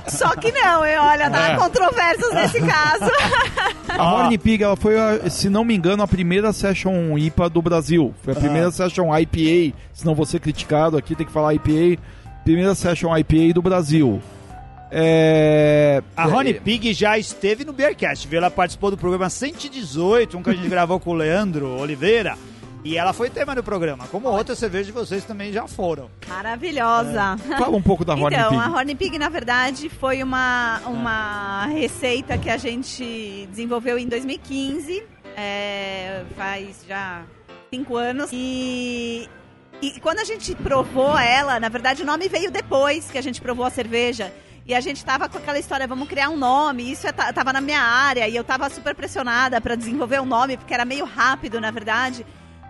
Só 0.07 0.29
que 0.37 0.53
não, 0.53 0.87
hein? 0.87 0.97
Olha, 0.99 1.29
dá 1.29 1.49
É. 1.51 1.57
controvérsias 1.57 2.33
nesse 2.35 2.61
caso. 2.61 3.11
A 3.89 4.13
Horny 4.15 4.39
Pig, 4.39 4.63
ela 4.63 4.77
foi, 4.77 4.97
a- 4.99 5.29
se 5.29 5.51
não 5.51 5.65
me 5.65 5.75
engano, 5.75 6.03
a 6.03 6.09
primeira 6.09 6.53
Session 6.53 7.19
IPA 7.19 7.51
do 7.51 7.61
Brasil. 7.61 8.15
Foi 8.23 8.33
a 8.33 8.37
primeira 8.37 8.71
Session 8.71 9.15
IPA, 9.17 9.77
se 9.93 10.07
não 10.07 10.15
vou 10.15 10.25
ser 10.25 10.41
criticado 10.41 10.97
aqui, 10.97 11.15
tem 11.15 11.27
que 11.27 11.33
falar 11.33 11.53
IPA. 11.55 12.01
Primeira 12.49 12.75
Session 12.75 13.15
IPA 13.15 13.53
do 13.53 13.61
Brasil. 13.61 14.23
É... 14.91 16.03
A 16.17 16.25
Rony 16.25 16.55
Pig 16.55 16.95
já 16.95 17.19
esteve 17.19 17.63
no 17.63 17.75
Beercast, 17.75 18.27
viu? 18.27 18.39
Ela 18.39 18.51
participou 18.51 18.91
do 18.91 18.97
programa 18.97 19.29
118, 19.29 20.39
um 20.39 20.43
que 20.43 20.49
a 20.49 20.55
gente 20.55 20.67
gravou 20.71 20.99
com 20.99 21.11
o 21.11 21.13
Leandro 21.13 21.79
Oliveira. 21.79 22.39
E 22.83 22.97
ela 22.97 23.13
foi 23.13 23.29
tema 23.29 23.55
do 23.55 23.63
programa, 23.63 24.07
como 24.07 24.29
outras 24.29 24.59
cervejas 24.59 24.87
de 24.87 24.93
vocês 24.95 25.25
também 25.27 25.53
já 25.53 25.67
foram. 25.69 26.09
Maravilhosa. 26.27 27.37
Fala 27.59 27.77
um 27.77 27.83
pouco 27.83 28.03
da 28.03 28.15
Horny 28.15 28.35
Então, 28.35 28.49
Pig. 28.49 28.63
a 28.63 28.71
Horny 28.71 28.95
Pig, 28.95 29.19
na 29.19 29.29
verdade, 29.29 29.91
foi 29.91 30.23
uma, 30.23 30.81
uma 30.87 31.67
receita 31.67 32.39
que 32.39 32.49
a 32.49 32.57
gente 32.57 33.47
desenvolveu 33.51 33.99
em 33.99 34.09
2015. 34.09 35.05
é, 35.37 36.23
faz 36.35 36.83
já 36.89 37.25
cinco 37.71 37.95
anos. 37.95 38.31
E, 38.33 39.29
e 39.81 40.01
quando 40.01 40.19
a 40.19 40.25
gente 40.25 40.55
provou 40.57 41.17
ela, 41.19 41.61
na 41.61 41.69
verdade, 41.69 42.03
o 42.03 42.07
nome 42.07 42.29
veio 42.29 42.51
depois 42.51 43.11
que 43.11 43.19
a 43.19 43.23
gente 43.23 43.41
provou 43.41 43.65
a 43.65 43.71
cerveja. 43.71 44.33
E 44.67 44.75
a 44.75 44.81
gente 44.81 45.03
tava 45.05 45.29
com 45.31 45.39
aquela 45.39 45.59
história, 45.59 45.87
vamos 45.87 46.09
criar 46.09 46.29
um 46.29 46.37
nome. 46.37 46.91
Isso 46.93 47.07
é- 47.07 47.13
ta- 47.13 47.33
tava 47.33 47.53
na 47.55 47.61
minha 47.61 47.81
área 47.81 48.29
e 48.29 48.37
eu 48.37 48.45
tava 48.45 48.69
super 48.69 48.95
pressionada 48.95 49.61
para 49.63 49.75
desenvolver 49.75 50.21
um 50.21 50.27
nome, 50.27 50.59
porque 50.59 50.75
era 50.75 50.85
meio 50.85 51.07
rápido, 51.07 51.59
na 51.59 51.71
verdade. 51.71 52.27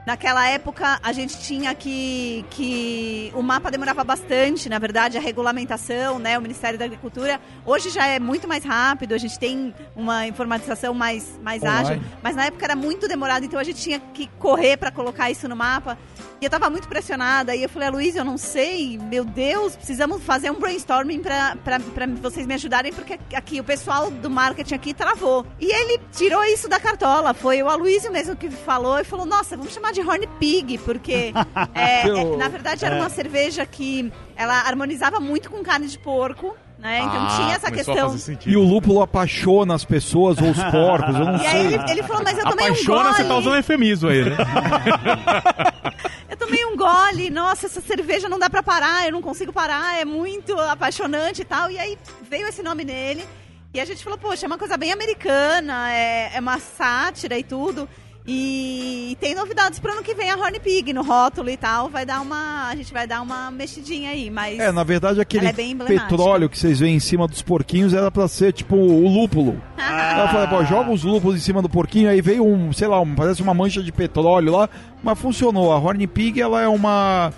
Naquela 0.07 0.49
época, 0.49 0.99
a 1.03 1.13
gente 1.13 1.39
tinha 1.41 1.75
que, 1.75 2.45
que. 2.51 3.31
O 3.35 3.43
mapa 3.43 3.71
demorava 3.71 4.03
bastante, 4.05 4.67
na 4.69 4.79
verdade, 4.79 5.19
a 5.19 5.21
regulamentação, 5.21 6.19
né? 6.19 6.39
O 6.39 6.41
Ministério 6.41 6.79
da 6.79 6.85
Agricultura. 6.87 7.39
Hoje 7.67 7.91
já 7.91 8.07
é 8.07 8.19
muito 8.19 8.49
mais 8.49 8.65
rápido, 8.65 9.13
a 9.13 9.19
gente 9.19 9.39
tem 9.39 9.75
uma 9.95 10.27
informatização 10.27 10.95
mais, 10.95 11.39
mais 11.43 11.63
Online. 11.63 11.81
ágil. 11.91 12.03
Mas 12.23 12.37
na 12.37 12.47
época 12.47 12.65
era 12.65 12.77
muito 12.77 13.07
demorado, 13.09 13.45
então 13.45 13.59
a 13.61 13.65
gente 13.65 13.83
tinha 13.83 13.99
que 13.99 14.29
correr 14.39 14.77
para 14.79 14.91
colocar 14.91 15.31
isso 15.31 15.47
no 15.49 15.57
mapa. 15.57 15.99
E 16.41 16.45
eu 16.45 16.51
tava 16.51 16.71
muito 16.71 16.87
pressionada. 16.89 17.55
E 17.57 17.63
eu 17.65 17.69
falei, 17.69 17.91
Luiz, 17.91 18.15
eu 18.15 18.25
não 18.25 18.39
sei, 18.39 18.97
meu 18.97 19.25
Deus, 19.25 19.75
precisamos 19.75 20.23
fazer 20.23 20.51
um 20.51 20.55
brainstorming 20.61 21.19
pra, 21.21 21.57
pra, 21.65 21.81
pra 21.81 22.07
vocês 22.23 22.47
me 22.47 22.55
ajudarem, 22.55 22.93
porque 22.93 23.19
aqui 23.35 23.59
o 23.61 23.65
pessoal 23.65 24.09
do 24.11 24.31
marketing 24.31 24.75
aqui 24.75 24.95
travou. 24.95 25.45
E 25.61 25.67
ele 25.67 26.01
tirou 26.13 26.45
isso 26.45 26.69
da 26.69 26.79
cartola. 26.79 27.35
Foi 27.35 27.61
o 27.63 27.69
Aloysio 27.69 28.13
mesmo 28.13 28.37
que 28.37 28.51
falou 28.51 28.99
e 29.01 29.05
falou: 29.05 29.27
Nossa, 29.27 29.57
vamos 29.57 29.73
chamar 29.73 29.93
de 29.93 30.01
Horn 30.01 30.27
Pig, 30.39 30.79
porque 30.79 31.33
é, 31.75 32.09
é, 32.09 32.37
na 32.37 32.49
verdade 32.49 32.85
era 32.85 32.97
uma 32.97 33.09
cerveja 33.11 33.67
que 33.67 34.13
ela 34.37 34.61
harmonizava 34.61 35.19
muito 35.19 35.51
com 35.51 35.63
carne 35.63 35.89
de 35.89 35.99
porco. 35.99 36.55
Né? 36.79 37.01
Então 37.01 37.27
Ah, 37.27 37.37
tinha 37.37 37.55
essa 37.57 37.73
questão. 37.73 38.17
E 38.47 38.57
o 38.57 38.63
lúpulo 38.63 39.03
apaixona 39.03 39.75
as 39.75 39.85
pessoas 39.85 40.39
ou 40.41 40.51
os 40.51 40.63
porcos, 40.71 41.13
eu 41.13 41.25
não 41.25 41.37
E 41.43 41.45
aí 41.45 41.51
sei. 41.51 41.75
ele, 41.75 41.91
ele 41.91 42.03
falou, 42.05 42.23
mas 42.25 42.39
eu 42.39 42.45
tomei 42.45 42.67
um 42.67 42.73
Apaixona, 42.73 43.03
gole. 43.03 43.15
você 43.17 43.25
tá 43.25 43.37
usando 43.37 43.57
eufemismo 43.57 44.09
aí, 44.09 44.25
né? 44.31 44.37
Tomei 46.39 46.65
um 46.65 46.77
gole, 46.77 47.31
nossa, 47.31 47.67
essa 47.67 47.81
cerveja 47.81 48.29
não 48.29 48.39
dá 48.39 48.49
pra 48.49 48.63
parar, 48.63 49.07
eu 49.07 49.13
não 49.13 49.21
consigo 49.21 49.53
parar, 49.53 49.99
é 50.01 50.05
muito 50.05 50.59
apaixonante 50.59 51.43
e 51.43 51.45
tal. 51.45 51.71
E 51.71 51.79
aí 51.79 51.99
veio 52.23 52.47
esse 52.47 52.63
nome 52.63 52.85
nele. 52.85 53.27
E 53.75 53.81
a 53.81 53.85
gente 53.85 54.03
falou, 54.03 54.19
poxa, 54.19 54.47
é 54.47 54.49
uma 54.49 54.57
coisa 54.57 54.77
bem 54.77 54.93
americana, 54.93 55.93
é, 55.93 56.31
é 56.35 56.41
uma 56.41 56.59
sátira 56.59 57.39
e 57.39 57.43
tudo. 57.43 57.89
E 58.31 59.17
tem 59.21 59.35
novidades 59.35 59.79
pro 59.79 59.91
ano 59.91 60.03
que 60.03 60.15
vem 60.15 60.31
a 60.31 60.37
Horny 60.37 60.61
Pig 60.61 60.93
no 60.93 61.03
rótulo 61.03 61.49
e 61.49 61.57
tal. 61.57 61.89
Vai 61.89 62.05
dar 62.05 62.21
uma. 62.21 62.69
A 62.69 62.77
gente 62.77 62.93
vai 62.93 63.07
dar 63.07 63.23
uma 63.23 63.51
mexidinha 63.51 64.11
aí, 64.11 64.29
mas. 64.29 64.59
É, 64.59 64.71
na 64.71 64.85
verdade, 64.85 65.19
aquele 65.19 65.47
é 65.47 65.53
petróleo 65.53 66.47
que 66.51 66.59
vocês 66.59 66.79
veem 66.79 66.97
em 66.97 67.01
cima 67.01 67.27
dos 67.27 67.41
porquinhos 67.41 67.95
era 67.95 68.11
pra 68.11 68.29
ser 68.29 68.53
tipo 68.53 68.77
o 68.77 69.09
lúpulo. 69.09 69.59
Aí 69.79 70.21
eu 70.21 70.29
falei, 70.29 70.47
pô, 70.49 70.63
joga 70.65 70.91
os 70.91 71.03
lúpulos 71.05 71.37
em 71.37 71.41
cima 71.41 71.63
do 71.63 71.71
porquinho, 71.71 72.11
aí 72.11 72.21
veio 72.21 72.45
um, 72.47 72.71
sei 72.71 72.87
lá, 72.87 73.01
um, 73.01 73.15
parece 73.15 73.41
uma 73.43 73.55
mancha 73.55 73.83
de 73.83 73.91
petróleo 73.91 74.53
lá, 74.53 74.69
mas 75.03 75.19
funcionou. 75.19 75.73
A 75.73 75.79
Horny 75.79 76.07
Pig, 76.07 76.39
ela 76.39 76.61
é 76.61 76.69
uma. 76.69 77.33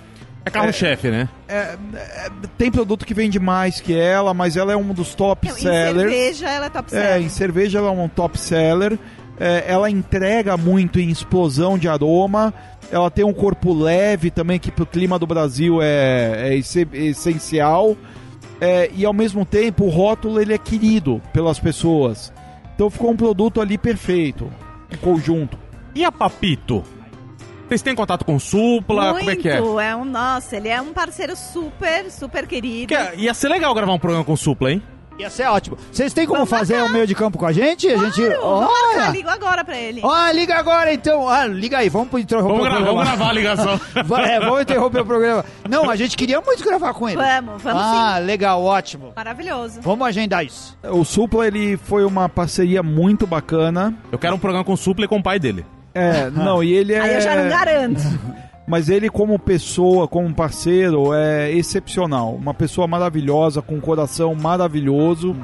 É 0.44 0.50
carro-chefe, 0.50 1.08
né? 1.10 1.28
é- 1.46 1.76
é- 1.94 2.30
tem 2.56 2.70
produto 2.70 3.04
que 3.04 3.12
vende 3.12 3.38
mais 3.38 3.78
que 3.80 3.94
ela, 3.96 4.32
mas 4.32 4.56
ela 4.56 4.72
é 4.72 4.76
um 4.76 4.92
dos 4.94 5.14
top 5.14 5.46
Não, 5.46 5.54
em 5.54 5.60
sellers. 5.60 6.10
cerveja 6.10 6.48
ela 6.48 6.66
é 6.66 6.70
top 6.70 6.96
É, 6.96 6.98
seller. 7.00 7.22
em 7.22 7.28
cerveja 7.28 7.78
ela 7.78 7.88
é 7.88 7.90
um 7.90 8.08
top 8.08 8.38
seller. 8.40 8.98
É, 9.40 9.64
ela 9.66 9.88
entrega 9.90 10.54
muito 10.56 11.00
em 11.00 11.08
explosão 11.08 11.78
de 11.78 11.88
aroma. 11.88 12.52
Ela 12.92 13.10
tem 13.10 13.24
um 13.24 13.32
corpo 13.32 13.72
leve 13.72 14.30
também, 14.30 14.58
que 14.58 14.70
pro 14.70 14.84
clima 14.84 15.18
do 15.18 15.26
Brasil 15.26 15.80
é, 15.80 16.50
é 16.50 16.56
esse- 16.56 16.86
essencial. 16.92 17.96
é, 18.60 18.90
e 18.94 19.06
ao 19.06 19.14
mesmo 19.14 19.46
tempo 19.46 19.86
o 19.86 19.88
rótulo 19.88 20.38
ele 20.38 20.52
é 20.52 20.58
querido 20.58 21.22
pelas 21.32 21.58
pessoas. 21.58 22.30
Então 22.74 22.90
ficou 22.90 23.10
um 23.10 23.16
produto 23.16 23.58
ali 23.60 23.78
perfeito, 23.78 24.52
um 24.92 24.96
conjunto. 24.98 25.58
E 25.94 26.04
a 26.04 26.12
Papito? 26.12 26.84
Vocês 27.66 27.80
têm 27.80 27.94
contato 27.94 28.24
com 28.24 28.34
o 28.36 28.40
Supla? 28.40 29.12
Muito, 29.12 29.18
Como 29.20 29.30
é 29.30 29.36
que 29.36 29.48
é? 29.48 29.62
um, 29.96 30.04
nossa, 30.04 30.56
ele 30.56 30.68
é 30.68 30.80
um 30.82 30.92
parceiro 30.92 31.34
super, 31.36 32.10
super 32.10 32.46
querido. 32.46 32.88
Que 32.88 32.94
é- 32.94 33.14
ia 33.16 33.32
ser 33.32 33.48
legal 33.48 33.72
gravar 33.74 33.92
um 33.94 33.98
programa 33.98 34.24
com 34.24 34.32
o 34.34 34.36
Supla, 34.36 34.72
hein? 34.72 34.82
Ia 35.20 35.30
ser 35.30 35.46
ótimo. 35.48 35.76
Vocês 35.92 36.12
têm 36.12 36.26
como 36.26 36.38
Vamos 36.38 36.50
fazer 36.50 36.74
marcar. 36.76 36.90
o 36.90 36.92
meio 36.92 37.06
de 37.06 37.14
campo 37.14 37.38
com 37.38 37.46
a 37.46 37.52
gente? 37.52 37.86
A 37.88 37.96
gente. 37.96 38.20
Claro, 38.22 38.40
vamos 38.40 38.60
marcar, 38.70 39.00
Olha! 39.02 39.10
ligo 39.10 39.28
agora 39.28 39.64
pra 39.64 39.76
ele. 39.78 40.00
Ó, 40.02 40.30
liga 40.30 40.56
agora 40.56 40.92
então. 40.92 41.28
Ah, 41.28 41.46
liga 41.46 41.78
aí, 41.78 41.88
vamos 41.88 42.08
interromper 42.20 42.48
Vamos, 42.52 42.60
o 42.60 42.64
gra- 42.64 42.76
programa. 42.76 42.98
vamos 43.04 43.08
gravar 43.18 43.30
a 43.30 43.32
ligação. 43.34 43.80
Va- 44.06 44.22
É, 44.22 44.40
vamos 44.40 44.60
interromper 44.62 45.00
o 45.00 45.06
programa. 45.06 45.44
Não, 45.68 45.90
a 45.90 45.96
gente 45.96 46.16
queria 46.16 46.40
muito 46.40 46.64
gravar 46.64 46.94
com 46.94 47.08
ele. 47.08 47.18
Vamos, 47.18 47.62
vamos 47.62 47.82
Ah, 47.82 48.18
legal, 48.18 48.62
ótimo. 48.62 49.12
Maravilhoso. 49.14 49.80
Vamos 49.82 50.06
agendar 50.06 50.44
isso. 50.44 50.76
O 50.84 51.04
Supla 51.04 51.46
ele 51.46 51.76
foi 51.76 52.04
uma 52.04 52.28
parceria 52.28 52.82
muito 52.82 53.26
bacana. 53.26 53.94
Eu 54.10 54.18
quero 54.18 54.34
um 54.34 54.38
programa 54.38 54.64
com 54.64 54.72
o 54.72 54.76
Supla 54.76 55.04
e 55.04 55.08
com 55.08 55.18
o 55.18 55.22
pai 55.22 55.38
dele. 55.38 55.64
É, 55.94 56.30
não, 56.30 56.62
e 56.62 56.72
ele 56.72 56.92
é. 56.94 57.00
Aí 57.00 57.14
eu 57.14 57.20
já 57.20 57.34
não 57.36 57.48
garanto. 57.48 58.00
Mas 58.66 58.88
ele, 58.88 59.08
como 59.08 59.38
pessoa, 59.38 60.06
como 60.06 60.32
parceiro, 60.34 61.12
é 61.12 61.50
excepcional. 61.50 62.34
Uma 62.34 62.54
pessoa 62.54 62.86
maravilhosa, 62.86 63.60
com 63.60 63.76
um 63.76 63.80
coração 63.80 64.34
maravilhoso. 64.34 65.34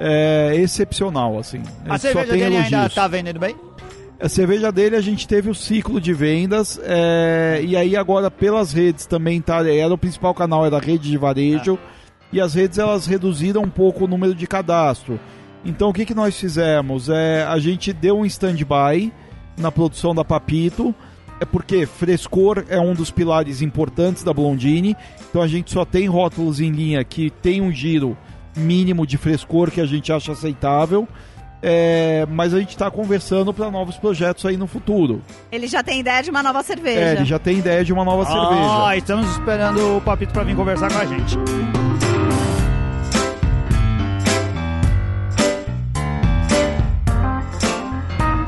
É 0.00 0.54
excepcional, 0.56 1.38
assim. 1.38 1.62
A 1.88 1.98
cerveja 1.98 2.32
dele 2.32 2.44
ainda 2.44 2.76
elogios. 2.76 2.94
tá 2.94 3.08
vendendo 3.08 3.38
bem? 3.38 3.54
A 4.20 4.28
cerveja 4.28 4.72
dele 4.72 4.96
a 4.96 5.00
gente 5.00 5.28
teve 5.28 5.48
o 5.48 5.54
ciclo 5.54 6.00
de 6.00 6.12
vendas 6.12 6.80
é, 6.82 7.60
e 7.64 7.76
aí 7.76 7.96
agora 7.96 8.28
pelas 8.28 8.72
redes 8.72 9.06
também 9.06 9.40
tá, 9.40 9.64
era 9.64 9.94
o 9.94 9.98
principal 9.98 10.34
canal 10.34 10.66
era 10.66 10.76
a 10.76 10.80
rede 10.80 11.08
de 11.08 11.16
varejo 11.16 11.78
e 12.32 12.40
as 12.40 12.52
redes 12.52 12.78
elas 12.78 13.06
reduziram 13.06 13.62
um 13.62 13.70
pouco 13.70 14.04
o 14.04 14.08
número 14.08 14.34
de 14.34 14.44
cadastro. 14.44 15.20
Então 15.64 15.90
o 15.90 15.92
que, 15.92 16.04
que 16.04 16.16
nós 16.16 16.38
fizemos? 16.38 17.08
É, 17.08 17.44
a 17.44 17.60
gente 17.60 17.92
deu 17.92 18.18
um 18.18 18.26
stand-by 18.26 19.12
na 19.56 19.70
produção 19.70 20.12
da 20.12 20.24
Papito, 20.24 20.92
é 21.40 21.44
porque 21.44 21.86
frescor 21.86 22.64
é 22.68 22.78
um 22.80 22.94
dos 22.94 23.10
pilares 23.10 23.62
importantes 23.62 24.22
da 24.24 24.32
Blondine, 24.32 24.96
então 25.30 25.40
a 25.42 25.46
gente 25.48 25.70
só 25.72 25.84
tem 25.84 26.06
rótulos 26.08 26.60
em 26.60 26.70
linha 26.70 27.02
que 27.04 27.30
tem 27.30 27.60
um 27.60 27.70
giro 27.72 28.16
mínimo 28.56 29.06
de 29.06 29.16
frescor 29.16 29.70
que 29.70 29.80
a 29.80 29.86
gente 29.86 30.12
acha 30.12 30.32
aceitável. 30.32 31.06
É, 31.60 32.24
mas 32.30 32.54
a 32.54 32.60
gente 32.60 32.68
está 32.70 32.88
conversando 32.88 33.52
para 33.52 33.68
novos 33.68 33.96
projetos 33.96 34.46
aí 34.46 34.56
no 34.56 34.68
futuro. 34.68 35.20
Ele 35.50 35.66
já 35.66 35.82
tem 35.82 35.98
ideia 35.98 36.22
de 36.22 36.30
uma 36.30 36.40
nova 36.40 36.62
cerveja. 36.62 37.00
É, 37.00 37.12
ele 37.14 37.24
já 37.24 37.38
tem 37.38 37.58
ideia 37.58 37.84
de 37.84 37.92
uma 37.92 38.04
nova 38.04 38.22
Ah, 38.22 38.26
cerveja. 38.26 38.96
estamos 38.96 39.28
esperando 39.32 39.96
o 39.96 40.00
Papito 40.00 40.32
pra 40.32 40.44
vir 40.44 40.54
conversar 40.54 40.88
com 40.92 40.98
a 40.98 41.04
gente. 41.04 41.36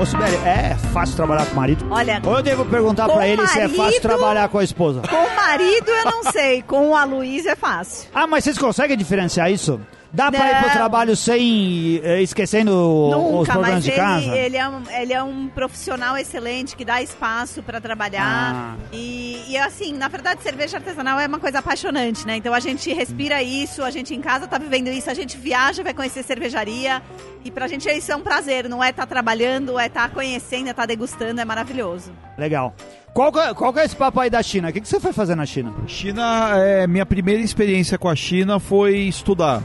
Ô, 0.01 0.07
Sibeli, 0.07 0.37
é 0.47 0.75
fácil 0.95 1.15
trabalhar 1.15 1.45
com 1.45 1.53
o 1.53 1.57
marido? 1.57 1.87
Olha, 1.91 2.23
Ou 2.25 2.37
eu 2.37 2.43
devo 2.43 2.65
perguntar 2.65 3.07
pra 3.07 3.29
ele 3.29 3.47
se 3.47 3.59
é 3.59 3.69
fácil 3.69 3.77
marido- 3.83 4.01
trabalhar 4.01 4.49
com 4.49 4.59
a 4.59 4.65
esposa? 4.65 5.03
com 5.03 5.15
o 5.17 5.37
marido 5.37 5.91
eu 5.91 6.05
não 6.07 6.33
sei, 6.33 6.63
com 6.63 6.97
a 6.97 7.05
Luísa 7.05 7.51
é 7.51 7.57
fácil. 7.57 8.09
Ah, 8.15 8.27
mas 8.27 8.45
vocês 8.45 8.57
conseguem 8.57 8.97
diferenciar 8.97 9.51
isso? 9.53 9.79
Dá 10.13 10.31
pra 10.31 10.51
ir 10.51 10.57
pro 10.57 10.67
Não. 10.67 10.75
trabalho 10.75 11.15
sem 11.17 12.01
eh, 12.03 12.21
esquecendo 12.21 12.73
os 12.73 13.11
Nunca, 13.17 13.53
programas 13.53 13.75
mas 13.77 13.85
de 13.85 13.91
ele, 13.91 13.97
casa? 13.97 14.37
ele, 14.37 14.57
é 14.57 14.69
um, 14.69 14.83
ele 14.91 15.13
é 15.13 15.23
um 15.23 15.49
profissional 15.49 16.17
excelente 16.19 16.75
que 16.75 16.85
dá 16.85 17.01
espaço 17.01 17.63
pra 17.63 17.81
trabalhar. 17.81 18.53
Ah. 18.55 18.75
E, 18.93 19.41
e 19.49 19.57
assim, 19.57 19.93
na 19.93 20.09
verdade, 20.09 20.43
cerveja 20.43 20.79
artesanal 20.79 21.21
é 21.21 21.27
uma 21.29 21.39
coisa 21.39 21.61
apaixonante, 21.61 22.27
né? 22.27 22.37
Então 22.37 22.53
a 22.53 22.59
gente 22.59 22.93
respira 22.93 23.41
isso, 23.41 23.85
a 23.85 23.91
gente 23.91 24.13
em 24.13 24.21
casa 24.21 24.49
tá 24.49 24.59
vivendo 24.59 24.89
isso, 24.89 25.09
a 25.09 25.15
gente 25.15 25.37
viaja, 25.37 25.83
vai 25.85 25.95
conhecer 25.95 26.25
cervejaria. 26.25 27.01
E 27.45 27.51
pra 27.51 27.69
gente 27.69 27.89
isso 27.89 28.11
é 28.11 28.17
um 28.17 28.21
prazer, 28.23 28.69
não 28.69 28.83
é 28.83 28.91
estar 28.91 29.07
trabalhando, 29.07 29.79
é 29.79 29.87
estar 29.87 30.11
conhecendo, 30.11 30.67
é 30.67 30.71
estar 30.73 30.87
degustando, 30.87 31.41
é 31.41 31.45
maravilhoso. 31.45 32.11
Legal. 32.37 32.75
Qual 33.15 33.33
que, 33.33 33.39
é- 33.39 33.55
qual 33.55 33.73
que 33.73 33.79
é 33.81 33.85
esse 33.85 33.95
papo 33.97 34.19
aí 34.21 34.29
da 34.29 34.43
China? 34.43 34.69
O 34.71 34.73
que, 34.73 34.81
que 34.81 34.89
você 34.89 34.99
foi 34.99 35.13
fazer 35.13 35.37
na 35.37 35.47
China? 35.47 35.73
China, 35.87 36.51
é, 36.57 36.87
minha 36.89 37.07
primeira 37.07 37.41
experiência 37.41 37.97
com 37.97 38.09
a 38.09 38.17
China 38.17 38.59
foi 38.59 38.97
estudar. 38.99 39.63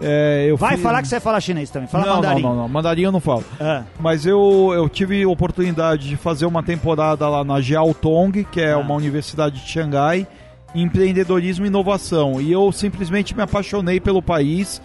É, 0.00 0.46
eu 0.48 0.56
Vai 0.56 0.74
fui- 0.74 0.82
falar 0.82 1.02
que 1.02 1.08
você 1.08 1.18
fala 1.18 1.40
chinês 1.40 1.70
também. 1.70 1.88
Fala 1.88 2.06
não, 2.06 2.14
mandarim. 2.16 2.42
não, 2.42 2.50
não, 2.54 2.62
não, 2.62 2.68
mandarim 2.68 3.02
eu 3.02 3.12
não 3.12 3.20
falo. 3.20 3.44
Ah, 3.60 3.82
Mas 3.98 4.24
eu, 4.26 4.70
eu 4.74 4.88
tive 4.88 5.26
oportunidade 5.26 6.08
de 6.08 6.16
fazer 6.16 6.46
uma 6.46 6.62
temporada 6.62 7.28
lá 7.28 7.42
na 7.42 7.60
Jiaotong, 7.60 8.44
que 8.44 8.60
é 8.60 8.72
Ah. 8.72 8.78
uma 8.78 8.94
universidade 8.94 9.60
de 9.60 9.68
Xangai, 9.68 10.26
em 10.74 10.82
empreendedorismo 10.82 11.64
e 11.64 11.68
inovação. 11.68 12.40
E 12.40 12.52
eu 12.52 12.70
simplesmente 12.70 13.34
me 13.34 13.42
apaixonei 13.42 13.98
pelo 13.98 14.22
país, 14.22 14.80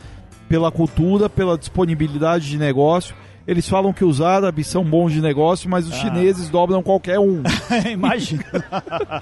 pela 0.50 0.72
cultura, 0.72 1.30
pela 1.30 1.58
disponibilidade 1.58 2.50
de 2.50 2.58
negócio. 2.58 3.14
Eles 3.46 3.68
falam 3.68 3.92
que 3.92 4.06
os 4.06 4.22
árabes 4.22 4.68
são 4.68 4.84
bons 4.84 5.12
de 5.12 5.20
negócio, 5.22 5.70
mas 5.70 5.86
os 5.86 5.94
Ah. 5.94 5.98
chineses 5.98 6.50
dobram 6.50 6.82
qualquer 6.82 7.20
um. 7.20 7.44
Imagina. 7.92 8.44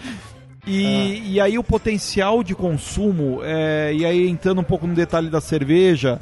E, 0.66 1.34
e 1.34 1.40
aí 1.40 1.58
o 1.58 1.64
potencial 1.64 2.44
de 2.44 2.54
consumo, 2.54 3.40
é, 3.44 3.94
e 3.94 4.06
aí 4.06 4.30
entrando 4.30 4.62
um 4.62 4.64
pouco 4.64 4.86
no 4.86 4.94
detalhe 4.94 5.30
da 5.30 5.42
cerveja, 5.42 6.20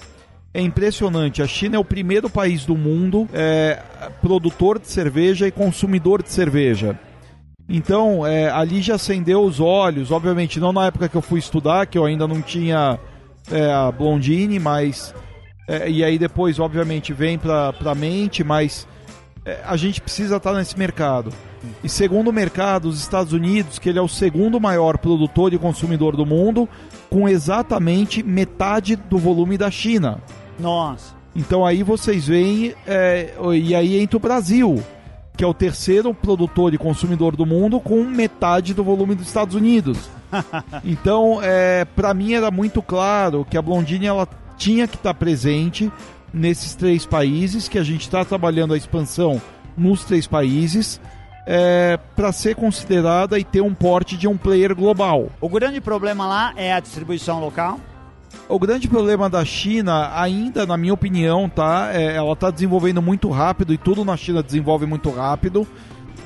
é 0.53 0.61
impressionante. 0.61 1.41
A 1.41 1.47
China 1.47 1.75
é 1.75 1.79
o 1.79 1.83
primeiro 1.83 2.29
país 2.29 2.65
do 2.65 2.75
mundo 2.75 3.27
é, 3.33 3.81
produtor 4.21 4.79
de 4.79 4.87
cerveja 4.87 5.47
e 5.47 5.51
consumidor 5.51 6.23
de 6.23 6.31
cerveja. 6.31 6.97
Então, 7.67 8.25
é, 8.25 8.49
ali 8.49 8.81
já 8.81 8.95
acendeu 8.95 9.43
os 9.43 9.59
olhos, 9.59 10.09
obviamente 10.09 10.59
não 10.59 10.73
na 10.73 10.87
época 10.87 11.07
que 11.07 11.15
eu 11.15 11.21
fui 11.21 11.39
estudar, 11.39 11.85
que 11.85 11.97
eu 11.97 12.05
ainda 12.05 12.27
não 12.27 12.41
tinha 12.41 12.97
é, 13.51 13.71
a 13.71 13.91
Blondine, 13.91 14.57
mas... 14.57 15.13
é, 15.67 15.87
e 15.87 16.03
aí 16.03 16.17
depois, 16.17 16.59
obviamente, 16.59 17.13
vem 17.13 17.37
pra, 17.37 17.71
pra 17.73 17.93
mente, 17.93 18.43
mas 18.43 18.87
a 19.65 19.75
gente 19.77 20.01
precisa 20.01 20.37
estar 20.37 20.53
nesse 20.53 20.77
mercado. 20.77 21.31
E 21.83 21.89
segundo 21.89 22.29
o 22.29 22.33
mercado, 22.33 22.87
os 22.87 22.99
Estados 22.99 23.33
Unidos, 23.33 23.79
que 23.79 23.89
ele 23.89 23.99
é 23.99 24.01
o 24.01 24.07
segundo 24.07 24.59
maior 24.59 24.97
produtor 24.97 25.53
e 25.53 25.57
consumidor 25.57 26.15
do 26.15 26.25
mundo, 26.25 26.67
com 27.09 27.27
exatamente 27.27 28.23
metade 28.23 28.95
do 28.95 29.17
volume 29.17 29.57
da 29.57 29.69
China. 29.69 30.19
Nossa. 30.59 31.15
Então 31.35 31.65
aí 31.65 31.83
vocês 31.83 32.27
veem, 32.27 32.73
é, 32.87 33.33
e 33.55 33.75
aí 33.75 33.99
entra 33.99 34.17
o 34.17 34.19
Brasil, 34.19 34.83
que 35.35 35.43
é 35.43 35.47
o 35.47 35.53
terceiro 35.53 36.13
produtor 36.13 36.73
e 36.73 36.77
consumidor 36.77 37.35
do 37.35 37.45
mundo, 37.45 37.79
com 37.79 38.03
metade 38.03 38.73
do 38.73 38.83
volume 38.83 39.15
dos 39.15 39.27
Estados 39.27 39.55
Unidos. 39.55 40.09
Então, 40.85 41.39
é, 41.41 41.85
para 41.85 42.13
mim 42.13 42.33
era 42.33 42.51
muito 42.51 42.83
claro 42.83 43.45
que 43.49 43.57
a 43.57 43.61
Blondine 43.61 44.05
ela 44.05 44.27
tinha 44.57 44.87
que 44.87 44.95
estar 44.95 45.13
presente 45.15 45.91
nesses 46.33 46.75
três 46.75 47.05
países, 47.05 47.67
que 47.67 47.77
a 47.77 47.83
gente 47.83 48.01
está 48.01 48.23
trabalhando 48.23 48.73
a 48.73 48.77
expansão 48.77 49.41
nos 49.77 50.03
três 50.03 50.27
países, 50.27 50.99
é, 51.45 51.97
para 52.15 52.31
ser 52.31 52.55
considerada 52.55 53.39
e 53.39 53.43
ter 53.43 53.61
um 53.61 53.73
porte 53.73 54.15
de 54.15 54.27
um 54.27 54.37
player 54.37 54.75
global. 54.75 55.29
O 55.41 55.49
grande 55.49 55.81
problema 55.81 56.27
lá 56.27 56.53
é 56.55 56.73
a 56.73 56.79
distribuição 56.79 57.39
local. 57.39 57.79
O 58.47 58.59
grande 58.59 58.87
problema 58.87 59.29
da 59.29 59.43
China, 59.45 60.11
ainda 60.19 60.65
na 60.65 60.77
minha 60.77 60.93
opinião, 60.93 61.49
tá? 61.49 61.89
É, 61.93 62.15
ela 62.15 62.33
está 62.33 62.51
desenvolvendo 62.51 63.01
muito 63.01 63.29
rápido 63.29 63.73
e 63.73 63.77
tudo 63.77 64.03
na 64.05 64.17
China 64.17 64.43
desenvolve 64.43 64.85
muito 64.85 65.09
rápido. 65.09 65.67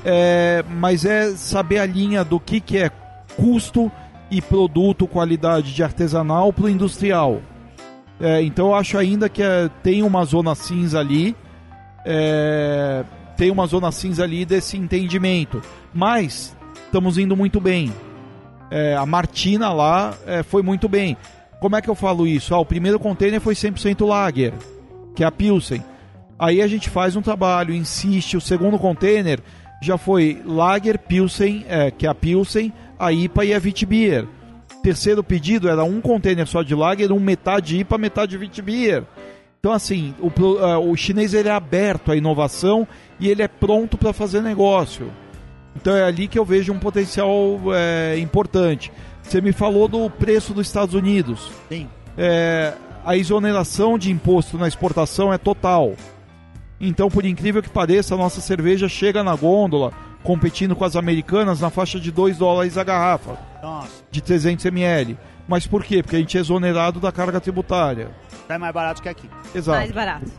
É, 0.04 0.62
mas 0.68 1.04
é 1.04 1.30
saber 1.30 1.78
a 1.78 1.86
linha 1.86 2.24
do 2.24 2.38
que, 2.38 2.60
que 2.60 2.78
é 2.78 2.90
custo 3.36 3.90
e 4.30 4.42
produto, 4.42 5.06
qualidade 5.06 5.74
de 5.74 5.82
artesanal 5.82 6.52
para 6.52 6.64
o 6.64 6.68
industrial. 6.68 7.40
É, 8.20 8.42
então 8.42 8.68
eu 8.68 8.74
acho 8.74 8.96
ainda 8.96 9.28
que 9.28 9.42
é, 9.42 9.68
tem 9.82 10.02
uma 10.02 10.24
zona 10.24 10.54
cinza 10.54 11.00
ali. 11.00 11.34
é, 12.04 13.04
tem 13.36 13.50
uma 13.50 13.66
zona 13.66 13.90
cinza 13.90 14.22
ali 14.22 14.44
desse 14.44 14.76
entendimento. 14.76 15.60
Mas 15.92 16.56
estamos 16.86 17.18
indo 17.18 17.36
muito 17.36 17.60
bem. 17.60 17.92
É, 18.70 18.96
a 18.96 19.04
Martina 19.04 19.72
lá 19.72 20.14
é, 20.26 20.42
foi 20.42 20.62
muito 20.62 20.88
bem. 20.88 21.16
Como 21.60 21.76
é 21.76 21.82
que 21.82 21.88
eu 21.88 21.94
falo 21.94 22.26
isso? 22.26 22.54
Ah, 22.54 22.58
o 22.58 22.64
primeiro 22.64 22.98
container 22.98 23.40
foi 23.40 23.54
100% 23.54 24.06
Lager, 24.06 24.52
que 25.14 25.24
é 25.24 25.26
a 25.26 25.32
Pilsen. 25.32 25.82
Aí 26.38 26.60
a 26.60 26.66
gente 26.66 26.90
faz 26.90 27.16
um 27.16 27.22
trabalho, 27.22 27.74
insiste. 27.74 28.36
O 28.36 28.40
segundo 28.40 28.78
container 28.78 29.40
já 29.80 29.96
foi 29.96 30.40
Lager, 30.44 30.98
Pilsen, 30.98 31.64
é, 31.68 31.90
que 31.90 32.06
é 32.06 32.08
a 32.08 32.14
Pilsen, 32.14 32.72
a 32.98 33.12
IPA 33.12 33.44
e 33.44 33.54
a 33.54 33.58
Vitbier. 33.58 34.26
Terceiro 34.84 35.24
pedido 35.24 35.66
era 35.66 35.82
um 35.82 35.98
container 35.98 36.46
só 36.46 36.62
de 36.62 36.74
Lager, 36.74 37.10
um 37.10 37.18
metade 37.18 37.78
IPA, 37.78 37.96
metade 37.96 38.36
Vitbier. 38.36 39.02
Então, 39.58 39.72
assim, 39.72 40.14
o, 40.20 40.30
ah, 40.58 40.78
o 40.78 40.94
chinês 40.94 41.32
ele 41.32 41.48
é 41.48 41.52
aberto 41.52 42.12
à 42.12 42.16
inovação 42.16 42.86
e 43.18 43.30
ele 43.30 43.42
é 43.42 43.48
pronto 43.48 43.96
para 43.96 44.12
fazer 44.12 44.42
negócio. 44.42 45.10
Então 45.74 45.96
é 45.96 46.04
ali 46.04 46.28
que 46.28 46.38
eu 46.38 46.44
vejo 46.44 46.70
um 46.70 46.78
potencial 46.78 47.58
é, 47.74 48.18
importante. 48.18 48.92
Você 49.22 49.40
me 49.40 49.52
falou 49.52 49.88
do 49.88 50.10
preço 50.10 50.52
dos 50.52 50.66
Estados 50.66 50.94
Unidos. 50.94 51.50
Sim. 51.70 51.88
É, 52.18 52.74
a 53.06 53.16
exoneração 53.16 53.96
de 53.96 54.12
imposto 54.12 54.58
na 54.58 54.68
exportação 54.68 55.32
é 55.32 55.38
total. 55.38 55.94
Então, 56.78 57.08
por 57.08 57.24
incrível 57.24 57.62
que 57.62 57.70
pareça, 57.70 58.14
a 58.14 58.18
nossa 58.18 58.42
cerveja 58.42 58.86
chega 58.86 59.24
na 59.24 59.34
gôndola, 59.34 59.94
competindo 60.24 60.74
com 60.74 60.84
as 60.84 60.96
americanas, 60.96 61.60
na 61.60 61.70
faixa 61.70 62.00
de 62.00 62.10
2 62.10 62.38
dólares 62.38 62.76
a 62.76 62.82
garrafa, 62.82 63.38
Nossa. 63.62 64.02
de 64.10 64.20
300 64.20 64.64
ml. 64.64 65.16
Mas 65.46 65.66
por 65.66 65.84
quê? 65.84 66.02
Porque 66.02 66.16
a 66.16 66.18
gente 66.18 66.36
é 66.36 66.40
exonerado 66.40 66.98
da 66.98 67.12
carga 67.12 67.38
tributária. 67.38 68.10
É 68.48 68.56
mais 68.56 68.72
barato 68.72 69.02
que 69.02 69.08
aqui. 69.08 69.28
Exato. 69.54 69.78
Mais 69.78 69.92
barato. 69.92 70.30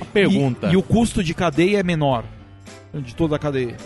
A 0.00 0.04
pergunta. 0.04 0.66
E, 0.68 0.72
e 0.72 0.76
o 0.76 0.82
custo 0.82 1.22
de 1.22 1.32
cadeia 1.32 1.78
é 1.78 1.82
menor. 1.82 2.24
De 2.92 3.14
toda 3.14 3.36
a 3.36 3.38
cadeia. 3.38 3.76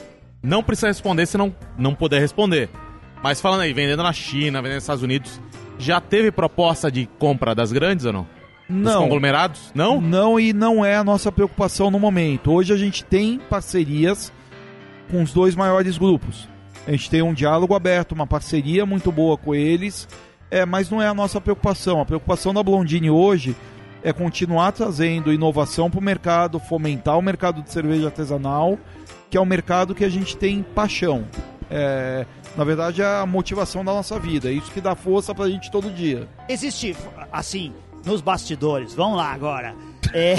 Não 0.42 0.62
precisa 0.62 0.88
responder 0.88 1.26
se 1.26 1.36
não, 1.36 1.54
não 1.76 1.94
puder 1.94 2.18
responder. 2.18 2.70
Mas 3.22 3.40
falando 3.40 3.60
aí, 3.60 3.72
vendendo 3.74 4.02
na 4.02 4.12
China, 4.12 4.60
vendendo 4.62 4.76
nos 4.76 4.84
Estados 4.84 5.02
Unidos, 5.02 5.40
já 5.78 6.00
teve 6.00 6.32
proposta 6.32 6.90
de 6.90 7.06
compra 7.18 7.54
das 7.54 7.70
grandes 7.70 8.06
ou 8.06 8.12
não? 8.12 8.26
Dos 8.68 8.80
Não. 8.80 9.02
conglomerados? 9.02 9.70
Não? 9.74 10.00
Não, 10.00 10.40
e 10.40 10.52
não 10.52 10.84
é 10.84 10.96
a 10.96 11.04
nossa 11.04 11.30
preocupação 11.30 11.90
no 11.90 12.00
momento. 12.00 12.50
Hoje 12.50 12.72
a 12.72 12.76
gente 12.76 13.04
tem 13.04 13.38
parcerias 13.38 14.32
com 15.10 15.22
os 15.22 15.32
dois 15.32 15.54
maiores 15.54 15.98
grupos. 15.98 16.48
A 16.86 16.90
gente 16.90 17.08
tem 17.08 17.22
um 17.22 17.34
diálogo 17.34 17.74
aberto, 17.74 18.12
uma 18.12 18.26
parceria 18.26 18.84
muito 18.84 19.12
boa 19.12 19.36
com 19.36 19.54
eles, 19.54 20.08
é, 20.50 20.66
mas 20.66 20.90
não 20.90 21.00
é 21.00 21.06
a 21.06 21.14
nossa 21.14 21.40
preocupação. 21.40 22.00
A 22.00 22.04
preocupação 22.04 22.52
da 22.52 22.62
Blondine 22.62 23.10
hoje 23.10 23.54
é 24.02 24.12
continuar 24.12 24.72
trazendo 24.72 25.32
inovação 25.32 25.90
para 25.90 26.00
o 26.00 26.02
mercado, 26.02 26.58
fomentar 26.58 27.16
o 27.16 27.22
mercado 27.22 27.62
de 27.62 27.70
cerveja 27.70 28.06
artesanal, 28.06 28.78
que 29.30 29.36
é 29.36 29.40
um 29.40 29.46
mercado 29.46 29.94
que 29.94 30.04
a 30.04 30.08
gente 30.08 30.36
tem 30.36 30.62
paixão. 30.62 31.24
É, 31.70 32.26
na 32.56 32.64
verdade, 32.64 33.00
é 33.00 33.06
a 33.06 33.24
motivação 33.24 33.84
da 33.84 33.92
nossa 33.92 34.18
vida. 34.18 34.50
É 34.50 34.52
isso 34.52 34.70
que 34.70 34.80
dá 34.80 34.94
força 34.94 35.34
para 35.34 35.46
a 35.46 35.50
gente 35.50 35.70
todo 35.70 35.88
dia. 35.90 36.28
Existe, 36.48 36.96
assim, 37.32 37.72
nos 38.04 38.20
bastidores, 38.20 38.92
vamos 38.94 39.16
lá 39.16 39.32
agora. 39.32 39.74
É, 40.12 40.34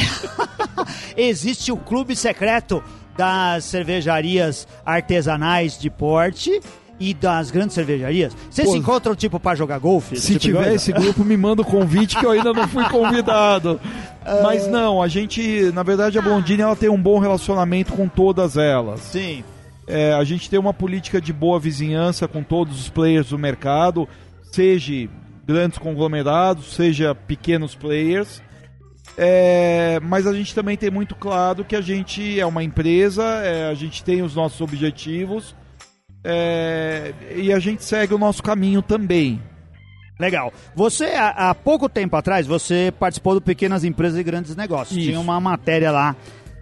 existe 1.17 1.71
o 1.71 1.77
clube 1.77 2.15
secreto 2.15 2.83
das 3.17 3.65
cervejarias 3.65 4.67
artesanais 4.85 5.77
de 5.77 5.89
porte 5.89 6.59
e 6.99 7.13
das 7.13 7.51
grandes 7.51 7.73
cervejarias. 7.73 8.35
Vocês 8.49 8.67
Pô, 8.67 8.73
se 8.73 8.79
encontram, 8.79 9.15
tipo, 9.15 9.39
pra 9.39 9.55
jogar 9.55 9.79
golfe? 9.79 10.15
Se 10.15 10.33
Tipo 10.33 10.39
tiver 10.39 10.59
coisa? 10.59 10.75
esse 10.75 10.91
grupo, 10.93 11.23
me 11.25 11.35
manda 11.35 11.61
o 11.61 11.65
convite 11.65 12.17
que 12.17 12.25
eu 12.25 12.31
ainda 12.31 12.53
não 12.53 12.67
fui 12.67 12.83
convidado. 12.89 13.79
Mas 14.43 14.67
não, 14.67 15.01
a 15.01 15.07
gente, 15.07 15.71
na 15.73 15.83
verdade, 15.83 16.17
a 16.17 16.21
Blondine 16.21 16.61
ela 16.61 16.75
tem 16.75 16.89
um 16.89 17.01
bom 17.01 17.19
relacionamento 17.19 17.91
com 17.93 18.07
todas 18.07 18.55
elas. 18.57 19.01
Sim. 19.01 19.43
É, 19.85 20.13
a 20.13 20.23
gente 20.23 20.49
tem 20.49 20.57
uma 20.57 20.73
política 20.73 21.19
de 21.19 21.33
boa 21.33 21.59
vizinhança 21.59 22.25
com 22.27 22.41
todos 22.41 22.79
os 22.79 22.87
players 22.89 23.29
do 23.29 23.37
mercado, 23.37 24.07
seja 24.49 25.09
grandes 25.45 25.77
conglomerados, 25.77 26.73
seja 26.73 27.13
pequenos 27.13 27.75
players. 27.75 28.41
É, 29.17 29.99
mas 30.01 30.25
a 30.25 30.33
gente 30.33 30.55
também 30.55 30.75
tem 30.75 30.89
muito 30.89 31.15
claro 31.15 31.63
que 31.63 31.75
a 31.75 31.81
gente 31.81 32.39
é 32.39 32.45
uma 32.45 32.63
empresa, 32.63 33.23
é, 33.23 33.69
a 33.69 33.73
gente 33.73 34.03
tem 34.03 34.21
os 34.21 34.35
nossos 34.35 34.59
objetivos 34.59 35.55
é, 36.23 37.13
e 37.35 37.51
a 37.53 37.59
gente 37.59 37.83
segue 37.83 38.13
o 38.13 38.17
nosso 38.17 38.41
caminho 38.41 38.81
também. 38.81 39.41
Legal. 40.19 40.53
Você, 40.75 41.05
há, 41.05 41.49
há 41.49 41.55
pouco 41.55 41.89
tempo 41.89 42.15
atrás, 42.15 42.47
você 42.47 42.93
participou 42.99 43.33
do 43.35 43.41
Pequenas 43.41 43.83
Empresas 43.83 44.19
e 44.19 44.23
Grandes 44.23 44.55
Negócios. 44.55 44.97
Isso. 44.97 45.07
Tinha 45.07 45.19
uma 45.19 45.39
matéria 45.39 45.91
lá. 45.91 46.15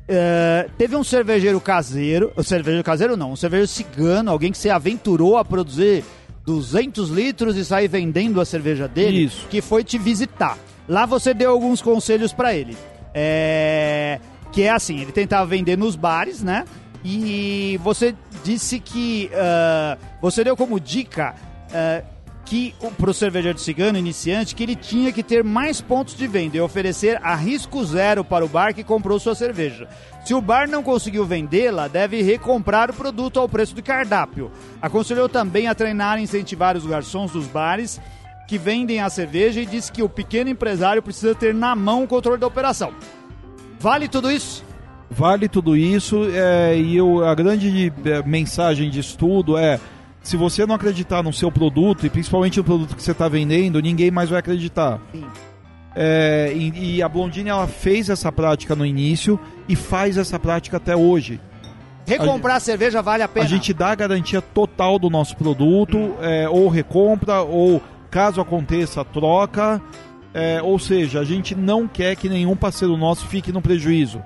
É, 0.07 0.67
teve 0.77 0.95
um 0.95 1.03
cervejeiro 1.03 1.59
caseiro, 1.61 2.33
o 2.35 2.43
cervejeiro 2.43 2.83
caseiro 2.83 3.15
não, 3.15 3.31
um 3.33 3.35
cervejeiro 3.35 3.67
cigano, 3.67 4.31
alguém 4.31 4.51
que 4.51 4.57
se 4.57 4.69
aventurou 4.69 5.37
a 5.37 5.45
produzir 5.45 6.03
200 6.45 7.09
litros 7.09 7.55
e 7.55 7.63
sair 7.63 7.87
vendendo 7.87 8.41
a 8.41 8.45
cerveja 8.45 8.87
dele, 8.87 9.25
Isso. 9.25 9.47
que 9.47 9.61
foi 9.61 9.83
te 9.83 9.97
visitar. 9.97 10.57
Lá 10.91 11.05
você 11.05 11.33
deu 11.33 11.51
alguns 11.51 11.81
conselhos 11.81 12.33
pra 12.33 12.53
ele. 12.53 12.75
É, 13.13 14.19
que 14.51 14.63
é 14.63 14.71
assim, 14.71 14.99
ele 14.99 15.13
tentava 15.13 15.45
vender 15.45 15.77
nos 15.77 15.95
bares, 15.95 16.43
né? 16.43 16.65
E 17.01 17.79
você 17.81 18.13
disse 18.43 18.77
que 18.77 19.31
ah, 19.33 19.97
você 20.21 20.43
deu 20.43 20.57
como 20.57 20.81
dica 20.81 21.33
ah, 21.73 22.03
que 22.43 22.75
para 22.97 23.09
o 23.09 23.13
cervejeiro 23.13 23.57
cigano 23.57 23.97
iniciante 23.97 24.53
que 24.53 24.63
ele 24.63 24.75
tinha 24.75 25.13
que 25.13 25.23
ter 25.23 25.45
mais 25.45 25.79
pontos 25.79 26.13
de 26.13 26.27
venda 26.27 26.57
e 26.57 26.59
oferecer 26.59 27.17
a 27.23 27.35
risco 27.35 27.81
zero 27.85 28.25
para 28.25 28.43
o 28.43 28.49
bar 28.49 28.73
que 28.73 28.83
comprou 28.83 29.17
sua 29.17 29.33
cerveja. 29.33 29.87
Se 30.25 30.33
o 30.33 30.41
bar 30.41 30.67
não 30.67 30.83
conseguiu 30.83 31.25
vendê-la, 31.25 31.87
deve 31.87 32.21
recomprar 32.21 32.91
o 32.91 32.93
produto 32.93 33.39
ao 33.39 33.47
preço 33.47 33.73
do 33.73 33.81
cardápio. 33.81 34.51
Aconselhou 34.81 35.29
também 35.29 35.67
a 35.67 35.73
treinar 35.73 36.19
e 36.19 36.23
incentivar 36.23 36.75
os 36.75 36.85
garçons 36.85 37.31
dos 37.31 37.47
bares 37.47 38.01
que 38.47 38.57
vendem 38.57 38.99
a 38.99 39.09
cerveja 39.09 39.61
e 39.61 39.65
disse 39.65 39.91
que 39.91 40.03
o 40.03 40.09
pequeno 40.09 40.49
empresário 40.49 41.01
precisa 41.01 41.33
ter 41.33 41.53
na 41.53 41.75
mão 41.75 42.03
o 42.03 42.07
controle 42.07 42.39
da 42.39 42.47
operação. 42.47 42.93
Vale 43.79 44.07
tudo 44.07 44.31
isso? 44.31 44.63
Vale 45.09 45.49
tudo 45.49 45.75
isso 45.75 46.23
é, 46.33 46.77
e 46.77 46.95
eu, 46.95 47.25
a 47.25 47.35
grande 47.35 47.91
é, 48.05 48.23
mensagem 48.23 48.89
de 48.89 48.99
estudo 48.99 49.57
é 49.57 49.79
se 50.23 50.37
você 50.37 50.65
não 50.65 50.75
acreditar 50.75 51.23
no 51.23 51.33
seu 51.33 51.51
produto 51.51 52.05
e 52.05 52.09
principalmente 52.09 52.57
no 52.57 52.63
produto 52.63 52.95
que 52.95 53.03
você 53.03 53.11
está 53.11 53.27
vendendo, 53.27 53.81
ninguém 53.81 54.11
mais 54.11 54.29
vai 54.29 54.39
acreditar. 54.39 55.01
É, 55.95 56.53
e, 56.55 56.95
e 56.95 57.03
a 57.03 57.09
Blondine 57.09 57.49
ela 57.49 57.67
fez 57.67 58.09
essa 58.09 58.31
prática 58.31 58.75
no 58.75 58.85
início 58.85 59.39
e 59.67 59.75
faz 59.75 60.17
essa 60.17 60.39
prática 60.39 60.77
até 60.77 60.95
hoje. 60.95 61.39
Recomprar 62.05 62.57
a 62.57 62.59
cerveja 62.59 63.01
vale 63.01 63.23
a 63.23 63.27
pena. 63.27 63.45
A 63.45 63.49
gente 63.49 63.73
dá 63.73 63.91
a 63.91 63.95
garantia 63.95 64.41
total 64.41 64.97
do 64.97 65.09
nosso 65.09 65.35
produto, 65.35 66.15
é, 66.21 66.47
ou 66.47 66.67
recompra, 66.67 67.41
ou 67.41 67.81
caso 68.11 68.39
aconteça, 68.41 69.03
troca. 69.05 69.81
É, 70.33 70.61
ou 70.61 70.77
seja, 70.79 71.19
a 71.19 71.23
gente 71.25 71.55
não 71.55 71.87
quer 71.87 72.15
que 72.15 72.29
nenhum 72.29 72.55
parceiro 72.55 72.95
nosso 72.95 73.25
fique 73.27 73.51
no 73.51 73.61
prejuízo. 73.61 74.21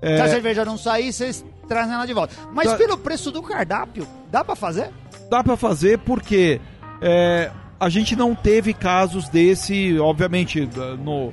É, 0.00 0.16
Se 0.16 0.22
a 0.22 0.28
cerveja 0.28 0.64
não 0.64 0.76
sair, 0.76 1.12
vocês 1.12 1.44
trazem 1.66 1.94
ela 1.94 2.06
de 2.06 2.12
volta. 2.12 2.34
Mas 2.52 2.68
Tá. 2.70 2.76
pelo 2.76 2.96
preço 2.98 3.30
do 3.32 3.42
cardápio, 3.42 4.06
dá 4.30 4.44
pra 4.44 4.54
fazer? 4.54 4.90
dá 5.30 5.42
pra 5.42 5.56
fazer 5.56 5.98
porque 6.00 6.60
é, 7.00 7.50
a 7.80 7.88
gente 7.88 8.14
não 8.14 8.34
teve 8.34 8.74
casos 8.74 9.28
desse, 9.30 9.98
obviamente, 9.98 10.68
no, 11.02 11.32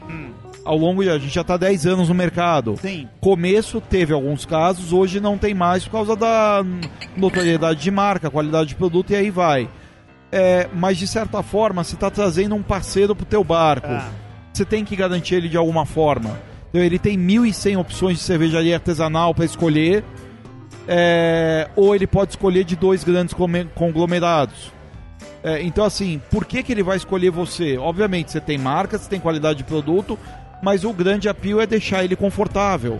ao 0.65 0.77
longo 0.77 1.03
de. 1.03 1.09
A 1.09 1.17
gente 1.19 1.33
já 1.35 1.43
tá 1.43 1.57
10 1.57 1.85
anos 1.85 2.07
no 2.09 2.15
mercado. 2.15 2.77
Sim. 2.81 3.07
Começo 3.19 3.81
teve 3.81 4.13
alguns 4.13 4.45
casos, 4.45 4.93
hoje 4.93 5.19
não 5.19 5.37
tem 5.37 5.53
mais 5.53 5.83
por 5.83 5.91
causa 5.91 6.15
da 6.15 6.63
notoriedade 7.17 7.81
de 7.81 7.91
marca, 7.91 8.29
qualidade 8.29 8.69
de 8.69 8.75
produto 8.75 9.11
e 9.11 9.15
aí 9.15 9.29
vai. 9.29 9.69
É, 10.31 10.69
mas 10.73 10.97
de 10.97 11.07
certa 11.07 11.41
forma, 11.41 11.83
você 11.83 11.95
está 11.95 12.09
trazendo 12.09 12.55
um 12.55 12.61
parceiro 12.61 13.15
pro 13.15 13.25
teu 13.25 13.43
barco. 13.43 13.87
Ah. 13.89 14.09
Você 14.53 14.65
tem 14.65 14.85
que 14.85 14.95
garantir 14.95 15.35
ele 15.35 15.49
de 15.49 15.57
alguma 15.57 15.85
forma. 15.85 16.39
Então, 16.69 16.81
ele 16.81 16.99
tem 16.99 17.17
1.100 17.17 17.79
opções 17.79 18.17
de 18.17 18.23
cervejaria 18.23 18.75
artesanal 18.75 19.33
para 19.33 19.45
escolher. 19.45 20.03
É, 20.87 21.69
ou 21.75 21.95
ele 21.95 22.07
pode 22.07 22.31
escolher 22.31 22.63
de 22.63 22.75
dois 22.75 23.03
grandes 23.03 23.35
conglomerados. 23.75 24.71
É, 25.43 25.61
então, 25.61 25.85
assim, 25.85 26.21
por 26.29 26.45
que, 26.45 26.61
que 26.63 26.71
ele 26.71 26.83
vai 26.83 26.97
escolher 26.97 27.31
você? 27.31 27.77
Obviamente, 27.77 28.31
você 28.31 28.41
tem 28.41 28.57
marca, 28.57 28.97
você 28.97 29.09
tem 29.09 29.19
qualidade 29.19 29.59
de 29.59 29.63
produto, 29.63 30.17
mas 30.61 30.83
o 30.83 30.91
grande 30.91 31.29
apio 31.29 31.61
é 31.61 31.65
deixar 31.65 32.03
ele 32.03 32.15
confortável. 32.15 32.99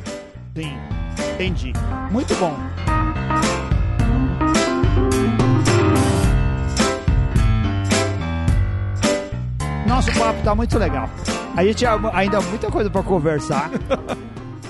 Sim. 0.56 0.78
Entendi. 1.34 1.74
Muito 2.12 2.34
bom. 2.36 2.56
Nosso 10.10 10.20
papo 10.20 10.42
tá 10.44 10.56
muito 10.56 10.78
legal. 10.80 11.10
A 11.56 11.64
gente 11.64 11.76
tinha 11.78 11.92
ainda 12.14 12.42
muita 12.42 12.72
coisa 12.72 12.90
pra 12.90 13.04
conversar. 13.04 13.70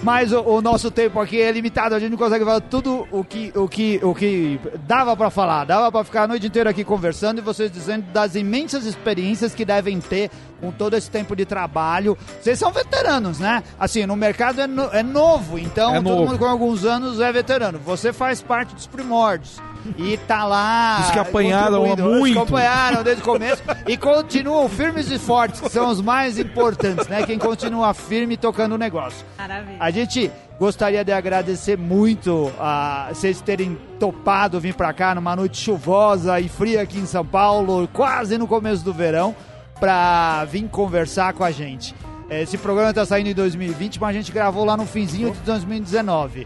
Mas 0.02 0.32
o, 0.32 0.40
o 0.42 0.62
nosso 0.62 0.90
tempo 0.90 1.20
aqui 1.20 1.42
é 1.42 1.52
limitado, 1.52 1.94
a 1.94 2.00
gente 2.00 2.12
não 2.12 2.18
consegue 2.18 2.46
falar 2.46 2.62
tudo 2.62 3.06
o 3.12 3.22
que, 3.22 3.52
o 3.54 3.68
que, 3.68 4.00
o 4.02 4.16
que 4.16 4.58
dava 4.88 5.16
pra 5.16 5.30
falar. 5.30 5.66
Dava 5.66 5.92
pra 5.92 6.06
ficar 6.06 6.24
a 6.24 6.28
noite 6.28 6.48
inteira 6.48 6.70
aqui 6.70 6.86
conversando 6.86 7.40
e 7.40 7.42
vocês 7.42 7.70
dizendo 7.70 8.04
das 8.14 8.34
imensas 8.36 8.86
experiências 8.86 9.54
que 9.54 9.66
devem 9.66 10.00
ter 10.00 10.32
com 10.62 10.72
todo 10.72 10.96
esse 10.96 11.12
tempo 11.12 11.36
de 11.36 11.44
trabalho. 11.46 12.18
Vocês 12.42 12.58
são 12.58 12.72
veteranos, 12.72 13.40
né? 13.40 13.62
Assim, 13.78 14.06
no 14.06 14.16
mercado 14.16 14.62
é, 14.62 14.68
no- 14.68 14.90
é 14.94 15.04
novo, 15.04 15.60
então 15.60 15.92
É 15.92 15.96
todo 16.02 16.04
novo. 16.10 16.26
mundo 16.28 16.40
com 16.40 16.46
alguns 16.46 16.86
anos 16.86 17.20
é 17.20 17.30
veterano. 17.34 17.78
Você 17.80 18.14
faz 18.14 18.42
parte 18.42 18.74
dos 18.74 18.88
primórdios. 18.88 19.62
E 19.98 20.18
tá 20.18 20.46
lá. 20.46 21.02
Os 21.02 21.12
que 21.12 21.20
apanharam 21.20 21.84
contribuindo. 21.86 22.14
Os 22.14 22.20
muito. 22.20 22.34
que 22.34 22.40
apanharam 22.40 23.04
desde 23.04 23.22
o 23.22 23.26
começo 23.26 23.64
e 23.88 23.98
continuam 23.98 24.68
firmes 24.70 25.10
e 25.12 25.18
fortes, 25.18 25.62
que 25.62 25.70
são 25.70 25.90
os 25.90 26.02
mais 26.02 26.38
importantes, 26.38 27.08
né? 27.08 27.24
Quem 27.26 27.40
continua 27.40 27.94
firme 27.94 28.38
tocando 28.38 28.76
o 28.76 28.78
negócio. 28.78 29.26
Maravilha. 29.38 29.78
A 29.80 29.92
gente 29.92 30.32
gostaria 30.60 31.04
de 31.04 31.12
agradecer 31.12 31.78
muito 31.78 32.52
a 32.60 33.10
vocês 33.14 33.42
terem 33.42 33.78
topado 34.00 34.60
vir 34.60 34.74
pra 34.74 34.92
cá 34.92 35.16
numa 35.16 35.36
noite 35.36 35.58
chuvosa 35.58 36.40
e 36.40 36.50
fria 36.50 36.82
aqui 36.82 37.00
em 37.00 37.06
São 37.06 37.26
Paulo, 37.26 37.88
quase 37.94 38.38
no 38.38 38.46
começo 38.46 38.84
do 38.84 38.94
verão, 38.94 39.36
pra 39.80 40.46
vir 40.46 40.68
conversar 40.68 41.34
com 41.34 41.44
a 41.44 41.52
gente. 41.52 41.96
Esse 42.30 42.58
programa 42.58 42.94
tá 42.94 43.06
saindo 43.06 43.30
em 43.30 43.34
2020, 43.34 44.00
mas 44.00 44.10
a 44.10 44.14
gente 44.14 44.32
gravou 44.32 44.64
lá 44.64 44.78
no 44.78 44.86
finzinho 44.86 45.32
de 45.32 45.40
2019. 45.40 46.46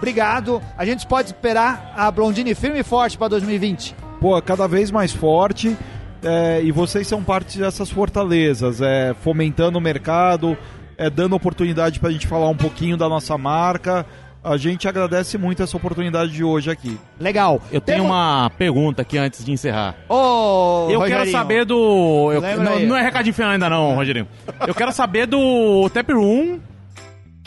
Obrigado. 0.00 0.62
A 0.78 0.84
gente 0.86 1.06
pode 1.06 1.28
esperar 1.28 1.92
a 1.94 2.10
Blondine 2.10 2.54
firme 2.54 2.80
e 2.80 2.82
forte 2.82 3.18
pra 3.18 3.28
2020. 3.28 3.94
Pô, 4.18 4.40
cada 4.40 4.66
vez 4.66 4.90
mais 4.90 5.12
forte. 5.12 5.76
é, 6.22 6.60
e 6.62 6.72
vocês 6.72 7.06
são 7.06 7.22
parte 7.22 7.58
dessas 7.58 7.90
fortalezas, 7.90 8.80
é, 8.80 9.14
fomentando 9.22 9.78
o 9.78 9.80
mercado, 9.80 10.56
é, 10.98 11.08
dando 11.08 11.34
oportunidade 11.36 11.98
para 12.00 12.08
a 12.10 12.12
gente 12.12 12.26
falar 12.26 12.48
um 12.48 12.56
pouquinho 12.56 12.96
da 12.96 13.08
nossa 13.08 13.36
marca. 13.38 14.04
A 14.42 14.56
gente 14.56 14.88
agradece 14.88 15.36
muito 15.36 15.62
essa 15.62 15.76
oportunidade 15.76 16.32
de 16.32 16.42
hoje 16.42 16.70
aqui. 16.70 16.98
Legal. 17.18 17.60
Eu 17.70 17.78
tenho 17.80 17.98
Temos- 17.98 18.10
uma 18.10 18.50
pergunta 18.56 19.02
aqui 19.02 19.18
antes 19.18 19.44
de 19.44 19.52
encerrar. 19.52 19.94
Ô, 20.08 20.86
Eu 20.90 21.00
quero 21.00 21.00
Rogerinho. 21.20 21.30
saber 21.32 21.64
do. 21.66 22.32
eu- 22.32 22.40
não, 22.62 22.80
não 22.80 22.96
é 22.96 23.02
recadinho 23.02 23.34
final 23.34 23.50
ainda, 23.50 23.68
não, 23.68 23.94
Rogerinho. 23.94 24.26
Eu 24.66 24.74
quero 24.74 24.92
saber 24.92 25.26
do 25.26 25.88
Tap 25.90 26.08
Room. 26.10 26.58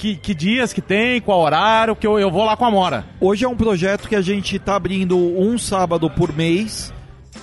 Que, 0.04 0.18
que 0.18 0.34
dias 0.34 0.74
que 0.74 0.82
tem, 0.82 1.22
qual 1.22 1.40
horário, 1.40 1.96
que 1.96 2.06
eu, 2.06 2.20
eu 2.20 2.30
vou 2.30 2.44
lá 2.44 2.58
com 2.58 2.66
a 2.66 2.70
Mora. 2.70 3.06
Hoje 3.22 3.46
é 3.46 3.48
um 3.48 3.56
projeto 3.56 4.10
que 4.10 4.18
a 4.18 4.22
gente 4.22 4.58
está 4.58 4.76
abrindo 4.76 5.18
um 5.18 5.58
sábado 5.58 6.10
por 6.10 6.36
mês. 6.36 6.94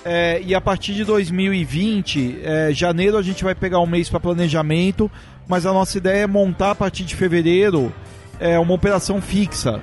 é, 0.05 0.43
e 0.45 0.55
a 0.55 0.61
partir 0.61 0.93
de 0.93 1.03
2020, 1.03 2.41
é, 2.45 2.71
janeiro, 2.71 3.17
a 3.17 3.23
gente 3.23 3.43
vai 3.43 3.55
pegar 3.55 3.81
um 3.81 3.87
mês 3.87 4.11
para 4.11 4.21
planejamento. 4.21 5.11
Mas 5.49 5.65
a 5.65 5.73
nossa 5.73 5.97
ideia 5.97 6.25
é 6.25 6.27
montar 6.27 6.73
a 6.73 6.75
partir 6.75 7.05
de 7.05 7.17
fevereiro 7.17 7.91
é, 8.39 8.59
uma 8.59 8.75
operação 8.75 9.23
fixa. 9.23 9.81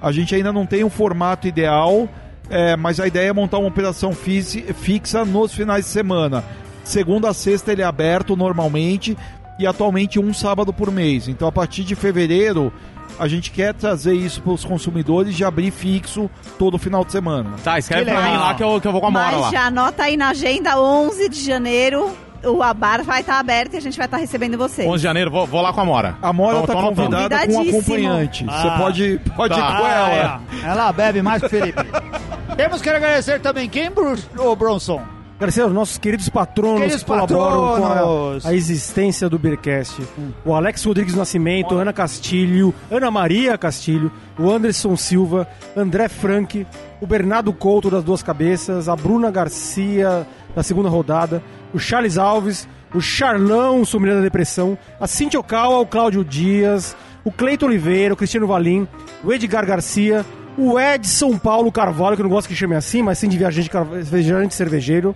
A 0.00 0.12
gente 0.12 0.32
ainda 0.32 0.52
não 0.52 0.64
tem 0.64 0.84
um 0.84 0.90
formato 0.90 1.48
ideal, 1.48 2.08
é, 2.48 2.76
mas 2.76 3.00
a 3.00 3.06
ideia 3.08 3.30
é 3.30 3.32
montar 3.32 3.58
uma 3.58 3.66
operação 3.66 4.12
fixa 4.12 5.24
nos 5.24 5.52
finais 5.52 5.86
de 5.86 5.90
semana. 5.90 6.44
Segunda 6.84 7.30
a 7.30 7.34
sexta 7.34 7.72
ele 7.72 7.82
é 7.82 7.84
aberto 7.84 8.36
normalmente 8.36 9.16
e 9.62 9.66
atualmente 9.66 10.18
um 10.18 10.32
sábado 10.34 10.72
por 10.72 10.90
mês. 10.90 11.28
Então 11.28 11.46
a 11.48 11.52
partir 11.52 11.84
de 11.84 11.94
fevereiro 11.94 12.72
a 13.18 13.28
gente 13.28 13.50
quer 13.50 13.74
trazer 13.74 14.14
isso 14.14 14.40
para 14.42 14.52
os 14.52 14.64
consumidores 14.64 15.34
de 15.36 15.44
abrir 15.44 15.70
fixo 15.70 16.30
todo 16.58 16.78
final 16.78 17.04
de 17.04 17.12
semana. 17.12 17.50
Tá, 17.62 17.78
escreve 17.78 18.10
pra 18.10 18.22
mim 18.22 18.36
lá 18.36 18.54
que 18.54 18.62
eu, 18.64 18.80
que 18.80 18.88
eu 18.88 18.92
vou 18.92 19.00
com 19.00 19.08
a 19.08 19.10
Mora 19.10 19.24
Mas 19.32 19.40
lá. 19.42 19.50
já 19.50 19.66
anota 19.66 20.02
aí 20.04 20.16
na 20.16 20.30
agenda, 20.30 20.80
11 20.80 21.28
de 21.28 21.44
janeiro, 21.44 22.10
o 22.42 22.74
bar 22.74 23.04
vai 23.04 23.20
estar 23.20 23.38
aberto 23.38 23.74
e 23.74 23.76
a 23.76 23.80
gente 23.80 23.96
vai 23.96 24.06
estar 24.06 24.16
recebendo 24.16 24.56
vocês. 24.58 24.88
11 24.88 24.96
de 24.96 25.02
janeiro, 25.02 25.30
vou, 25.30 25.46
vou 25.46 25.60
lá 25.60 25.72
com 25.72 25.80
a 25.82 25.84
Mora. 25.84 26.16
A 26.22 26.32
Mora 26.32 26.56
Tô- 26.56 26.60
está 26.62 26.72
tô 26.72 26.78
anotando. 26.78 27.10
convidada 27.16 27.38
com 27.46 27.52
um 27.52 27.54
Convidadíssimo. 27.56 27.78
acompanhante. 27.80 28.44
Você 28.44 28.68
Ah. 28.68 28.78
pode, 28.78 29.20
pode 29.36 29.54
Tá. 29.54 29.60
ir 29.60 29.76
com 29.76 29.84
Ah, 29.84 29.90
ela. 29.92 30.40
é. 30.64 30.66
Ela 30.70 30.92
bebe 30.92 31.22
mais 31.22 31.40
que 31.40 31.46
o 31.46 31.50
Felipe. 31.50 31.84
Temos 32.56 32.80
que 32.82 32.88
agradecer 32.90 33.40
também 33.40 33.68
quem, 33.68 33.90
Bru- 33.90 34.16
ô 34.38 34.56
Bronson? 34.56 35.00
Agradecer 35.42 35.62
aos 35.62 35.72
nossos 35.72 35.98
queridos 35.98 36.28
patronos 36.28 36.82
Queridos 36.82 37.02
que 37.02 37.08
colaboram 37.08 37.72
patronos. 37.72 38.42
com 38.44 38.48
a, 38.48 38.52
a 38.52 38.54
existência 38.54 39.28
do 39.28 39.40
Beercast. 39.40 40.00
O 40.44 40.54
Alex 40.54 40.84
Rodrigues 40.84 41.16
Nascimento, 41.16 41.74
Ana 41.74 41.92
Castilho, 41.92 42.72
Ana 42.88 43.10
Maria 43.10 43.58
Castilho, 43.58 44.12
o 44.38 44.48
Anderson 44.48 44.96
Silva, 44.96 45.48
André 45.76 46.08
Frank, 46.08 46.64
o 47.00 47.06
Bernardo 47.08 47.52
Couto 47.52 47.90
das 47.90 48.04
Duas 48.04 48.22
Cabeças, 48.22 48.88
a 48.88 48.94
Bruna 48.94 49.32
Garcia 49.32 50.24
da 50.54 50.62
segunda 50.62 50.88
rodada, 50.88 51.42
o 51.74 51.78
Charles 51.80 52.16
Alves, 52.18 52.68
o 52.94 53.00
Charlão, 53.00 53.80
o 53.80 53.86
Sommelier 53.86 54.18
da 54.18 54.22
Depressão, 54.22 54.78
a 55.00 55.08
Cintia 55.08 55.40
Okawa, 55.40 55.80
o 55.80 55.86
Cláudio 55.86 56.24
Dias, 56.24 56.94
o 57.24 57.32
Cleiton 57.32 57.66
Oliveira, 57.66 58.14
o 58.14 58.16
Cristiano 58.16 58.46
Valim, 58.46 58.86
o 59.24 59.32
Edgar 59.32 59.66
Garcia, 59.66 60.24
o 60.58 60.78
Edson 60.78 61.36
Paulo 61.38 61.72
Carvalho, 61.72 62.16
que 62.16 62.22
eu 62.22 62.24
não 62.28 62.30
gosto 62.30 62.48
que 62.48 62.54
chame 62.54 62.74
assim, 62.74 63.02
mas 63.02 63.18
sim 63.18 63.28
de 63.28 63.38
viajante, 63.38 63.70
viajante 64.04 64.54
cervejeiro, 64.54 65.14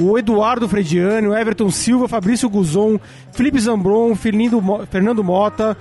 o 0.00 0.16
Eduardo 0.16 0.68
Frediani, 0.68 1.26
o 1.26 1.36
Everton 1.36 1.70
Silva, 1.70 2.06
Fabrício 2.08 2.48
Guzon, 2.48 2.98
Felipe 3.32 3.58
Zambron, 3.58 4.14
Fernando, 4.14 4.62
Mo- 4.62 4.86
Fernando 4.86 5.24
Mota, 5.24 5.76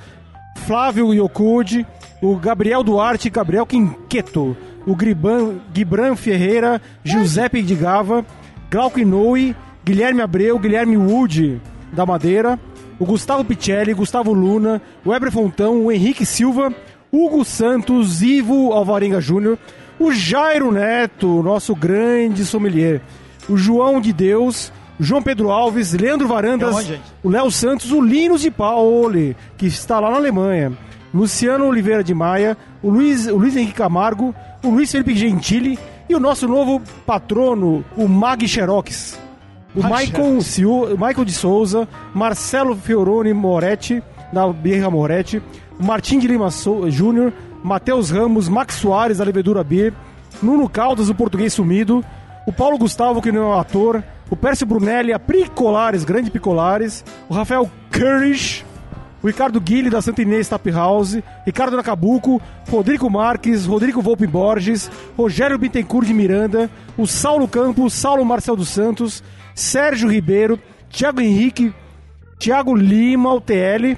Flávio 0.66 1.14
Yokude, 1.14 1.86
o 2.22 2.36
Gabriel 2.36 2.84
Duarte, 2.84 3.30
Gabriel 3.30 3.66
Quinqueto, 3.66 4.58
o 4.86 4.96
Griban, 4.96 5.56
Gibran 5.74 6.16
Ferreira, 6.16 6.82
Giuseppe 7.04 7.62
de 7.62 7.76
Gava, 7.76 8.26
Glauco 8.72 9.00
Inoue, 9.00 9.56
Guilherme 9.86 10.22
Abreu, 10.22 10.58
Guilherme 10.60 10.98
Wood 10.98 11.62
da 11.94 12.06
Madeira, 12.06 12.60
o 13.00 13.06
Gustavo 13.06 13.46
Picelli, 13.46 13.94
Gustavo 13.94 14.34
Luna, 14.34 14.82
o 15.06 15.14
Ebre 15.14 15.32
Fontão, 15.32 15.86
o 15.86 15.92
Henrique 15.92 16.26
Silva, 16.26 16.74
Hugo 17.12 17.44
Santos, 17.44 18.22
Ivo 18.22 18.72
Alvarenga 18.72 19.20
Júnior, 19.20 19.58
o 20.00 20.12
Jairo 20.12 20.72
Neto, 20.72 21.42
nosso 21.44 21.76
grande 21.76 22.46
sommelier, 22.46 23.02
o 23.50 23.58
João 23.58 24.00
de 24.00 24.14
Deus, 24.14 24.72
João 25.00 25.22
Pedro 25.22 25.50
Alves, 25.50 25.94
Leandro 25.94 26.28
Varandas, 26.28 26.76
onde, 26.76 27.02
o 27.24 27.30
Léo 27.30 27.50
Santos, 27.50 27.92
o 27.92 28.02
Linus 28.02 28.42
de 28.42 28.52
Paoli, 28.52 29.36
que 29.58 29.66
está 29.66 30.00
lá 30.00 30.12
na 30.12 30.18
Alemanha, 30.18 30.72
Luciano 31.14 31.66
Oliveira 31.66 32.04
de 32.04 32.14
Maia, 32.14 32.56
o 32.84 32.90
Luiz, 32.90 33.26
o 33.28 33.38
Luiz 33.38 33.56
Henrique 33.56 33.74
Camargo, 33.74 34.36
o 34.64 34.70
Luiz 34.70 34.92
Felipe 34.92 35.16
Gentili 35.16 35.80
e 36.08 36.16
o 36.16 36.20
nosso 36.20 36.48
novo 36.48 36.82
patrono, 37.06 37.84
o 37.98 38.08
Mag 38.08 38.48
Xerox. 38.48 39.20
O 39.76 39.84
Michael, 39.84 40.40
Michael 40.98 41.26
de 41.26 41.32
Souza, 41.32 41.88
Marcelo 42.14 42.76
Fioroni 42.76 43.34
Moretti, 43.34 44.04
da 44.34 44.48
Birra 44.52 44.90
Moretti, 44.90 45.42
Martim 45.80 46.20
de 46.20 46.28
Lima 46.28 46.50
Júnior, 46.90 47.32
Matheus 47.64 48.12
Ramos, 48.12 48.50
Max 48.50 48.76
Soares, 48.76 49.18
da 49.18 49.24
Levedura 49.24 49.64
Beer, 49.64 49.94
Nuno 50.44 50.68
Caldas, 50.68 51.08
do 51.08 51.16
Português 51.16 51.54
Sumido, 51.54 52.04
o 52.46 52.52
Paulo 52.52 52.78
Gustavo, 52.78 53.22
que 53.22 53.32
não 53.32 53.44
é 53.44 53.46
um 53.46 53.60
ator, 53.60 54.04
o 54.30 54.36
Pércio 54.36 54.66
Brunelli, 54.66 55.14
a 55.14 55.20
Pricolares, 55.20 56.04
grande 56.04 56.30
Picolares, 56.30 57.04
o 57.30 57.34
Rafael 57.34 57.70
Courage, 57.92 58.66
o 59.22 59.28
Ricardo 59.28 59.60
Guilherme 59.60 59.90
da 59.90 60.02
Santa 60.02 60.22
Inês 60.22 60.48
Tap 60.48 60.66
House, 60.68 61.20
Ricardo 61.46 61.76
Nacabuco, 61.76 62.42
Rodrigo 62.70 63.10
Marques, 63.10 63.66
Rodrigo 63.66 64.02
Volpe 64.02 64.28
Borges, 64.28 64.90
Rogério 65.18 65.58
Bittencourt 65.58 66.08
de 66.08 66.14
Miranda, 66.14 66.70
o 66.98 67.06
Saulo 67.06 67.48
Campos, 67.48 67.94
Saulo 67.94 68.26
Marcel 68.26 68.56
dos 68.56 68.70
Santos, 68.70 69.24
Sérgio 69.56 70.10
Ribeiro, 70.10 70.60
Thiago 70.90 71.22
Henrique, 71.22 71.74
Thiago 72.40 72.76
Lima, 72.76 73.34
o 73.34 73.42
TL, 73.42 73.98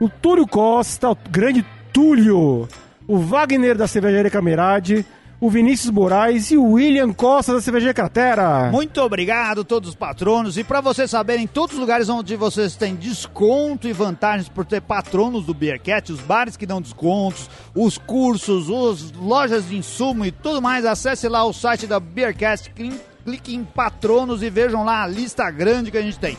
o 0.00 0.08
Túlio 0.08 0.46
Costa, 0.46 1.10
o 1.10 1.16
grande 1.30 1.64
Túlio, 1.92 2.68
o 3.06 3.18
Wagner 3.18 3.76
da 3.76 3.86
Cervejaria 3.86 4.30
Camerade, 4.30 5.04
o 5.38 5.50
Vinícius 5.50 5.90
Moraes 5.90 6.50
e 6.50 6.56
o 6.56 6.72
William 6.72 7.12
Costa 7.12 7.52
da 7.52 7.60
Cervejaria 7.60 7.92
Cratera. 7.94 8.70
Muito 8.72 9.00
obrigado 9.02 9.60
a 9.60 9.64
todos 9.64 9.90
os 9.90 9.94
patronos. 9.94 10.56
E 10.56 10.64
para 10.64 10.80
vocês 10.80 11.10
saberem, 11.10 11.46
todos 11.46 11.74
os 11.74 11.80
lugares 11.80 12.08
onde 12.08 12.36
vocês 12.36 12.74
têm 12.74 12.94
desconto 12.94 13.86
e 13.86 13.92
vantagens 13.92 14.48
por 14.48 14.64
ter 14.64 14.80
patronos 14.80 15.44
do 15.44 15.52
Beercat, 15.54 16.10
os 16.12 16.20
bares 16.20 16.56
que 16.56 16.66
dão 16.66 16.80
descontos, 16.80 17.50
os 17.74 17.98
cursos, 17.98 18.68
as 18.70 19.12
lojas 19.12 19.68
de 19.68 19.76
insumo 19.76 20.24
e 20.24 20.30
tudo 20.32 20.60
mais, 20.62 20.86
acesse 20.86 21.28
lá 21.28 21.44
o 21.44 21.52
site 21.52 21.86
da 21.86 22.00
Beercast, 22.00 22.70
cli- 22.70 22.98
clique 23.24 23.54
em 23.54 23.62
patronos 23.62 24.42
e 24.42 24.48
vejam 24.48 24.84
lá 24.84 25.02
a 25.02 25.06
lista 25.06 25.50
grande 25.50 25.90
que 25.90 25.98
a 25.98 26.02
gente 26.02 26.18
tem. 26.18 26.36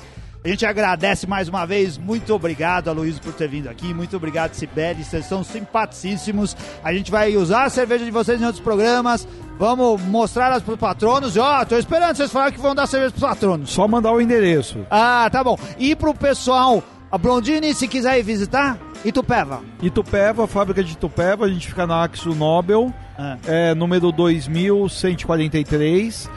A 0.47 0.49
gente 0.49 0.65
agradece 0.65 1.27
mais 1.27 1.49
uma 1.49 1.65
vez. 1.65 1.97
Muito 1.97 2.33
obrigado, 2.33 2.89
Aloysio, 2.89 3.21
por 3.21 3.33
ter 3.33 3.49
vindo 3.49 3.67
aqui. 3.67 3.93
Muito 3.93 4.15
obrigado, 4.15 4.53
Sibeli. 4.53 5.03
Vocês 5.03 5.25
são 5.25 5.43
simpaticíssimos. 5.43 6.55
A 6.81 6.93
gente 6.93 7.11
vai 7.11 7.35
usar 7.35 7.65
a 7.65 7.69
cerveja 7.69 8.05
de 8.05 8.11
vocês 8.11 8.41
em 8.41 8.45
outros 8.45 8.63
programas. 8.63 9.27
Vamos 9.59 10.01
mostrar 10.03 10.53
as 10.53 10.63
pros 10.63 10.79
patronos. 10.79 11.35
E, 11.35 11.39
Ó, 11.39 11.65
tô 11.65 11.77
esperando 11.77 12.15
vocês 12.15 12.31
falarem 12.31 12.53
que 12.53 12.61
vão 12.61 12.73
dar 12.73 12.87
cerveja 12.87 13.11
pros 13.11 13.29
patronos. 13.29 13.69
Só 13.69 13.89
mandar 13.89 14.13
o 14.13 14.21
endereço. 14.21 14.87
Ah, 14.89 15.27
tá 15.29 15.43
bom. 15.43 15.59
E 15.77 15.93
pro 15.97 16.13
pessoal, 16.13 16.81
a 17.11 17.17
Blondine, 17.17 17.73
se 17.73 17.85
quiser 17.85 18.17
ir 18.17 18.23
visitar, 18.23 18.77
Itupeva. 19.03 19.59
Itupeva, 19.81 20.47
fábrica 20.47 20.81
de 20.81 20.93
Itupeva, 20.93 21.43
a 21.43 21.49
gente 21.49 21.67
fica 21.67 21.85
na 21.85 22.05
Axo 22.05 22.33
Nobel, 22.33 22.93
Ah. 23.19 23.35
é, 23.45 23.75
número 23.75 24.13
2143. 24.13 26.29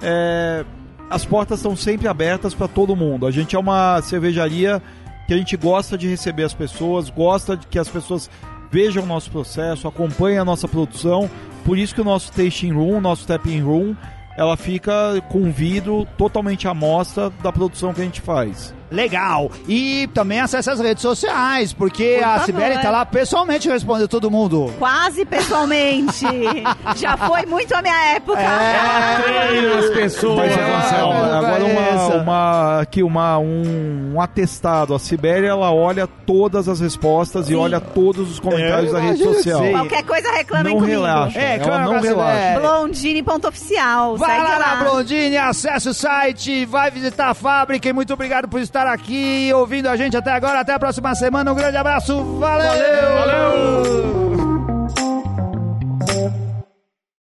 É, 0.00 0.64
as 1.10 1.24
portas 1.24 1.58
estão 1.58 1.74
sempre 1.74 2.08
abertas 2.08 2.54
para 2.54 2.68
todo 2.68 2.96
mundo. 2.96 3.26
A 3.26 3.30
gente 3.30 3.56
é 3.56 3.58
uma 3.58 4.00
cervejaria 4.02 4.82
que 5.26 5.34
a 5.34 5.36
gente 5.36 5.56
gosta 5.56 5.96
de 5.96 6.08
receber 6.08 6.44
as 6.44 6.54
pessoas, 6.54 7.10
gosta 7.10 7.56
de 7.56 7.66
que 7.66 7.78
as 7.78 7.88
pessoas 7.88 8.30
vejam 8.70 9.02
o 9.02 9.06
nosso 9.06 9.30
processo, 9.30 9.88
acompanhem 9.88 10.38
a 10.38 10.44
nossa 10.44 10.68
produção. 10.68 11.28
Por 11.64 11.78
isso 11.78 11.94
que 11.94 12.00
o 12.00 12.04
nosso 12.04 12.32
tasting 12.32 12.72
room, 12.72 13.00
nosso 13.00 13.26
tapping 13.26 13.60
room, 13.60 13.94
ela 14.36 14.56
fica 14.56 15.20
com 15.28 15.50
vidro 15.50 16.06
totalmente 16.16 16.68
à 16.68 16.74
mostra 16.74 17.30
da 17.42 17.52
produção 17.52 17.92
que 17.92 18.00
a 18.00 18.04
gente 18.04 18.20
faz. 18.20 18.74
Legal. 18.90 19.50
E 19.68 20.08
também 20.14 20.40
acesse 20.40 20.70
as 20.70 20.80
redes 20.80 21.02
sociais, 21.02 21.72
porque 21.72 22.16
Por 22.20 22.28
a. 22.28 22.38
Sibeli 22.40 22.78
tá 22.80 22.90
lá 22.90 23.04
pessoalmente 23.06 23.68
respondendo 23.68 24.08
todo 24.08 24.30
mundo. 24.30 24.72
Quase 24.78 25.24
pessoalmente. 25.24 26.24
Já 26.96 27.16
foi 27.16 27.44
muito 27.46 27.74
a 27.74 27.82
minha 27.82 28.14
época. 28.14 28.40
É. 28.40 29.78
As 29.78 29.90
pessoas. 29.90 30.50
É, 30.50 30.54
agora, 30.54 31.64
é, 31.64 31.70
é 31.70 31.94
uma, 31.94 32.14
uma- 32.22 32.80
aqui 32.80 33.02
uma, 33.02 33.38
um, 33.38 34.12
um 34.14 34.20
atestado. 34.20 34.94
A 34.94 34.98
Sibéria 34.98 35.48
ela 35.48 35.72
olha 35.72 36.06
todas 36.06 36.68
as 36.68 36.80
respostas 36.80 37.46
Sim. 37.46 37.52
e 37.54 37.56
olha 37.56 37.80
todos 37.80 38.30
os 38.30 38.40
comentários 38.40 38.90
É, 38.90 38.92
da 38.92 39.00
rede 39.00 39.22
social. 39.22 39.62
sim. 39.62 39.72
Qualquer 39.72 40.02
coisa 40.04 40.30
reclamem 40.32 40.72
Não 40.72 40.80
comigo. 40.80 41.00
relaxa. 41.02 41.38
É, 41.38 41.58
ela 41.58 41.78
não 41.80 41.94
a 41.96 41.98
relaxa. 42.00 42.38
Sibeli. 42.54 42.60
Blondine.oficial. 42.60 44.16
Vai 44.16 44.38
lá, 44.38 44.58
lá. 44.58 44.76
na 44.76 44.84
Blondine, 44.84 45.36
acesse 45.36 45.88
o 45.88 45.94
site, 45.94 46.64
vai 46.64 46.90
visitar 46.90 47.28
a 47.28 47.34
fábrica 47.34 47.88
e 47.88 47.92
muito 47.92 48.12
obrigado 48.12 48.48
por 48.48 48.60
estar 48.60 48.77
aqui 48.86 49.52
ouvindo 49.52 49.88
a 49.88 49.96
gente 49.96 50.16
até 50.16 50.32
agora. 50.32 50.60
Até 50.60 50.72
a 50.72 50.78
próxima 50.78 51.14
semana. 51.14 51.52
Um 51.52 51.56
grande 51.56 51.76
abraço. 51.76 52.22
Valeu! 52.38 52.68
Valeu! 53.14 54.27